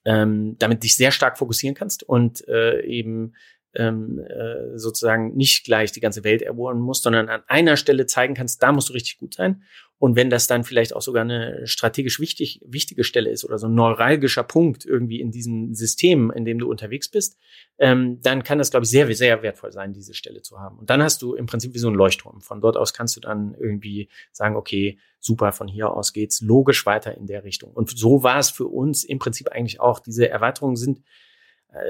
ähm, 0.05 0.57
damit 0.59 0.83
dich 0.83 0.97
sehr 0.97 1.11
stark 1.11 1.38
fokussieren 1.38 1.75
kannst 1.75 2.03
und 2.03 2.47
äh, 2.49 2.85
eben 2.85 3.35
ähm, 3.75 4.21
äh, 4.21 4.79
sozusagen 4.79 5.35
nicht 5.37 5.64
gleich 5.64 5.93
die 5.93 6.01
ganze 6.01 6.25
Welt 6.25 6.43
erobern 6.43 6.81
musst, 6.81 7.03
sondern 7.03 7.29
an 7.29 7.43
einer 7.49 7.77
Stelle 7.77 8.07
zeigen 8.07 8.35
kannst, 8.35 8.62
da 8.62 8.73
musst 8.73 8.88
du 8.88 8.93
richtig 8.93 9.19
gut 9.19 9.35
sein. 9.35 9.62
Und 10.05 10.17
wenn 10.17 10.29
das 10.29 10.47
dann 10.47 10.64
vielleicht 10.64 10.95
auch 10.95 11.01
sogar 11.01 11.23
eine 11.23 11.67
strategisch 11.67 12.21
wichtig, 12.21 12.61
wichtige 12.62 13.05
Stelle 13.05 13.31
ist 13.31 13.43
oder 13.43 13.57
so 13.57 13.69
ein 13.69 13.75
neuralgischer 13.75 14.43
Punkt 14.43 14.85
irgendwie 14.85 15.19
in 15.19 15.31
diesem 15.31 15.73
System, 15.75 16.31
in 16.31 16.45
dem 16.45 16.59
du 16.59 16.69
unterwegs 16.69 17.09
bist, 17.09 17.38
ähm, 17.79 18.21
dann 18.21 18.43
kann 18.43 18.59
das, 18.59 18.71
glaube 18.71 18.85
ich, 18.85 18.90
sehr, 18.90 19.11
sehr 19.14 19.43
wertvoll 19.43 19.73
sein, 19.73 19.95
diese 19.95 20.12
Stelle 20.12 20.43
zu 20.43 20.61
haben. 20.61 20.79
Und 20.79 20.90
dann 20.90 21.03
hast 21.03 21.23
du 21.23 21.35
im 21.35 21.47
Prinzip 21.47 21.73
wie 21.73 21.79
so 21.79 21.88
ein 21.88 21.95
Leuchtturm. 21.95 22.43
Von 22.43 22.61
dort 22.61 22.77
aus 22.77 22.93
kannst 22.93 23.17
du 23.17 23.21
dann 23.21 23.55
irgendwie 23.59 24.11
sagen, 24.31 24.57
okay, 24.57 24.99
super, 25.21 25.53
von 25.53 25.69
hier 25.69 25.90
aus 25.90 26.12
geht's 26.12 26.43
logisch 26.43 26.85
weiter 26.85 27.17
in 27.17 27.27
der 27.27 27.43
Richtung. 27.45 27.71
Und 27.73 27.97
so 27.97 28.23
war 28.23 28.38
es 28.38 28.51
für 28.51 28.67
uns 28.67 29.05
im 29.05 29.19
Prinzip 29.19 29.53
eigentlich 29.53 29.81
auch. 29.81 30.01
Diese 30.01 30.29
Erweiterungen 30.29 30.77
sind 30.77 31.01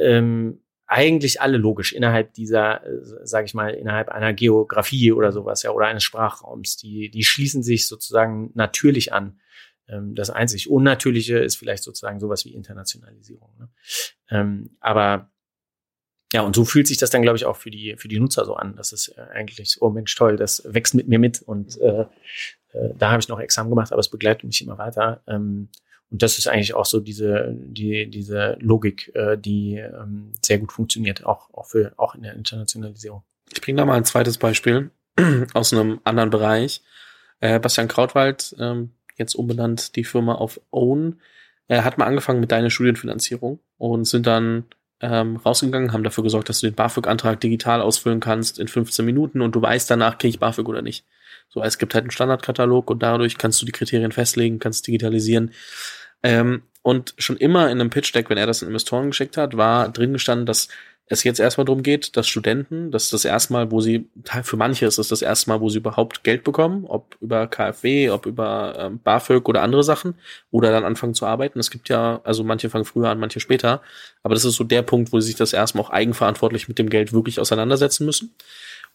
ähm, 0.01 0.61
eigentlich 0.87 1.41
alle 1.41 1.57
logisch 1.57 1.93
innerhalb 1.93 2.35
dieser, 2.35 2.85
äh, 2.85 3.01
sage 3.25 3.47
ich 3.47 3.55
mal, 3.55 3.71
innerhalb 3.71 4.09
einer 4.11 4.33
Geografie 4.35 5.13
oder 5.13 5.33
sowas, 5.33 5.63
ja, 5.63 5.71
oder 5.71 5.87
eines 5.87 6.05
Sprachraums. 6.05 6.77
Die, 6.77 7.11
die 7.11 7.25
schließen 7.25 7.63
sich 7.63 7.87
sozusagen 7.87 8.51
natürlich 8.55 9.13
an. 9.13 9.41
Ähm, 9.89 10.15
das 10.15 10.31
einzig 10.31 10.69
Unnatürliche 10.69 11.39
ist 11.39 11.57
vielleicht 11.57 11.83
sozusagen 11.83 12.21
sowas 12.21 12.45
wie 12.45 12.55
Internationalisierung. 12.55 13.51
Ne? 13.59 13.69
Ähm, 14.31 14.77
aber 14.81 15.31
ja, 16.33 16.43
und 16.43 16.57
so 16.57 16.65
fühlt 16.65 16.89
sich 16.89 16.97
das 16.97 17.11
dann, 17.11 17.23
glaube 17.23 17.37
ich, 17.37 17.45
auch 17.45 17.57
für 17.57 17.71
die, 17.71 17.95
für 17.97 18.09
die 18.09 18.19
Nutzer 18.19 18.45
so 18.45 18.55
an. 18.57 18.75
Das 18.77 18.93
ist 18.93 19.09
äh, 19.17 19.21
eigentlich, 19.33 19.77
oh 19.81 19.91
Mensch, 19.91 20.15
toll, 20.17 20.37
das 20.37 20.63
wächst 20.67 20.95
mit 20.95 21.07
mir 21.07 21.19
mit. 21.19 21.41
Und 21.41 21.81
äh, 21.81 22.07
äh, 22.73 22.95
da 22.99 23.11
habe 23.11 23.21
ich 23.21 23.29
noch 23.29 23.39
Examen 23.41 23.71
gemacht, 23.71 23.93
aber 23.93 24.01
es 24.01 24.11
begleitet 24.11 24.45
mich 24.45 24.61
immer 24.61 24.77
weiter. 24.77 25.23
Ähm, 25.27 25.69
und 26.15 26.23
das 26.23 26.39
ist 26.39 26.47
eigentlich 26.47 26.75
auch 26.75 26.87
so 26.87 27.01
diese, 27.01 27.57
die, 27.59 28.09
diese 28.09 28.57
Logik, 28.61 29.11
äh, 29.17 29.37
die 29.37 29.79
ähm, 29.79 30.31
sehr 30.41 30.61
gut 30.61 30.71
funktioniert, 30.71 31.27
auch, 31.27 31.53
auch, 31.53 31.67
für, 31.67 31.93
auch 31.97 32.15
in 32.15 32.23
der 32.23 32.35
Internationalisierung. 32.35 33.25
Ich 33.53 33.61
bringe 33.61 33.79
da 33.79 33.85
mal 33.85 33.97
ein 33.97 34.05
zweites 34.05 34.39
Beispiel 34.39 34.93
aus 35.55 35.73
einem 35.73 35.99
anderen 36.05 36.31
Bereich. 36.31 36.83
Äh, 37.41 37.59
Bastian 37.59 37.89
Krautwald, 37.89 38.55
ähm, 38.61 38.93
jetzt 39.17 39.35
umbenannt 39.35 39.97
die 39.97 40.05
Firma 40.05 40.37
auf 40.37 40.61
Own, 40.71 41.19
äh, 41.67 41.83
hat 41.83 41.99
mal 41.99 42.07
angefangen 42.07 42.39
mit 42.39 42.53
deiner 42.53 42.71
Studienfinanzierung 42.71 43.59
und 43.77 44.05
sind 44.05 44.29
dann 44.29 44.67
ähm, 45.01 45.39
rausgegangen, 45.39 45.93
haben 45.93 46.05
dafür 46.05 46.23
gesorgt, 46.23 46.49
dass 46.49 46.61
du 46.61 46.69
den 46.69 46.77
BAföG-Antrag 46.77 47.41
digital 47.41 47.81
ausfüllen 47.81 48.21
kannst 48.21 48.61
in 48.61 48.69
15 48.69 49.05
Minuten 49.05 49.41
und 49.41 49.57
du 49.57 49.61
weißt 49.61 49.91
danach, 49.91 50.19
kriege 50.19 50.31
ich 50.31 50.39
BAföG 50.39 50.69
oder 50.69 50.81
nicht. 50.81 51.05
So, 51.49 51.61
es 51.61 51.79
gibt 51.79 51.95
halt 51.95 52.05
einen 52.05 52.13
Standardkatalog 52.13 52.89
und 52.89 53.03
dadurch 53.03 53.37
kannst 53.37 53.61
du 53.61 53.67
die 53.67 53.73
Kriterien 53.73 54.13
festlegen, 54.13 54.61
kannst 54.61 54.87
digitalisieren. 54.87 55.51
Ähm, 56.25 56.63
und 56.83 57.15
schon 57.19 57.37
immer 57.37 57.71
in 57.71 57.81
einem 57.81 57.91
Pitch-Deck, 57.91 58.29
wenn 58.29 58.39
er 58.39 58.47
das 58.47 58.63
in 58.63 58.69
Investoren 58.69 59.09
geschickt 59.09 59.37
hat, 59.37 59.57
war 59.57 59.89
drin 59.89 60.13
gestanden, 60.13 60.47
dass 60.47 60.69
es 61.07 61.23
jetzt 61.23 61.39
erstmal 61.39 61.67
darum 61.67 61.83
geht, 61.83 62.17
dass 62.17 62.27
Studenten, 62.27 62.91
das 62.91 63.05
ist 63.05 63.13
das 63.13 63.27
erste 63.27 63.53
Mal, 63.53 63.71
wo 63.71 63.81
sie, 63.81 64.09
für 64.43 64.57
manche 64.57 64.87
ist 64.87 64.99
es 64.99 65.09
das 65.09 65.21
erste 65.21 65.51
Mal, 65.51 65.61
wo 65.61 65.69
sie 65.69 65.79
überhaupt 65.79 66.25
Geld 66.25 66.45
bekommen, 66.45 66.87
ob 66.87 67.17
über 67.21 67.47
KfW, 67.47 68.09
ob 68.09 68.25
über 68.25 68.75
ähm, 68.79 69.01
BAföG 69.05 69.47
oder 69.47 69.63
andere 69.63 69.85
Sachen, 69.85 70.15
oder 70.51 70.73
dann 70.73 70.85
anfangen 70.85 71.13
zu 71.13 71.27
arbeiten. 71.27 71.59
Es 71.59 71.71
gibt 71.71 71.91
ja, 71.91 72.23
also 72.25 72.43
manche 72.43 72.71
fangen 72.71 72.87
früher 72.87 73.11
an, 73.11 73.21
manche 73.21 73.41
später, 73.41 73.83
aber 74.23 74.35
das 74.35 74.47
ist 74.47 74.57
so 74.57 74.65
der 74.65 74.81
Punkt, 74.83 75.13
wo 75.13 75.21
sie 75.21 75.27
sich 75.27 75.37
das 75.37 75.53
erstmal 75.53 75.85
auch 75.85 75.91
eigenverantwortlich 75.91 76.69
mit 76.69 76.79
dem 76.79 76.89
Geld 76.89 77.13
wirklich 77.13 77.39
auseinandersetzen 77.39 78.07
müssen 78.07 78.35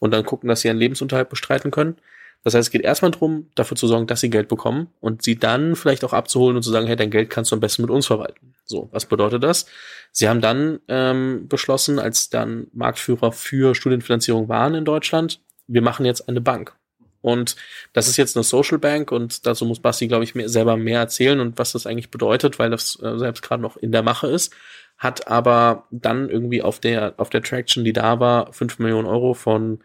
und 0.00 0.10
dann 0.10 0.24
gucken, 0.24 0.48
dass 0.48 0.62
sie 0.62 0.68
ihren 0.68 0.78
Lebensunterhalt 0.78 1.28
bestreiten 1.28 1.70
können. 1.70 1.96
Das 2.42 2.54
heißt, 2.54 2.68
es 2.68 2.70
geht 2.70 2.82
erstmal 2.82 3.10
darum, 3.10 3.50
dafür 3.54 3.76
zu 3.76 3.86
sorgen, 3.86 4.06
dass 4.06 4.20
sie 4.20 4.30
Geld 4.30 4.48
bekommen 4.48 4.88
und 5.00 5.22
sie 5.22 5.36
dann 5.36 5.76
vielleicht 5.76 6.04
auch 6.04 6.14
abzuholen 6.14 6.56
und 6.56 6.62
zu 6.62 6.70
sagen, 6.70 6.86
hey, 6.86 6.96
dein 6.96 7.10
Geld 7.10 7.28
kannst 7.28 7.50
du 7.50 7.56
am 7.56 7.60
besten 7.60 7.82
mit 7.82 7.90
uns 7.90 8.06
verwalten. 8.06 8.54
So, 8.64 8.88
was 8.92 9.04
bedeutet 9.04 9.42
das? 9.42 9.66
Sie 10.10 10.28
haben 10.28 10.40
dann 10.40 10.80
ähm, 10.88 11.48
beschlossen, 11.48 11.98
als 11.98 12.30
dann 12.30 12.68
Marktführer 12.72 13.32
für 13.32 13.74
Studienfinanzierung 13.74 14.48
waren 14.48 14.74
in 14.74 14.84
Deutschland, 14.84 15.40
wir 15.66 15.82
machen 15.82 16.06
jetzt 16.06 16.28
eine 16.28 16.40
Bank. 16.40 16.74
Und 17.22 17.56
das 17.92 18.08
ist 18.08 18.16
jetzt 18.16 18.36
eine 18.36 18.44
Social 18.44 18.78
Bank 18.78 19.12
und 19.12 19.46
dazu 19.46 19.66
muss 19.66 19.80
Basti, 19.80 20.08
glaube 20.08 20.24
ich, 20.24 20.34
mehr, 20.34 20.48
selber 20.48 20.76
mehr 20.76 21.00
erzählen 21.00 21.40
und 21.40 21.58
was 21.58 21.72
das 21.72 21.86
eigentlich 21.86 22.10
bedeutet, 22.10 22.58
weil 22.58 22.70
das 22.70 22.98
äh, 23.02 23.18
selbst 23.18 23.42
gerade 23.42 23.62
noch 23.62 23.76
in 23.76 23.92
der 23.92 24.02
Mache 24.02 24.28
ist. 24.28 24.54
Hat 24.96 25.28
aber 25.28 25.86
dann 25.90 26.30
irgendwie 26.30 26.62
auf 26.62 26.80
der, 26.80 27.14
auf 27.18 27.30
der 27.30 27.42
Traction, 27.42 27.84
die 27.84 27.92
da 27.92 28.20
war, 28.20 28.52
fünf 28.52 28.78
Millionen 28.78 29.06
Euro 29.06 29.34
von 29.34 29.80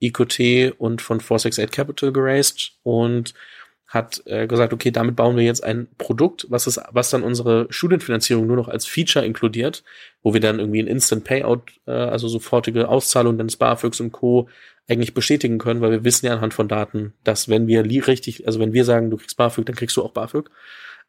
EQT 0.00 0.74
und 0.78 1.02
von 1.02 1.20
468 1.20 1.70
Capital 1.70 2.12
geraced 2.12 2.72
und 2.82 3.34
hat 3.88 4.22
äh, 4.26 4.46
gesagt, 4.46 4.74
okay, 4.74 4.90
damit 4.90 5.16
bauen 5.16 5.36
wir 5.36 5.44
jetzt 5.44 5.64
ein 5.64 5.88
Produkt, 5.96 6.46
was 6.50 6.66
ist, 6.66 6.78
was 6.90 7.08
dann 7.08 7.22
unsere 7.22 7.66
Studienfinanzierung 7.70 8.46
nur 8.46 8.56
noch 8.56 8.68
als 8.68 8.86
Feature 8.86 9.24
inkludiert, 9.24 9.82
wo 10.22 10.34
wir 10.34 10.40
dann 10.40 10.58
irgendwie 10.58 10.82
ein 10.82 10.86
Instant 10.86 11.24
Payout, 11.24 11.62
äh, 11.86 11.92
also 11.92 12.28
sofortige 12.28 12.88
Auszahlung 12.88 13.38
des 13.38 13.56
BAföGs 13.56 14.00
und 14.00 14.12
Co. 14.12 14.48
eigentlich 14.88 15.14
bestätigen 15.14 15.56
können, 15.56 15.80
weil 15.80 15.90
wir 15.90 16.04
wissen 16.04 16.26
ja 16.26 16.34
anhand 16.34 16.52
von 16.52 16.68
Daten, 16.68 17.14
dass 17.24 17.48
wenn 17.48 17.66
wir 17.66 17.82
richtig, 17.84 18.46
also 18.46 18.60
wenn 18.60 18.74
wir 18.74 18.84
sagen, 18.84 19.10
du 19.10 19.16
kriegst 19.16 19.38
BAföG, 19.38 19.64
dann 19.64 19.76
kriegst 19.76 19.96
du 19.96 20.02
auch 20.04 20.12
BAföG. 20.12 20.50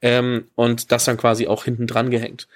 Ähm, 0.02 0.46
und 0.56 0.94
das 0.94 1.04
dann 1.04 1.18
quasi 1.18 1.48
auch 1.48 1.66
hinten 1.66 1.86
dran 1.86 2.10
gehängt. 2.10 2.48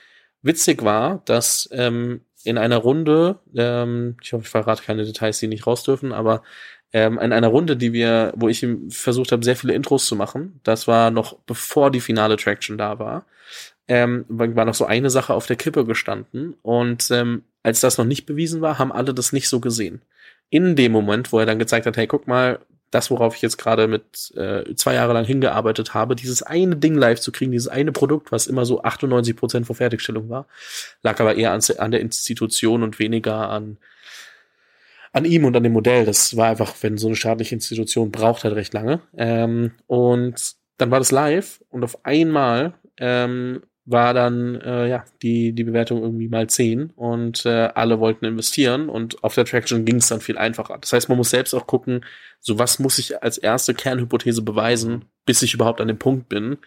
Witzig 0.42 0.84
war, 0.84 1.22
dass 1.26 1.68
ähm, 1.74 2.22
in 2.44 2.58
einer 2.58 2.78
Runde, 2.78 3.40
ähm, 3.56 4.18
ich 4.22 4.34
hoffe, 4.34 4.44
ich 4.44 4.50
verrate 4.50 4.84
keine 4.84 5.06
Details, 5.06 5.40
die 5.40 5.48
nicht 5.48 5.66
raus 5.66 5.84
dürfen, 5.84 6.12
aber 6.12 6.44
ähm, 6.92 7.18
in 7.20 7.34
einer 7.34 7.48
Runde, 7.48 7.76
die 7.76 7.92
wir, 7.92 8.34
wo 8.36 8.50
ich 8.50 8.66
versucht 8.90 9.32
habe, 9.32 9.44
sehr 9.44 9.56
viele 9.56 9.74
Intros 9.74 10.06
zu 10.06 10.16
machen, 10.16 10.60
das 10.64 10.88
war 10.88 11.10
noch 11.12 11.40
bevor 11.46 11.90
die 11.90 12.02
finale 12.02 12.38
Traction 12.38 12.78
da 12.78 13.00
war, 13.00 13.26
ähm, 13.88 14.26
war 14.28 14.66
noch 14.66 14.76
so 14.76 14.86
eine 14.86 15.10
Sache 15.10 15.34
auf 15.34 15.48
der 15.48 15.56
Kippe 15.56 15.86
gestanden. 15.86 16.56
Und 16.62 17.10
ähm, 17.12 17.44
als 17.64 17.82
das 17.82 17.98
noch 17.98 18.06
nicht 18.06 18.26
bewiesen 18.26 18.62
war, 18.62 18.78
haben 18.80 18.92
alle 18.92 19.14
das 19.14 19.34
nicht 19.34 19.50
so 19.50 19.60
gesehen. 19.60 20.02
In 20.50 20.76
dem 20.76 20.92
Moment, 20.92 21.32
wo 21.32 21.40
er 21.40 21.46
dann 21.46 21.60
gezeigt 21.60 21.86
hat, 21.86 21.98
hey, 21.98 22.08
guck 22.08 22.28
mal, 22.28 22.60
das, 22.94 23.10
worauf 23.12 23.36
ich 23.36 23.42
jetzt 23.42 23.58
gerade 23.58 23.88
mit 23.88 24.32
äh, 24.36 24.76
zwei 24.76 24.94
Jahre 24.96 25.14
lang 25.14 25.26
hingearbeitet 25.26 25.94
habe, 25.94 26.16
dieses 26.16 26.44
eine 26.44 26.76
Ding 26.76 26.96
live 26.96 27.20
zu 27.20 27.32
kriegen, 27.32 27.52
dieses 27.52 27.68
eine 27.68 27.92
Produkt, 27.92 28.32
was 28.32 28.48
immer 28.48 28.66
so 28.66 28.84
98 28.84 29.36
Prozent 29.36 29.66
vor 29.66 29.76
Fertigstellung 29.76 30.30
war, 30.30 30.48
lag 31.02 31.20
aber 31.20 31.36
eher 31.36 31.52
an, 31.52 31.62
an 31.78 31.92
der 31.92 32.02
Institution 32.02 32.84
und 32.84 33.00
weniger 33.00 33.50
an 33.50 33.78
an 35.14 35.26
ihm 35.26 35.46
und 35.46 35.56
an 35.56 35.64
dem 35.64 35.74
Modell. 35.74 36.06
Das 36.06 36.36
war 36.38 36.48
einfach, 36.48 36.74
wenn 36.82 36.98
so 36.98 37.08
eine 37.08 37.16
staatliche 37.16 37.54
Institution 37.54 38.12
braucht 38.12 38.44
halt 38.44 38.56
recht 38.56 38.74
lange. 38.74 39.00
Ähm, 39.16 39.74
und 39.86 40.56
dann 40.78 40.90
war 40.90 41.00
das 41.00 41.12
live 41.12 41.64
und 41.70 41.84
auf 41.84 42.04
einmal 42.04 42.74
ähm, 42.98 43.62
war 43.86 44.14
dann 44.14 44.56
äh, 44.62 44.88
ja 44.88 45.06
die 45.22 45.52
die 45.52 45.64
Bewertung 45.64 46.02
irgendwie 46.02 46.30
mal 46.30 46.48
zehn 46.48 46.92
und 46.96 47.46
äh, 47.46 47.70
alle 47.76 48.00
wollten 48.00 48.26
investieren 48.26 48.88
und 48.90 49.24
auf 49.24 49.36
der 49.36 49.46
Traction 49.46 49.84
ging 49.84 49.98
es 49.98 50.08
dann 50.08 50.22
viel 50.22 50.38
einfacher. 50.38 50.78
Das 50.80 50.94
heißt, 50.94 51.10
man 51.10 51.18
muss 51.18 51.32
selbst 51.32 51.54
auch 51.54 51.68
gucken, 51.68 52.06
so 52.40 52.60
was 52.60 52.80
muss 52.80 52.98
ich 52.98 53.22
als 53.22 53.38
erste 53.38 53.74
Kernhypothese 53.74 54.42
beweisen, 54.42 55.06
bis 55.26 55.42
ich 55.42 55.54
überhaupt 55.54 55.82
an 55.82 55.90
dem 55.90 56.00
Punkt 56.00 56.30
bin, 56.30 56.58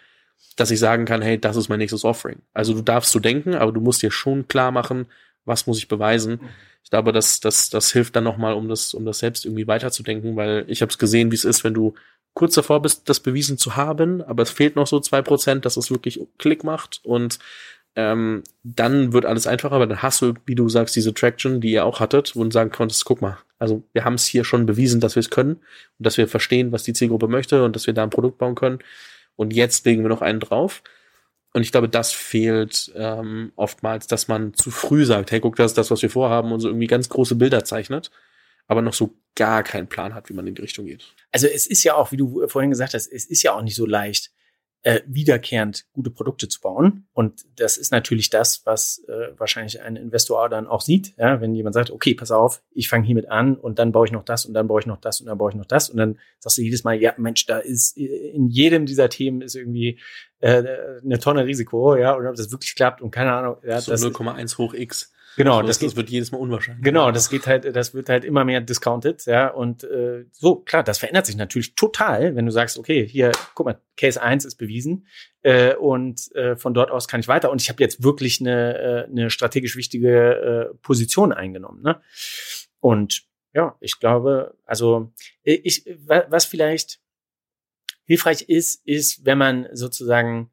dass 0.57 0.71
ich 0.71 0.79
sagen 0.79 1.07
kann, 1.07 1.23
hey, 1.23 1.41
das 1.41 1.57
ist 1.57 1.69
mein 1.69 1.79
nächstes 1.79 2.05
Offering. 2.05 2.41
Also 2.53 2.75
du 2.75 2.83
darfst 2.83 3.13
so 3.13 3.19
denken, 3.19 3.55
aber 3.55 3.73
du 3.73 3.81
musst 3.81 4.03
dir 4.03 4.11
schon 4.11 4.49
klar 4.49 4.71
machen, 4.71 5.07
was 5.45 5.67
muss 5.67 5.79
ich 5.79 5.89
beweisen. 5.89 6.41
Mhm. 6.43 6.49
Ich 6.83 6.91
glaube, 6.91 7.13
das, 7.13 7.41
das, 7.41 7.71
das 7.71 7.93
hilft 7.93 8.15
dann 8.15 8.25
nochmal, 8.25 8.55
um 8.55 8.69
das, 8.69 8.95
um 8.95 9.05
das 9.05 9.19
selbst 9.19 9.45
irgendwie 9.45 9.67
weiterzudenken, 9.67 10.37
weil 10.37 10.65
ich 10.69 10.83
habe 10.83 10.91
es 10.91 10.99
gesehen, 10.99 11.31
wie 11.31 11.35
es 11.35 11.45
ist, 11.45 11.65
wenn 11.65 11.75
du 11.75 11.95
kurz 12.37 12.55
davor 12.55 12.83
bist, 12.83 13.09
das 13.09 13.21
bewiesen 13.21 13.57
zu 13.57 13.77
haben, 13.77 14.23
aber 14.23 14.43
es 14.43 14.51
fehlt 14.51 14.77
noch 14.77 14.87
so 14.87 15.01
zwei 15.01 15.23
Prozent, 15.23 15.65
dass 15.65 15.79
es 15.79 15.91
wirklich 15.91 16.21
Klick 16.37 16.65
macht 16.65 17.01
und 17.03 17.39
ähm, 17.97 18.45
dann 18.63 19.15
wird 19.15 19.25
alles 19.25 19.47
einfacher, 19.47 19.75
aber 19.75 19.87
dann 19.87 20.03
hast 20.03 20.21
du, 20.21 20.35
wie 20.45 20.55
du 20.55 20.69
sagst, 20.69 20.95
diese 20.95 21.15
Traction, 21.15 21.63
die 21.63 21.73
ihr 21.73 21.87
auch 21.87 21.99
hattet, 21.99 22.37
wo 22.37 22.45
du 22.45 22.51
sagen 22.51 22.71
konntest, 22.71 23.07
guck 23.07 23.23
mal, 23.23 23.39
also 23.59 23.83
wir 23.95 24.05
haben 24.05 24.15
es 24.15 24.27
hier 24.27 24.45
schon 24.45 24.67
bewiesen, 24.67 25.01
dass 25.01 25.17
wir 25.17 25.21
es 25.21 25.31
können 25.31 25.53
und 25.55 26.07
dass 26.07 26.19
wir 26.19 26.29
verstehen, 26.29 26.73
was 26.73 26.83
die 26.83 26.93
Zielgruppe 26.93 27.27
möchte 27.27 27.65
und 27.65 27.75
dass 27.75 27.87
wir 27.87 27.95
da 27.95 28.03
ein 28.03 28.11
Produkt 28.11 28.37
bauen 28.37 28.55
können. 28.55 28.81
Und 29.35 29.55
jetzt 29.55 29.87
legen 29.87 30.03
wir 30.03 30.11
noch 30.11 30.21
einen 30.21 30.41
drauf. 30.41 30.83
Und 31.55 31.63
ich 31.63 31.73
glaube, 31.73 31.89
das 31.89 32.13
fehlt 32.13 32.93
ähm, 32.97 33.51
oftmals, 33.57 34.09
dass 34.09 34.29
man 34.29 34.53
zu 34.53 34.71
früh 34.71 35.07
sagt, 35.07 35.31
hey, 35.31 35.41
guck, 35.41 35.57
das 35.57 35.71
ist 35.71 35.79
das, 35.79 35.91
was 35.91 36.03
wir 36.03 36.11
vorhaben 36.11 36.53
und 36.53 36.61
so 36.61 36.69
irgendwie 36.69 36.87
ganz 36.87 37.09
große 37.09 37.35
Bilder 37.35 37.65
zeichnet, 37.65 38.11
aber 38.67 38.83
noch 38.83 38.95
so 38.95 39.17
gar 39.35 39.63
keinen 39.63 39.89
Plan 39.89 40.15
hat, 40.15 40.29
wie 40.29 40.35
man 40.35 40.47
in 40.47 40.55
die 40.55 40.63
Richtung 40.63 40.87
geht. 40.87 41.15
Also 41.31 41.47
es 41.47 41.67
ist 41.67 41.85
ja 41.85 41.95
auch, 41.95 42.13
wie 42.13 42.17
du 42.17 42.47
vorhin 42.49 42.71
gesagt 42.71 42.95
hast, 42.95 43.07
es 43.07 43.27
ist 43.27 43.43
ja 43.43 43.53
auch 43.55 43.63
nicht 43.63 43.77
so 43.77 43.87
leicht, 43.87 44.33
äh, 44.87 45.03
wiederkehrend 45.05 45.85
gute 45.93 46.11
Produkte 46.11 46.47
zu 46.47 46.61
bauen. 46.61 47.09
Und 47.13 47.45
das 47.57 47.77
ist 47.77 47.91
natürlich 47.91 48.31
das, 48.31 48.65
was 48.67 49.05
äh, 49.09 49.37
wahrscheinlich 49.37 49.83
ein 49.83 49.97
Investor 49.97 50.49
dann 50.49 50.69
auch 50.69 50.81
sieht. 50.81 51.13
Ja? 51.17 51.41
Wenn 51.41 51.55
jemand 51.57 51.75
sagt, 51.75 51.91
okay, 51.91 52.15
pass 52.15 52.31
auf, 52.31 52.63
ich 52.71 52.89
fange 52.89 53.05
hiermit 53.05 53.29
an 53.29 53.57
und 53.57 53.81
dann 53.81 53.91
baue 53.91 54.07
ich 54.07 54.13
noch 54.13 54.23
das 54.23 54.47
und 54.47 54.55
dann 54.55 54.69
baue 54.69 54.79
ich 54.81 54.87
noch 54.87 55.01
das 55.01 55.21
und 55.21 55.27
dann 55.27 55.39
baue 55.39 55.51
ich 55.51 55.57
noch 55.57 55.67
das. 55.67 55.91
Und 55.91 55.97
dann 55.97 56.21
sagst 56.39 56.59
du 56.59 56.63
jedes 56.63 56.85
Mal, 56.85 57.03
ja, 57.03 57.13
Mensch, 57.17 57.47
da 57.47 57.59
ist 57.59 57.97
in 57.97 58.49
jedem 58.49 58.87
dieser 58.87 59.09
Themen 59.09 59.41
ist 59.41 59.57
irgendwie 59.57 59.99
äh, 60.39 60.63
eine 61.05 61.19
Tonne 61.19 61.47
Risiko, 61.47 61.97
ja, 61.97 62.13
und 62.13 62.25
ob 62.25 62.37
das 62.37 62.53
wirklich 62.53 62.77
klappt 62.77 63.03
und 63.03 63.11
keine 63.11 63.33
Ahnung. 63.33 63.57
Ja, 63.65 63.81
so 63.81 63.93
0,1 63.93 64.57
hoch 64.57 64.73
x. 64.73 65.13
Genau, 65.37 65.57
also 65.57 65.67
das, 65.67 65.79
das, 65.79 65.97
wird 65.97 66.09
jedes 66.09 66.33
Mal 66.33 66.39
unwahrscheinlich. 66.39 66.83
Genau, 66.83 67.11
das 67.11 67.29
geht 67.29 67.47
halt, 67.47 67.77
das 67.77 67.93
wird 67.93 68.09
halt 68.09 68.25
immer 68.25 68.45
mehr 68.45 68.63
discounted, 68.63 69.27
ja. 69.27 69.49
Und 69.49 69.85
äh, 69.85 70.25
so, 70.33 70.57
klar, 70.57 70.83
das 70.83 70.99
verändert 70.99 71.27
sich 71.27 71.37
natürlich 71.37 71.75
total, 71.75 72.35
wenn 72.37 72.47
du 72.47 72.53
sagst, 72.53 72.79
okay, 72.79 73.07
hier, 73.07 73.33
guck 73.55 73.67
mal, 73.67 73.79
Case 73.97 74.21
1 74.21 74.47
ist 74.47 74.57
bewiesen 74.57 75.07
äh, 75.43 75.75
und 75.75 76.35
äh, 76.35 76.57
von 76.57 76.73
dort 76.73 76.91
aus 76.91 77.07
kann 77.07 77.21
ich 77.21 77.29
weiter. 77.29 77.51
Und 77.51 77.61
ich 77.61 77.69
habe 77.69 77.83
jetzt 77.83 78.03
wirklich 78.03 78.41
eine, 78.41 78.79
äh, 78.79 79.11
eine 79.11 79.29
strategisch 79.29 79.77
wichtige 79.77 80.71
äh, 80.73 80.75
Position 80.83 81.33
eingenommen. 81.33 81.83
Ne? 81.83 82.01
Und 82.81 83.27
ja, 83.53 83.77
ich 83.81 84.01
glaube, 84.01 84.57
also 84.65 85.13
ich, 85.43 85.85
was 86.07 86.45
vielleicht 86.47 87.01
hilfreich 88.05 88.43
ist, 88.43 88.87
ist, 88.87 89.25
wenn 89.25 89.39
man 89.39 89.69
sozusagen 89.73 90.51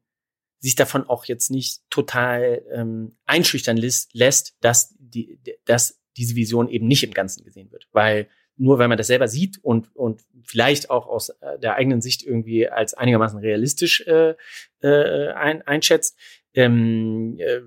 sich 0.64 0.76
davon 0.76 1.06
auch 1.06 1.26
jetzt 1.26 1.50
nicht 1.50 1.82
total 1.90 2.62
ähm, 2.72 3.12
einschüchtern 3.26 3.76
lässt, 3.76 4.56
dass, 4.62 4.94
die, 4.98 5.38
dass 5.66 6.00
diese 6.16 6.36
Vision 6.36 6.70
eben 6.70 6.86
nicht 6.88 7.04
im 7.04 7.12
Ganzen 7.12 7.44
gesehen 7.44 7.70
wird. 7.70 7.86
Weil 7.92 8.28
nur 8.56 8.78
wenn 8.78 8.88
man 8.88 8.96
das 8.96 9.08
selber 9.08 9.28
sieht 9.28 9.58
und, 9.62 9.94
und 9.94 10.22
vielleicht 10.42 10.88
auch 10.88 11.06
aus 11.06 11.28
äh, 11.28 11.58
der 11.58 11.74
eigenen 11.74 12.00
Sicht 12.00 12.22
irgendwie 12.22 12.66
als 12.66 12.94
einigermaßen 12.94 13.38
realistisch 13.40 14.06
äh, 14.06 14.36
äh, 14.80 15.32
ein, 15.32 15.60
einschätzt, 15.60 16.18
ähm, 16.54 17.36
äh, 17.38 17.60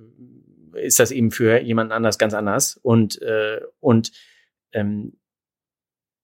ist 0.82 1.00
das 1.00 1.12
eben 1.12 1.30
für 1.30 1.62
jemanden 1.62 1.92
anders 1.92 2.18
ganz 2.18 2.34
anders. 2.34 2.80
Und, 2.82 3.22
äh, 3.22 3.62
und 3.80 4.12
ähm, 4.72 5.20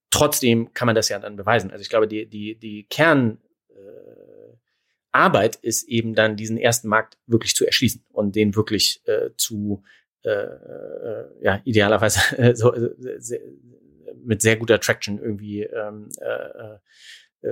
trotzdem 0.09 0.73
kann 0.73 0.87
man 0.87 0.95
das 0.95 1.09
ja 1.09 1.19
dann 1.19 1.35
beweisen. 1.35 1.69
Also 1.69 1.83
ich 1.83 1.89
glaube, 1.89 2.07
die, 2.07 2.25
die, 2.27 2.57
die 2.57 2.85
Kern, 2.85 3.41
Arbeit 5.13 5.55
ist 5.55 5.87
eben 5.87 6.15
dann 6.15 6.35
diesen 6.35 6.57
ersten 6.57 6.87
Markt 6.87 7.17
wirklich 7.27 7.55
zu 7.55 7.65
erschließen 7.65 8.03
und 8.11 8.35
den 8.35 8.55
wirklich 8.55 9.01
äh, 9.05 9.29
zu 9.37 9.83
äh, 10.23 10.29
äh, 10.29 11.25
ja 11.41 11.61
idealerweise 11.63 12.37
äh, 12.37 12.55
so 12.55 12.73
äh, 12.73 13.19
sehr, 13.19 13.39
mit 14.23 14.41
sehr 14.41 14.57
guter 14.57 14.79
Traction 14.79 15.19
irgendwie 15.19 15.63
ähm, 15.63 16.09
äh, 16.19 16.77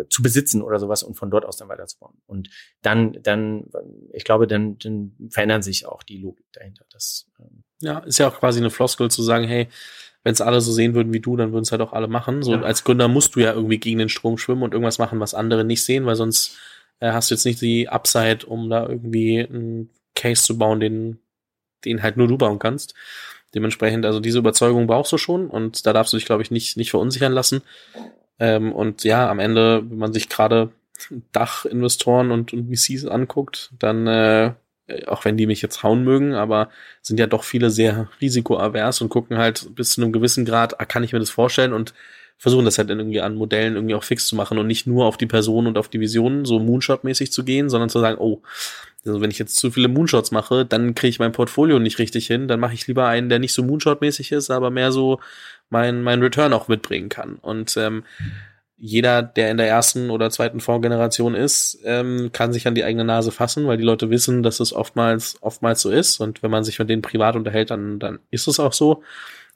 zu 0.10 0.21
besitzen 0.21 0.62
oder 0.62 0.80
sowas 0.80 1.04
und 1.04 1.15
von 1.15 1.30
dort 1.30 1.43
aus 1.43 1.58
dann 1.58 1.67
weiterzubauen. 1.67 2.15
Und 2.26 2.50
dann, 2.82 3.21
dann, 3.24 3.65
ich 4.13 4.24
glaube, 4.24 4.47
dann, 4.47 4.78
dann 4.78 5.13
verändern 5.30 5.62
sich 5.62 5.86
auch 5.86 6.04
die 6.04 6.17
Logik 6.17 6.45
dahinter. 6.54 6.86
Das, 6.91 7.28
ähm 7.39 7.63
ja, 7.82 8.00
ist 8.00 8.17
ja 8.17 8.30
auch 8.30 8.39
quasi 8.39 8.60
eine 8.60 8.69
Floskel 8.69 9.12
zu 9.12 9.21
sagen, 9.21 9.45
hey, 9.45 9.67
wenn 10.24 10.34
es 10.34 10.41
alle 10.41 10.62
so 10.62 10.71
sehen 10.71 10.93
würden 10.93 11.13
wie 11.13 11.19
du, 11.19 11.36
dann 11.36 11.52
würden 11.52 11.63
es 11.63 11.71
halt 11.71 11.82
auch 11.82 11.93
alle 11.93 12.08
machen. 12.08 12.43
So 12.43 12.54
ja. 12.54 12.62
als 12.62 12.84
Gründer 12.84 13.08
musst 13.08 13.36
du 13.36 13.39
ja 13.39 13.54
irgendwie 13.54 13.80
gegen 13.80 14.00
den 14.00 14.10
Strom 14.10 14.38
schwimmen 14.38 14.63
und 14.63 14.74
irgendwas 14.74 15.00
machen, 15.00 15.19
was 15.19 15.34
andere 15.34 15.65
nicht 15.65 15.84
sehen, 15.84 16.06
weil 16.06 16.15
sonst 16.15 16.58
äh, 17.01 17.11
hast 17.11 17.29
du 17.29 17.35
jetzt 17.35 17.45
nicht 17.45 17.61
die 17.61 17.89
Upside, 17.89 18.45
um 18.45 18.69
da 18.69 18.87
irgendwie 18.87 19.39
einen 19.39 19.89
Case 20.15 20.43
zu 20.43 20.57
bauen, 20.57 20.79
den, 20.79 21.19
den 21.83 22.01
halt 22.01 22.15
nur 22.15 22.27
du 22.27 22.37
bauen 22.37 22.59
kannst. 22.59 22.93
Dementsprechend, 23.53 24.05
also 24.05 24.21
diese 24.21 24.39
Überzeugung 24.39 24.87
brauchst 24.87 25.11
du 25.11 25.17
schon 25.17 25.47
und 25.47 25.85
da 25.85 25.91
darfst 25.91 26.13
du 26.13 26.17
dich, 26.17 26.25
glaube 26.25 26.41
ich, 26.41 26.51
nicht, 26.51 26.77
nicht 26.77 26.91
verunsichern 26.91 27.33
lassen. 27.33 27.63
Ähm, 28.39 28.71
und 28.71 29.03
ja, 29.03 29.29
am 29.29 29.39
Ende, 29.39 29.83
wenn 29.89 29.97
man 29.97 30.13
sich 30.13 30.29
gerade 30.29 30.71
Dachinvestoren 31.33 32.31
und, 32.31 32.53
und 32.53 32.73
VCs 32.73 33.05
anguckt, 33.05 33.71
dann, 33.77 34.07
äh, 34.07 34.53
auch 35.07 35.25
wenn 35.25 35.37
die 35.37 35.47
mich 35.47 35.61
jetzt 35.61 35.83
hauen 35.83 36.03
mögen, 36.03 36.33
aber 36.33 36.69
sind 37.01 37.19
ja 37.19 37.27
doch 37.27 37.43
viele 37.43 37.71
sehr 37.71 38.09
risikoavers 38.21 39.01
und 39.01 39.09
gucken 39.09 39.37
halt 39.37 39.75
bis 39.75 39.93
zu 39.93 40.01
einem 40.01 40.11
gewissen 40.13 40.45
Grad, 40.45 40.79
ah, 40.79 40.85
kann 40.85 41.03
ich 41.03 41.13
mir 41.13 41.19
das 41.19 41.29
vorstellen 41.29 41.73
und 41.73 41.93
versuchen 42.41 42.65
das 42.65 42.80
halt 42.80 42.89
irgendwie 42.89 43.21
an 43.21 43.36
Modellen 43.36 43.75
irgendwie 43.75 43.93
auch 43.93 44.04
fix 44.04 44.25
zu 44.25 44.36
machen 44.36 44.58
und 44.58 44.65
nicht 44.65 44.88
nur 44.88 45.06
auf 45.06 45.15
die 45.15 45.27
Person 45.27 45.67
und 45.67 45.77
auf 45.77 45.89
die 45.89 45.99
Visionen 45.99 46.43
so 46.43 46.58
Moonshot-mäßig 46.58 47.32
zu 47.32 47.44
gehen, 47.44 47.69
sondern 47.69 47.87
zu 47.87 48.00
sagen, 48.00 48.17
oh, 48.19 48.42
also 49.06 49.21
wenn 49.21 49.29
ich 49.29 49.37
jetzt 49.37 49.58
zu 49.58 49.69
viele 49.69 49.87
Moonshots 49.87 50.31
mache, 50.31 50.65
dann 50.65 50.96
kriege 50.96 51.10
ich 51.10 51.19
mein 51.19 51.33
Portfolio 51.33 51.77
nicht 51.77 52.00
richtig 52.00 52.25
hin, 52.25 52.48
dann 52.48 52.60
mache 52.60 52.73
ich 52.73 52.87
lieber 52.87 53.06
einen, 53.06 53.29
der 53.29 53.37
nicht 53.37 53.54
so 53.54 53.62
Moonshot-mäßig 53.62 54.31
ist, 54.31 54.50
aber 54.50 54.71
mehr 54.71 54.92
so 54.92 55.19
mein, 55.69 56.02
mein 56.02 56.23
Return 56.23 56.52
auch 56.52 56.67
mitbringen 56.67 57.10
kann. 57.10 57.35
Und 57.35 57.77
ähm, 57.77 58.06
jeder, 58.75 59.21
der 59.21 59.52
in 59.52 59.58
der 59.58 59.67
ersten 59.67 60.10
oder 60.10 60.31
zweiten 60.31 60.62
Fondsgeneration 60.62 61.35
ist, 61.35 61.77
ähm, 61.83 62.31
kann 62.33 62.54
sich 62.54 62.65
an 62.65 62.73
die 62.73 62.83
eigene 62.83 63.06
Nase 63.06 63.31
fassen, 63.31 63.67
weil 63.67 63.77
die 63.77 63.83
Leute 63.83 64.10
wissen, 64.10 64.42
dass 64.42 64.60
es 64.60 64.73
oftmals, 64.73 65.37
oftmals 65.42 65.83
so 65.83 65.92
ist. 65.92 66.19
Und 66.19 66.42
wenn 66.42 66.50
man 66.50 66.63
sich 66.63 66.79
mit 66.79 66.89
denen 66.89 67.04
privat 67.04 67.35
unterhält, 67.35 67.69
dann, 67.69 68.00
dann 68.00 68.17
ist 68.31 68.48
es 68.48 68.60
auch 68.60 68.73
so. 68.73 69.04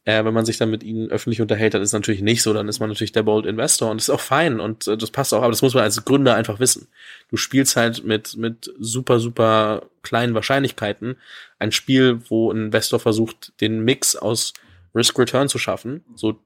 Äh, 0.05 0.23
wenn 0.23 0.33
man 0.35 0.45
sich 0.45 0.57
dann 0.57 0.69
mit 0.69 0.83
ihnen 0.83 1.09
öffentlich 1.09 1.41
unterhält, 1.41 1.73
dann 1.73 1.81
ist 1.81 1.89
es 1.89 1.93
natürlich 1.93 2.21
nicht 2.21 2.43
so, 2.43 2.53
dann 2.53 2.67
ist 2.67 2.79
man 2.79 2.89
natürlich 2.89 3.11
der 3.11 3.23
Bold 3.23 3.45
Investor 3.45 3.89
und 3.89 3.97
ist 3.97 4.11
auch 4.11 4.19
fein 4.19 4.59
und 4.59 4.87
äh, 4.87 4.97
das 4.97 5.09
passt 5.09 5.33
auch, 5.33 5.41
aber 5.41 5.51
das 5.51 5.63
muss 5.63 5.73
man 5.73 5.83
als 5.83 6.05
Gründer 6.05 6.35
einfach 6.35 6.59
wissen. 6.59 6.87
Du 7.29 7.37
spielst 7.37 7.75
halt 7.75 8.05
mit, 8.05 8.37
mit 8.37 8.71
super, 8.79 9.19
super 9.19 9.87
kleinen 10.03 10.35
Wahrscheinlichkeiten 10.35 11.17
ein 11.57 11.71
Spiel, 11.71 12.19
wo 12.29 12.51
ein 12.51 12.65
Investor 12.65 12.99
versucht, 12.99 13.59
den 13.61 13.79
Mix 13.79 14.15
aus 14.15 14.53
Risk-Return 14.93 15.49
zu 15.49 15.57
schaffen. 15.57 16.05
So, 16.15 16.39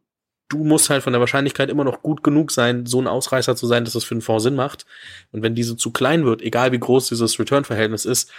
du 0.50 0.64
musst 0.64 0.90
halt 0.90 1.04
von 1.04 1.14
der 1.14 1.20
Wahrscheinlichkeit 1.20 1.70
immer 1.70 1.84
noch 1.84 2.02
gut 2.02 2.24
genug 2.24 2.52
sein, 2.52 2.86
so 2.86 3.00
ein 3.00 3.08
Ausreißer 3.08 3.56
zu 3.56 3.68
sein, 3.68 3.84
dass 3.84 3.94
das 3.94 4.04
für 4.04 4.16
einen 4.16 4.22
Fonds 4.22 4.44
Sinn 4.44 4.56
macht. 4.56 4.86
Und 5.32 5.44
wenn 5.44 5.56
diese 5.56 5.78
zu 5.78 5.92
klein 5.92 6.26
wird, 6.26 6.42
egal 6.42 6.72
wie 6.72 6.80
groß 6.80 7.10
dieses 7.10 7.40
Return-Verhältnis 7.40 8.06
ist, 8.06 8.32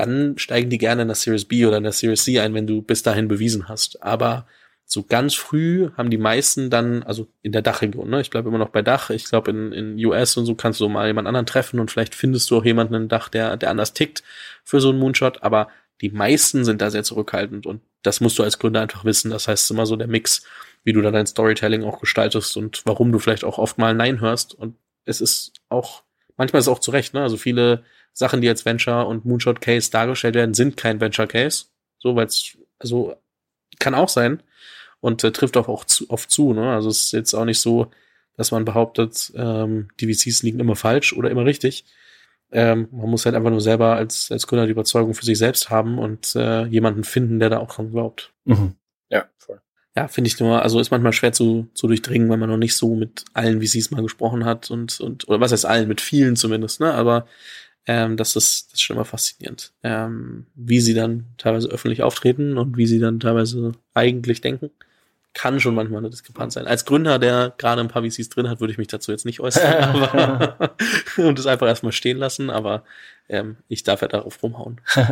dann 0.00 0.38
steigen 0.38 0.70
die 0.70 0.78
gerne 0.78 1.02
in 1.02 1.08
der 1.08 1.14
Series 1.14 1.44
B 1.44 1.66
oder 1.66 1.76
in 1.76 1.82
der 1.84 1.92
Series 1.92 2.24
C 2.24 2.40
ein, 2.40 2.54
wenn 2.54 2.66
du 2.66 2.82
bis 2.82 3.02
dahin 3.02 3.28
bewiesen 3.28 3.68
hast. 3.68 4.02
Aber 4.02 4.46
so 4.84 5.04
ganz 5.04 5.34
früh 5.34 5.90
haben 5.96 6.10
die 6.10 6.18
meisten 6.18 6.68
dann, 6.68 7.04
also 7.04 7.28
in 7.42 7.52
der 7.52 7.62
Dachregion, 7.62 8.10
ne? 8.10 8.20
ich 8.20 8.30
bleibe 8.30 8.48
immer 8.48 8.58
noch 8.58 8.70
bei 8.70 8.82
Dach, 8.82 9.10
ich 9.10 9.24
glaube 9.24 9.50
in, 9.52 9.72
in 9.72 10.04
US 10.06 10.36
und 10.36 10.46
so 10.46 10.56
kannst 10.56 10.80
du 10.80 10.88
mal 10.88 11.06
jemand 11.06 11.28
anderen 11.28 11.46
treffen 11.46 11.78
und 11.78 11.92
vielleicht 11.92 12.14
findest 12.14 12.50
du 12.50 12.58
auch 12.58 12.64
jemanden 12.64 12.94
im 12.94 13.08
Dach, 13.08 13.28
der, 13.28 13.56
der 13.56 13.70
anders 13.70 13.92
tickt 13.92 14.24
für 14.64 14.80
so 14.80 14.90
einen 14.90 14.98
Moonshot, 14.98 15.44
aber 15.44 15.68
die 16.00 16.10
meisten 16.10 16.64
sind 16.64 16.80
da 16.80 16.90
sehr 16.90 17.04
zurückhaltend 17.04 17.66
und 17.66 17.82
das 18.02 18.20
musst 18.20 18.38
du 18.38 18.42
als 18.42 18.58
Gründer 18.58 18.80
einfach 18.80 19.04
wissen. 19.04 19.30
Das 19.30 19.48
heißt 19.48 19.70
immer 19.70 19.86
so 19.86 19.96
der 19.96 20.08
Mix, 20.08 20.42
wie 20.84 20.92
du 20.92 21.02
da 21.02 21.10
dein 21.10 21.26
Storytelling 21.26 21.84
auch 21.84 22.00
gestaltest 22.00 22.56
und 22.56 22.82
warum 22.86 23.12
du 23.12 23.18
vielleicht 23.18 23.44
auch 23.44 23.58
oft 23.58 23.78
mal 23.78 23.94
Nein 23.94 24.20
hörst. 24.20 24.54
Und 24.54 24.76
es 25.04 25.20
ist 25.20 25.52
auch, 25.68 26.02
manchmal 26.36 26.60
ist 26.60 26.66
es 26.66 26.72
auch 26.72 26.78
zu 26.78 26.90
Recht, 26.90 27.14
ne? 27.14 27.22
Also 27.22 27.36
viele 27.36 27.84
Sachen, 28.12 28.40
die 28.40 28.48
als 28.48 28.64
Venture 28.64 29.06
und 29.06 29.24
Moonshot 29.24 29.60
Case 29.60 29.90
dargestellt 29.90 30.34
werden, 30.34 30.54
sind 30.54 30.76
kein 30.76 31.00
Venture 31.00 31.26
Case. 31.26 31.66
So, 31.98 32.16
weil 32.16 32.26
es, 32.26 32.56
also 32.78 33.14
kann 33.78 33.94
auch 33.94 34.08
sein 34.08 34.42
und 35.00 35.24
äh, 35.24 35.32
trifft 35.32 35.56
auch, 35.56 35.68
auch 35.68 35.84
zu, 35.84 36.08
oft 36.10 36.30
zu. 36.30 36.52
Ne? 36.52 36.72
Also 36.72 36.88
es 36.88 37.02
ist 37.02 37.12
jetzt 37.12 37.34
auch 37.34 37.44
nicht 37.44 37.60
so, 37.60 37.90
dass 38.36 38.52
man 38.52 38.64
behauptet, 38.64 39.32
ähm, 39.34 39.88
die 40.00 40.12
VCs 40.12 40.42
liegen 40.42 40.60
immer 40.60 40.76
falsch 40.76 41.12
oder 41.12 41.30
immer 41.30 41.44
richtig. 41.44 41.84
Ähm, 42.52 42.88
man 42.90 43.10
muss 43.10 43.26
halt 43.26 43.36
einfach 43.36 43.50
nur 43.50 43.60
selber 43.60 43.96
als, 43.96 44.30
als 44.32 44.46
Gründer 44.46 44.66
die 44.66 44.72
Überzeugung 44.72 45.14
für 45.14 45.24
sich 45.24 45.38
selbst 45.38 45.70
haben 45.70 45.98
und 45.98 46.34
äh, 46.34 46.64
jemanden 46.64 47.04
finden, 47.04 47.38
der 47.38 47.50
da 47.50 47.58
auch 47.58 47.72
dran 47.72 47.90
glaubt. 47.90 48.32
Mhm. 48.44 48.74
Ja, 49.08 49.26
voll. 49.38 49.60
Ja, 49.96 50.08
finde 50.08 50.28
ich 50.28 50.40
nur, 50.40 50.62
also 50.62 50.80
ist 50.80 50.90
manchmal 50.90 51.12
schwer 51.12 51.32
zu, 51.32 51.68
zu 51.74 51.86
durchdringen, 51.86 52.28
wenn 52.28 52.40
man 52.40 52.50
noch 52.50 52.56
nicht 52.56 52.76
so 52.76 52.94
mit 52.94 53.24
allen 53.34 53.62
VCs 53.62 53.90
mal 53.92 54.02
gesprochen 54.02 54.44
hat 54.44 54.70
und, 54.70 55.00
und 55.00 55.28
oder 55.28 55.40
was 55.40 55.52
heißt 55.52 55.66
allen, 55.66 55.88
mit 55.88 56.00
vielen 56.00 56.36
zumindest, 56.36 56.80
ne? 56.80 56.92
Aber 56.92 57.26
ähm, 57.86 58.16
das 58.16 58.36
ist, 58.36 58.66
das 58.66 58.74
ist 58.74 58.82
schon 58.82 58.96
immer 58.96 59.04
faszinierend. 59.04 59.72
Ähm, 59.82 60.46
wie 60.54 60.80
sie 60.80 60.94
dann 60.94 61.26
teilweise 61.38 61.68
öffentlich 61.68 62.02
auftreten 62.02 62.58
und 62.58 62.76
wie 62.76 62.86
sie 62.86 62.98
dann 62.98 63.20
teilweise 63.20 63.72
eigentlich 63.94 64.40
denken 64.40 64.70
kann 65.32 65.60
schon 65.60 65.74
manchmal 65.74 65.98
eine 65.98 66.10
Diskrepanz 66.10 66.54
sein. 66.54 66.66
Als 66.66 66.84
Gründer, 66.84 67.18
der 67.18 67.54
gerade 67.56 67.80
ein 67.80 67.88
paar 67.88 68.02
VCs 68.02 68.30
drin 68.30 68.48
hat, 68.48 68.60
würde 68.60 68.72
ich 68.72 68.78
mich 68.78 68.88
dazu 68.88 69.12
jetzt 69.12 69.24
nicht 69.24 69.40
äußern 69.40 69.74
aber, 69.84 70.70
und 71.16 71.38
es 71.38 71.46
einfach 71.46 71.66
erstmal 71.66 71.92
stehen 71.92 72.18
lassen, 72.18 72.50
aber 72.50 72.84
ähm, 73.28 73.56
ich 73.68 73.82
darf 73.82 74.02
ja 74.02 74.08
darauf 74.08 74.42
rumhauen. 74.42 74.80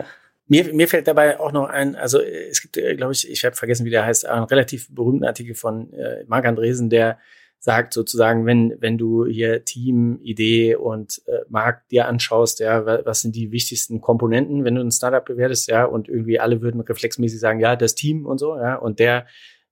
Mir, 0.51 0.73
mir 0.73 0.89
fällt 0.89 1.07
dabei 1.07 1.39
auch 1.39 1.53
noch 1.53 1.69
ein, 1.69 1.95
also 1.95 2.23
es 2.23 2.63
gibt, 2.63 2.79
äh, 2.79 2.97
glaube 2.97 3.13
ich, 3.13 3.31
ich 3.31 3.45
habe 3.45 3.55
vergessen, 3.55 3.85
wie 3.85 3.91
der 3.91 4.07
heißt, 4.07 4.25
einen 4.25 4.45
relativ 4.45 4.89
berühmten 4.89 5.27
Artikel 5.27 5.55
von 5.55 5.93
äh, 5.93 6.25
Marc 6.27 6.47
Andresen, 6.47 6.89
der 6.89 7.19
sagt 7.61 7.93
sozusagen, 7.93 8.47
wenn, 8.47 8.75
wenn 8.79 8.99
du 8.99 9.27
hier 9.27 9.65
Team, 9.65 10.21
Idee 10.23 10.77
und 10.77 11.23
äh, 11.27 11.41
Markt 11.49 11.91
dir 11.91 12.07
anschaust, 12.07 12.61
ja, 12.61 13.05
was 13.05 13.21
sind 13.21 13.35
die 13.35 13.51
wichtigsten 13.51 14.01
Komponenten, 14.01 14.65
wenn 14.65 14.77
du 14.77 14.81
ein 14.81 14.93
Startup 14.93 15.25
bewertest, 15.25 15.69
ja, 15.69 15.85
und 15.85 16.09
irgendwie 16.09 16.39
alle 16.39 16.63
würden 16.63 16.81
reflexmäßig 16.81 17.41
sagen, 17.41 17.61
ja, 17.61 17.77
das 17.77 17.95
Team 17.95 18.27
und 18.27 18.39
so, 18.39 18.57
ja, 18.57 18.77
und 18.77 18.99
der 18.99 19.27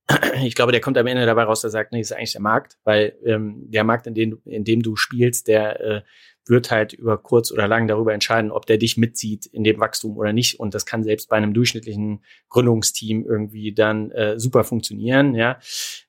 ich 0.45 0.55
glaube, 0.55 0.73
der 0.73 0.81
kommt 0.81 0.99
am 0.99 1.07
Ende 1.07 1.27
dabei 1.27 1.45
raus, 1.45 1.61
der 1.61 1.71
sagt, 1.71 1.93
nee, 1.93 2.01
ist 2.01 2.13
eigentlich 2.13 2.33
der 2.33 2.41
Markt, 2.41 2.79
weil 2.85 3.17
ähm, 3.25 3.65
der 3.69 3.85
Markt, 3.85 4.07
in 4.07 4.15
dem, 4.15 4.41
in 4.45 4.65
dem 4.65 4.83
du 4.83 4.97
spielst, 4.97 5.49
der 5.49 5.81
äh, 5.81 6.03
wird 6.49 6.71
halt 6.71 6.93
über 6.93 7.19
kurz 7.19 7.51
oder 7.51 7.67
lang 7.67 7.89
darüber 7.89 8.15
entscheiden, 8.15 8.53
ob 8.53 8.67
der 8.67 8.79
dich 8.79 8.97
mitzieht 8.97 9.47
in 9.47 9.65
dem 9.65 9.81
Wachstum 9.81 10.17
oder 10.17 10.33
nicht. 10.33 10.61
Und 10.61 10.75
das 10.75 10.87
kann 10.87 11.03
selbst 11.03 11.29
bei 11.29 11.37
einem 11.37 11.55
durchschnittlichen 11.55 12.23
Gründungsteam 12.49 13.27
irgendwie 13.27 13.75
dann 13.75 14.13
äh, 14.13 14.39
super 14.39 14.63
funktionieren, 14.63 15.35
ja. 15.35 15.59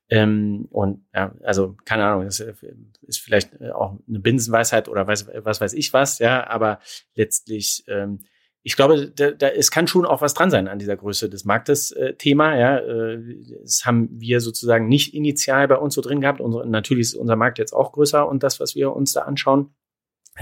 Ähm, 0.09 0.67
und 0.71 1.05
ja, 1.13 1.33
also 1.43 1.75
keine 1.83 2.05
Ahnung, 2.05 2.25
das 2.25 2.39
ist 2.39 3.19
vielleicht 3.19 3.61
auch 3.61 3.97
eine 4.07 4.19
Binsenweisheit 4.19 4.87
oder 4.87 5.07
was, 5.07 5.27
was 5.27 5.59
weiß 5.59 5.73
ich 5.73 5.91
was, 5.91 6.19
ja, 6.19 6.47
aber 6.47 6.79
letztlich 7.15 7.83
ähm, 7.87 8.19
ich 8.67 8.75
glaube, 8.75 9.09
da, 9.15 9.31
da, 9.31 9.47
es 9.47 9.71
kann 9.71 9.87
schon 9.87 10.05
auch 10.05 10.19
was 10.19 10.33
dran 10.33 10.51
sein 10.51 10.67
an 10.67 10.77
dieser 10.77 10.97
Größe 10.97 11.29
des 11.29 11.45
Marktes 11.45 11.91
äh. 11.91 12.15
Ja, 12.37 12.79
äh, 12.79 13.17
das 13.61 13.85
haben 13.85 14.09
wir 14.11 14.41
sozusagen 14.41 14.89
nicht 14.89 15.13
initial 15.13 15.69
bei 15.69 15.77
uns 15.77 15.95
so 15.95 16.01
drin 16.01 16.19
gehabt. 16.19 16.41
Unsere, 16.41 16.67
natürlich 16.67 17.03
ist 17.03 17.15
unser 17.15 17.37
Markt 17.37 17.59
jetzt 17.59 17.71
auch 17.71 17.93
größer 17.93 18.27
und 18.27 18.43
das, 18.43 18.59
was 18.59 18.75
wir 18.75 18.91
uns 18.91 19.13
da 19.13 19.21
anschauen, 19.21 19.73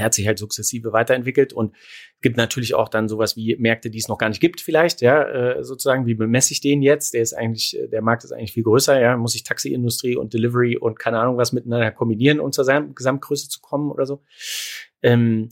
hat 0.03 0.13
sich 0.13 0.27
halt 0.27 0.37
sukzessive 0.37 0.93
weiterentwickelt 0.93 1.53
und 1.53 1.75
gibt 2.21 2.37
natürlich 2.37 2.73
auch 2.75 2.89
dann 2.89 3.07
sowas 3.07 3.35
wie 3.35 3.55
Märkte, 3.57 3.89
die 3.89 3.99
es 3.99 4.07
noch 4.07 4.17
gar 4.17 4.29
nicht 4.29 4.41
gibt, 4.41 4.61
vielleicht, 4.61 5.01
ja, 5.01 5.23
äh, 5.23 5.63
sozusagen, 5.63 6.05
wie 6.05 6.15
bemesse 6.15 6.53
ich 6.53 6.61
den 6.61 6.81
jetzt? 6.81 7.13
Der 7.13 7.21
ist 7.21 7.33
eigentlich, 7.33 7.77
der 7.91 8.01
Markt 8.01 8.23
ist 8.23 8.31
eigentlich 8.31 8.53
viel 8.53 8.63
größer, 8.63 8.99
ja, 8.99 9.15
muss 9.17 9.35
ich 9.35 9.43
Taxiindustrie 9.43 10.15
und 10.15 10.33
Delivery 10.33 10.77
und 10.77 10.99
keine 10.99 11.19
Ahnung 11.19 11.37
was 11.37 11.53
miteinander 11.53 11.91
kombinieren, 11.91 12.39
um 12.39 12.51
zur 12.51 12.65
Gesamtgröße 12.65 13.49
zu 13.49 13.61
kommen 13.61 13.91
oder 13.91 14.05
so. 14.05 14.21
Ähm, 15.01 15.49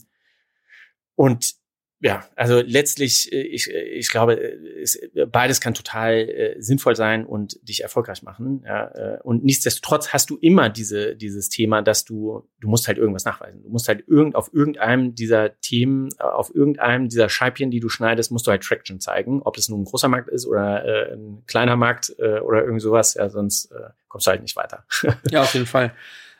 und 1.16 1.54
ja, 2.00 2.22
also 2.36 2.60
letztlich, 2.60 3.32
äh, 3.32 3.40
ich, 3.42 3.72
äh, 3.72 3.80
ich 3.80 4.10
glaube, 4.10 4.34
äh, 4.34 4.82
es, 4.82 5.00
beides 5.30 5.60
kann 5.60 5.74
total 5.74 6.28
äh, 6.28 6.56
sinnvoll 6.60 6.96
sein 6.96 7.24
und 7.24 7.58
dich 7.66 7.82
erfolgreich 7.82 8.22
machen. 8.22 8.62
Ja, 8.66 8.88
äh, 8.88 9.18
und 9.22 9.44
nichtsdestotrotz 9.44 10.12
hast 10.12 10.28
du 10.28 10.36
immer 10.36 10.68
diese, 10.68 11.16
dieses 11.16 11.48
Thema, 11.48 11.82
dass 11.82 12.04
du, 12.04 12.46
du 12.60 12.68
musst 12.68 12.88
halt 12.88 12.98
irgendwas 12.98 13.24
nachweisen. 13.24 13.62
Du 13.62 13.70
musst 13.70 13.88
halt 13.88 14.04
irgend, 14.06 14.34
auf 14.34 14.52
irgendeinem 14.52 15.14
dieser 15.14 15.58
Themen, 15.60 16.10
auf 16.18 16.54
irgendeinem 16.54 17.08
dieser 17.08 17.28
Scheibchen, 17.28 17.70
die 17.70 17.80
du 17.80 17.88
schneidest, 17.88 18.30
musst 18.32 18.46
du 18.46 18.50
halt 18.50 18.62
Traction 18.62 19.00
zeigen. 19.00 19.40
Ob 19.42 19.56
es 19.56 19.68
nun 19.68 19.82
ein 19.82 19.84
großer 19.84 20.08
Markt 20.08 20.28
ist 20.28 20.46
oder 20.46 20.84
äh, 20.84 21.14
ein 21.14 21.42
kleiner 21.46 21.76
Markt 21.76 22.14
äh, 22.18 22.40
oder 22.40 22.64
irgend 22.64 22.82
sowas, 22.82 23.14
ja, 23.14 23.30
sonst 23.30 23.72
äh, 23.72 23.90
kommst 24.08 24.26
du 24.26 24.30
halt 24.30 24.42
nicht 24.42 24.56
weiter. 24.56 24.84
ja, 25.30 25.42
auf 25.42 25.54
jeden 25.54 25.66
Fall. 25.66 25.94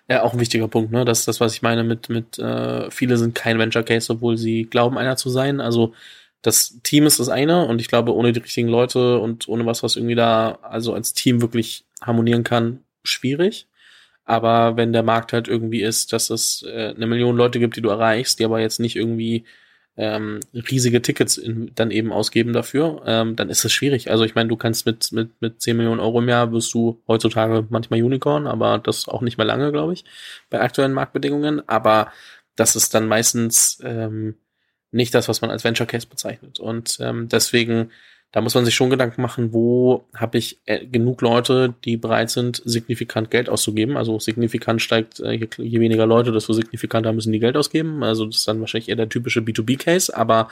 Ja, 0.08 0.22
auch 0.22 0.34
ein 0.34 0.40
wichtiger 0.40 0.68
Punkt, 0.68 0.92
ne? 0.92 1.04
Das 1.06 1.24
das, 1.24 1.40
was 1.40 1.54
ich 1.54 1.62
meine 1.62 1.82
mit, 1.82 2.10
mit 2.10 2.38
äh, 2.38 2.90
viele 2.90 3.16
sind 3.16 3.34
kein 3.34 3.58
Venture 3.58 3.82
Case, 3.82 4.12
obwohl 4.12 4.36
sie 4.36 4.64
glauben, 4.64 4.98
einer 4.98 5.16
zu 5.16 5.30
sein. 5.30 5.60
Also 5.60 5.94
das 6.42 6.78
Team 6.82 7.06
ist 7.06 7.20
das 7.20 7.30
eine 7.30 7.64
und 7.66 7.80
ich 7.80 7.88
glaube, 7.88 8.14
ohne 8.14 8.32
die 8.32 8.40
richtigen 8.40 8.68
Leute 8.68 9.18
und 9.18 9.48
ohne 9.48 9.64
was, 9.64 9.82
was 9.82 9.96
irgendwie 9.96 10.14
da 10.14 10.58
also 10.62 10.92
als 10.92 11.14
Team 11.14 11.40
wirklich 11.40 11.86
harmonieren 12.02 12.44
kann, 12.44 12.80
schwierig. 13.02 13.66
Aber 14.24 14.76
wenn 14.76 14.92
der 14.92 15.02
Markt 15.02 15.32
halt 15.32 15.48
irgendwie 15.48 15.82
ist, 15.82 16.12
dass 16.12 16.30
es 16.30 16.62
äh, 16.64 16.94
eine 16.96 17.06
Million 17.06 17.36
Leute 17.36 17.58
gibt, 17.60 17.76
die 17.76 17.82
du 17.82 17.90
erreichst, 17.90 18.38
die 18.40 18.44
aber 18.44 18.60
jetzt 18.60 18.80
nicht 18.80 18.96
irgendwie 18.96 19.44
ähm, 19.96 20.40
riesige 20.52 21.02
Tickets 21.02 21.36
in, 21.36 21.70
dann 21.74 21.90
eben 21.90 22.12
ausgeben 22.12 22.52
dafür, 22.52 23.02
ähm, 23.06 23.36
dann 23.36 23.48
ist 23.48 23.64
es 23.64 23.72
schwierig. 23.72 24.10
Also 24.10 24.24
ich 24.24 24.34
meine, 24.34 24.48
du 24.48 24.56
kannst 24.56 24.86
mit, 24.86 25.12
mit, 25.12 25.30
mit 25.40 25.62
10 25.62 25.76
Millionen 25.76 26.00
Euro 26.00 26.20
im 26.20 26.28
Jahr 26.28 26.52
wirst 26.52 26.74
du 26.74 27.00
heutzutage 27.06 27.66
manchmal 27.70 28.02
Unicorn, 28.02 28.46
aber 28.46 28.78
das 28.78 29.08
auch 29.08 29.20
nicht 29.22 29.38
mehr 29.38 29.46
lange, 29.46 29.70
glaube 29.70 29.92
ich, 29.92 30.04
bei 30.50 30.60
aktuellen 30.60 30.92
Marktbedingungen. 30.92 31.68
Aber 31.68 32.12
das 32.56 32.74
ist 32.74 32.94
dann 32.94 33.06
meistens 33.06 33.80
ähm, 33.84 34.34
nicht 34.90 35.14
das, 35.14 35.28
was 35.28 35.40
man 35.40 35.50
als 35.50 35.64
Venture 35.64 35.86
Case 35.86 36.06
bezeichnet. 36.08 36.58
Und 36.58 36.98
ähm, 37.00 37.28
deswegen 37.28 37.90
da 38.34 38.40
muss 38.40 38.56
man 38.56 38.64
sich 38.64 38.74
schon 38.74 38.90
Gedanken 38.90 39.22
machen, 39.22 39.52
wo 39.52 40.08
habe 40.12 40.38
ich 40.38 40.58
äh, 40.66 40.84
genug 40.84 41.22
Leute, 41.22 41.72
die 41.84 41.96
bereit 41.96 42.30
sind, 42.30 42.60
signifikant 42.64 43.30
Geld 43.30 43.48
auszugeben. 43.48 43.96
Also 43.96 44.18
signifikant 44.18 44.82
steigt, 44.82 45.20
äh, 45.20 45.30
je, 45.30 45.48
je, 45.56 45.78
weniger 45.78 46.04
Leute, 46.04 46.32
desto 46.32 46.52
signifikanter 46.52 47.12
müssen 47.12 47.30
die 47.30 47.38
Geld 47.38 47.56
ausgeben. 47.56 48.02
Also 48.02 48.26
das 48.26 48.38
ist 48.38 48.48
dann 48.48 48.58
wahrscheinlich 48.58 48.88
eher 48.88 48.96
der 48.96 49.08
typische 49.08 49.38
B2B-Case, 49.38 50.16
aber 50.16 50.48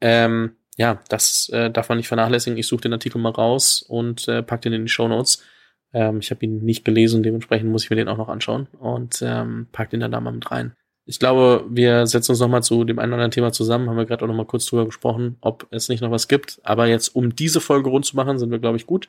ähm, 0.00 0.52
ja, 0.78 1.02
das 1.10 1.50
äh, 1.50 1.70
darf 1.70 1.90
man 1.90 1.98
nicht 1.98 2.08
vernachlässigen. 2.08 2.58
Ich 2.58 2.66
suche 2.66 2.80
den 2.80 2.94
Artikel 2.94 3.18
mal 3.18 3.28
raus 3.28 3.82
und 3.86 4.26
äh, 4.28 4.42
pack 4.42 4.62
den 4.62 4.72
in 4.72 4.86
die 4.86 4.90
Show 4.90 5.06
Notes. 5.06 5.44
Ähm, 5.92 6.20
ich 6.20 6.30
habe 6.30 6.42
ihn 6.46 6.64
nicht 6.64 6.82
gelesen, 6.82 7.22
dementsprechend 7.22 7.70
muss 7.70 7.84
ich 7.84 7.90
mir 7.90 7.96
den 7.96 8.08
auch 8.08 8.16
noch 8.16 8.30
anschauen 8.30 8.68
und 8.80 9.20
ähm, 9.20 9.66
pack 9.70 9.90
den 9.90 10.00
dann 10.00 10.12
da 10.12 10.20
mal 10.22 10.32
mit 10.32 10.50
rein. 10.50 10.72
Ich 11.04 11.18
glaube, 11.18 11.64
wir 11.68 12.06
setzen 12.06 12.32
uns 12.32 12.40
nochmal 12.40 12.62
zu 12.62 12.84
dem 12.84 12.98
einen 12.98 13.12
oder 13.12 13.16
anderen 13.16 13.32
Thema 13.32 13.52
zusammen, 13.52 13.88
haben 13.88 13.96
wir 13.96 14.06
gerade 14.06 14.24
auch 14.24 14.28
nochmal 14.28 14.46
kurz 14.46 14.66
drüber 14.66 14.86
gesprochen, 14.86 15.36
ob 15.40 15.66
es 15.70 15.88
nicht 15.88 16.00
noch 16.00 16.10
was 16.10 16.28
gibt. 16.28 16.60
Aber 16.62 16.86
jetzt, 16.86 17.08
um 17.14 17.34
diese 17.34 17.60
Folge 17.60 17.90
rund 17.90 18.04
zu 18.04 18.16
machen, 18.16 18.38
sind 18.38 18.50
wir, 18.50 18.58
glaube 18.58 18.76
ich, 18.76 18.86
gut. 18.86 19.08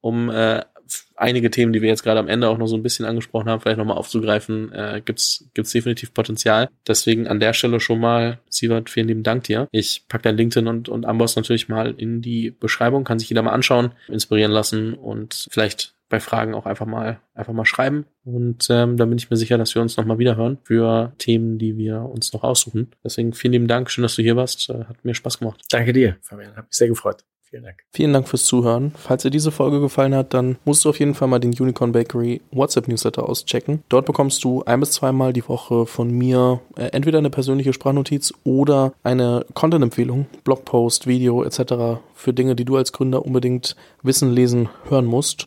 Um 0.00 0.30
äh, 0.30 0.62
einige 1.16 1.50
Themen, 1.50 1.72
die 1.72 1.82
wir 1.82 1.88
jetzt 1.88 2.02
gerade 2.02 2.20
am 2.20 2.28
Ende 2.28 2.48
auch 2.48 2.58
noch 2.58 2.66
so 2.66 2.76
ein 2.76 2.82
bisschen 2.82 3.06
angesprochen 3.06 3.48
haben, 3.48 3.60
vielleicht 3.60 3.78
nochmal 3.78 3.96
aufzugreifen, 3.96 4.72
äh, 4.72 5.02
gibt's 5.04 5.48
gibt's 5.54 5.72
definitiv 5.72 6.14
Potenzial. 6.14 6.68
Deswegen 6.86 7.28
an 7.28 7.40
der 7.40 7.52
Stelle 7.52 7.80
schon 7.80 8.00
mal, 8.00 8.38
Sievert, 8.48 8.90
vielen 8.90 9.08
lieben 9.08 9.22
Dank 9.22 9.44
dir. 9.44 9.68
Ich 9.70 10.04
pack 10.08 10.22
dein 10.22 10.36
LinkedIn 10.36 10.66
und, 10.66 10.88
und 10.88 11.06
Amboss 11.06 11.36
natürlich 11.36 11.68
mal 11.68 11.94
in 11.96 12.22
die 12.22 12.50
Beschreibung, 12.50 13.04
kann 13.04 13.18
sich 13.18 13.28
jeder 13.28 13.42
mal 13.42 13.52
anschauen, 13.52 13.92
inspirieren 14.08 14.52
lassen 14.52 14.94
und 14.94 15.46
vielleicht 15.50 15.91
bei 16.12 16.20
Fragen 16.20 16.54
auch 16.54 16.66
einfach 16.66 16.86
mal 16.86 17.20
einfach 17.34 17.54
mal 17.54 17.64
schreiben. 17.64 18.04
Und 18.24 18.68
ähm, 18.70 18.98
da 18.98 19.06
bin 19.06 19.16
ich 19.16 19.30
mir 19.30 19.36
sicher, 19.38 19.56
dass 19.56 19.74
wir 19.74 19.80
uns 19.80 19.96
nochmal 19.96 20.18
wieder 20.18 20.36
hören 20.36 20.58
für 20.62 21.12
Themen, 21.16 21.58
die 21.58 21.78
wir 21.78 22.02
uns 22.02 22.34
noch 22.34 22.44
aussuchen. 22.44 22.90
Deswegen 23.02 23.32
vielen 23.32 23.54
lieben 23.54 23.66
Dank, 23.66 23.90
schön, 23.90 24.02
dass 24.02 24.14
du 24.14 24.22
hier 24.22 24.36
warst. 24.36 24.68
Äh, 24.68 24.84
hat 24.84 25.04
mir 25.04 25.14
Spaß 25.14 25.38
gemacht. 25.38 25.62
Danke 25.70 25.94
dir, 25.94 26.18
Fabian. 26.20 26.54
Hat 26.54 26.66
mich 26.66 26.76
sehr 26.76 26.88
gefreut. 26.88 27.24
Vielen 27.40 27.64
Dank. 27.64 27.82
Vielen 27.92 28.12
Dank 28.12 28.28
fürs 28.28 28.44
Zuhören. 28.44 28.92
Falls 28.96 29.22
dir 29.22 29.30
diese 29.30 29.50
Folge 29.50 29.80
gefallen 29.80 30.14
hat, 30.14 30.32
dann 30.32 30.56
musst 30.64 30.84
du 30.84 30.90
auf 30.90 30.98
jeden 30.98 31.14
Fall 31.14 31.28
mal 31.28 31.38
den 31.38 31.52
Unicorn 31.52 31.92
Bakery 31.92 32.40
WhatsApp 32.50 32.88
Newsletter 32.88 33.28
auschecken. 33.28 33.82
Dort 33.88 34.06
bekommst 34.06 34.44
du 34.44 34.62
ein 34.64 34.80
bis 34.80 34.92
zweimal 34.92 35.32
die 35.32 35.46
Woche 35.46 35.84
von 35.86 36.10
mir 36.10 36.60
äh, 36.76 36.88
entweder 36.92 37.18
eine 37.18 37.28
persönliche 37.28 37.72
Sprachnotiz 37.72 38.32
oder 38.44 38.94
eine 39.02 39.44
Content-Empfehlung, 39.52 40.26
Blogpost, 40.44 41.06
Video 41.06 41.42
etc. 41.42 42.00
für 42.14 42.32
Dinge, 42.32 42.54
die 42.54 42.64
du 42.64 42.76
als 42.76 42.92
Gründer 42.92 43.24
unbedingt 43.24 43.76
wissen, 44.02 44.30
lesen, 44.30 44.68
hören 44.88 45.06
musst. 45.06 45.46